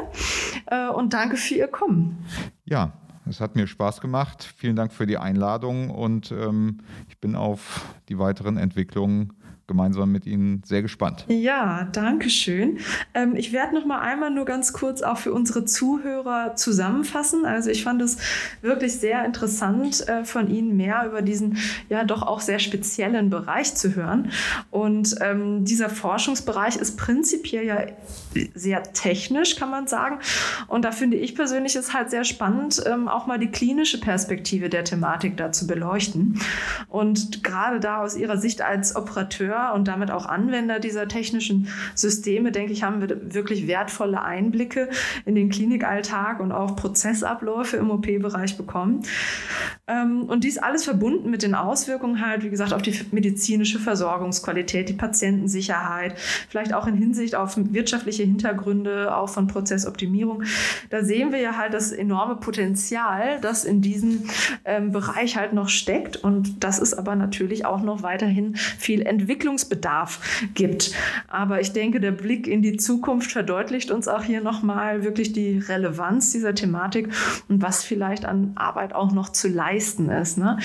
äh, 0.66 0.88
und 0.88 1.14
danke 1.14 1.36
für 1.36 1.54
Ihr 1.54 1.68
Kommen. 1.68 2.18
Ja, 2.64 2.92
es 3.28 3.40
hat 3.40 3.56
mir 3.56 3.66
Spaß 3.66 4.00
gemacht. 4.00 4.42
Vielen 4.56 4.76
Dank 4.76 4.92
für 4.92 5.06
die 5.06 5.18
Einladung 5.18 5.90
und 5.90 6.32
ähm, 6.32 6.78
ich 7.08 7.18
bin 7.18 7.36
auf 7.36 7.84
die 8.08 8.18
weiteren 8.18 8.56
Entwicklungen 8.56 9.32
gemeinsam 9.72 10.12
mit 10.12 10.26
Ihnen 10.26 10.62
sehr 10.64 10.82
gespannt. 10.82 11.24
Ja, 11.28 11.88
danke 11.92 12.28
schön. 12.28 12.78
Ähm, 13.14 13.36
ich 13.36 13.52
werde 13.52 13.74
noch 13.74 13.86
mal 13.86 14.00
einmal 14.00 14.30
nur 14.30 14.44
ganz 14.44 14.74
kurz 14.74 15.00
auch 15.00 15.16
für 15.16 15.32
unsere 15.32 15.64
Zuhörer 15.64 16.56
zusammenfassen. 16.56 17.46
Also 17.46 17.70
ich 17.70 17.82
fand 17.82 18.02
es 18.02 18.18
wirklich 18.60 18.98
sehr 18.98 19.24
interessant, 19.24 20.06
äh, 20.08 20.24
von 20.24 20.50
Ihnen 20.50 20.76
mehr 20.76 21.06
über 21.06 21.22
diesen 21.22 21.56
ja 21.88 22.04
doch 22.04 22.22
auch 22.22 22.40
sehr 22.40 22.58
speziellen 22.58 23.30
Bereich 23.30 23.74
zu 23.74 23.94
hören. 23.96 24.30
Und 24.70 25.14
ähm, 25.22 25.64
dieser 25.64 25.88
Forschungsbereich 25.88 26.76
ist 26.76 26.98
prinzipiell 26.98 27.64
ja 27.64 27.86
sehr 28.54 28.82
technisch, 28.82 29.56
kann 29.56 29.70
man 29.70 29.86
sagen. 29.86 30.18
Und 30.68 30.84
da 30.84 30.92
finde 30.92 31.16
ich 31.16 31.34
persönlich 31.34 31.76
es 31.76 31.94
halt 31.94 32.10
sehr 32.10 32.24
spannend, 32.24 32.82
ähm, 32.86 33.08
auch 33.08 33.26
mal 33.26 33.38
die 33.38 33.50
klinische 33.50 34.00
Perspektive 34.00 34.68
der 34.68 34.84
Thematik 34.84 35.38
da 35.38 35.50
zu 35.50 35.66
beleuchten. 35.66 36.38
Und 36.88 37.42
gerade 37.42 37.80
da 37.80 38.02
aus 38.02 38.16
Ihrer 38.16 38.36
Sicht 38.36 38.60
als 38.60 38.96
Operateur 38.96 39.61
und 39.70 39.88
damit 39.88 40.10
auch 40.10 40.26
Anwender 40.26 40.78
dieser 40.80 41.08
technischen 41.08 41.68
Systeme, 41.94 42.52
denke 42.52 42.72
ich, 42.72 42.82
haben 42.82 43.00
wir 43.00 43.34
wirklich 43.34 43.66
wertvolle 43.66 44.22
Einblicke 44.22 44.88
in 45.24 45.34
den 45.34 45.48
Klinikalltag 45.48 46.40
und 46.40 46.52
auch 46.52 46.76
Prozessabläufe 46.76 47.76
im 47.76 47.90
OP-Bereich 47.90 48.56
bekommen. 48.56 49.02
Ähm, 49.88 50.24
und 50.28 50.44
dies 50.44 50.58
alles 50.58 50.84
verbunden 50.84 51.28
mit 51.28 51.42
den 51.42 51.56
Auswirkungen 51.56 52.24
halt, 52.24 52.44
wie 52.44 52.50
gesagt, 52.50 52.72
auf 52.72 52.82
die 52.82 52.94
medizinische 53.10 53.80
Versorgungsqualität, 53.80 54.88
die 54.88 54.92
Patientensicherheit, 54.92 56.14
vielleicht 56.48 56.72
auch 56.72 56.86
in 56.86 56.94
Hinsicht 56.94 57.34
auf 57.34 57.56
wirtschaftliche 57.56 58.22
Hintergründe, 58.22 59.16
auch 59.16 59.28
von 59.28 59.48
Prozessoptimierung. 59.48 60.44
Da 60.90 61.02
sehen 61.02 61.32
wir 61.32 61.40
ja 61.40 61.56
halt 61.56 61.74
das 61.74 61.90
enorme 61.90 62.36
Potenzial, 62.36 63.40
das 63.40 63.64
in 63.64 63.80
diesem 63.80 64.28
ähm, 64.64 64.92
Bereich 64.92 65.36
halt 65.36 65.52
noch 65.52 65.68
steckt. 65.68 66.16
Und 66.16 66.62
das 66.62 66.78
ist 66.78 66.94
aber 66.94 67.16
natürlich 67.16 67.64
auch 67.66 67.82
noch 67.82 68.04
weiterhin 68.04 68.54
viel 68.54 69.02
Entwicklungsbedarf 69.02 70.20
gibt. 70.54 70.92
Aber 71.26 71.60
ich 71.60 71.72
denke, 71.72 71.98
der 71.98 72.12
Blick 72.12 72.46
in 72.46 72.62
die 72.62 72.76
Zukunft 72.76 73.32
verdeutlicht 73.32 73.90
uns 73.90 74.06
auch 74.06 74.22
hier 74.22 74.42
nochmal 74.42 75.02
wirklich 75.02 75.32
die 75.32 75.58
Relevanz 75.58 76.30
dieser 76.30 76.54
Thematik 76.54 77.08
und 77.48 77.62
was 77.62 77.82
vielleicht 77.82 78.24
an 78.24 78.52
Arbeit 78.54 78.94
auch 78.94 79.10
noch 79.10 79.30
zu 79.30 79.48
leisten 79.48 79.71
leisten 79.72 80.10
ist. 80.10 80.38
Ne? 80.38 80.58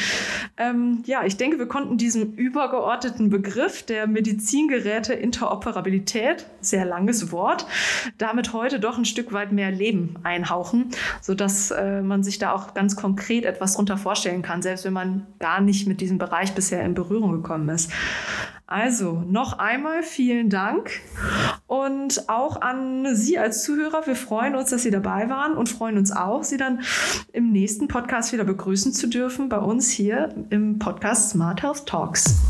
Ähm, 0.58 1.04
ja, 1.06 1.24
ich 1.26 1.38
denke, 1.38 1.60
wir 1.60 1.68
konnten 1.68 1.98
diesem 1.98 2.34
übergeordneten 2.34 3.30
Begriff 3.30 3.84
der 3.84 4.08
Medizingeräte 4.08 5.14
Interoperabilität, 5.14 6.46
sehr 6.62 6.86
langes 6.86 7.32
Wort, 7.32 7.66
damit 8.18 8.54
heute 8.54 8.80
doch 8.80 8.98
ein 8.98 9.06
Stück 9.06 9.32
weit 9.34 9.52
mehr 9.52 9.72
Leben 9.72 10.16
einhauchen, 10.24 10.92
sodass 11.22 11.72
äh, 11.72 12.02
man 12.02 12.24
sich 12.24 12.40
da 12.40 12.54
auch 12.54 12.74
ganz 12.74 12.96
konkret 12.96 13.46
etwas 13.46 13.76
drunter 13.76 13.98
vorstellen 13.98 14.42
kann, 14.42 14.62
selbst 14.62 14.86
wenn 14.86 14.94
man 14.94 15.26
gar 15.40 15.62
nicht 15.62 15.88
mit 15.88 16.02
diesem 16.02 16.18
Bereich 16.18 16.54
bisher 16.54 16.84
in 16.84 16.94
Berührung 16.94 17.32
gekommen 17.32 17.70
ist. 17.70 17.92
Also 18.70 19.24
noch 19.26 19.60
einmal 19.60 20.04
vielen 20.04 20.50
Dank 20.50 21.00
und 21.68 22.28
auch 22.28 22.60
an 22.60 23.16
Sie 23.16 23.40
als 23.40 23.64
Zuhörer. 23.64 24.06
Wir 24.06 24.18
freuen 24.18 24.58
uns, 24.58 24.72
dass 24.72 24.84
Sie 24.84 24.92
dabei 24.92 25.30
waren 25.30 25.54
und 25.54 25.70
freuen 25.70 25.98
uns 25.98 26.12
auch, 26.12 26.44
Sie 26.44 26.58
dann 26.58 26.82
im 27.32 27.54
nächsten 27.54 27.88
Podcast 27.88 28.34
wieder 28.34 28.44
begrüßen 28.44 28.92
zu 28.92 29.08
dürfen 29.08 29.48
bei 29.48 29.60
uns 29.60 29.90
hier 29.90 30.36
im 30.50 30.80
Podcast 30.80 31.30
Smart 31.30 31.64
Health 31.64 31.86
Talks. 31.86 32.42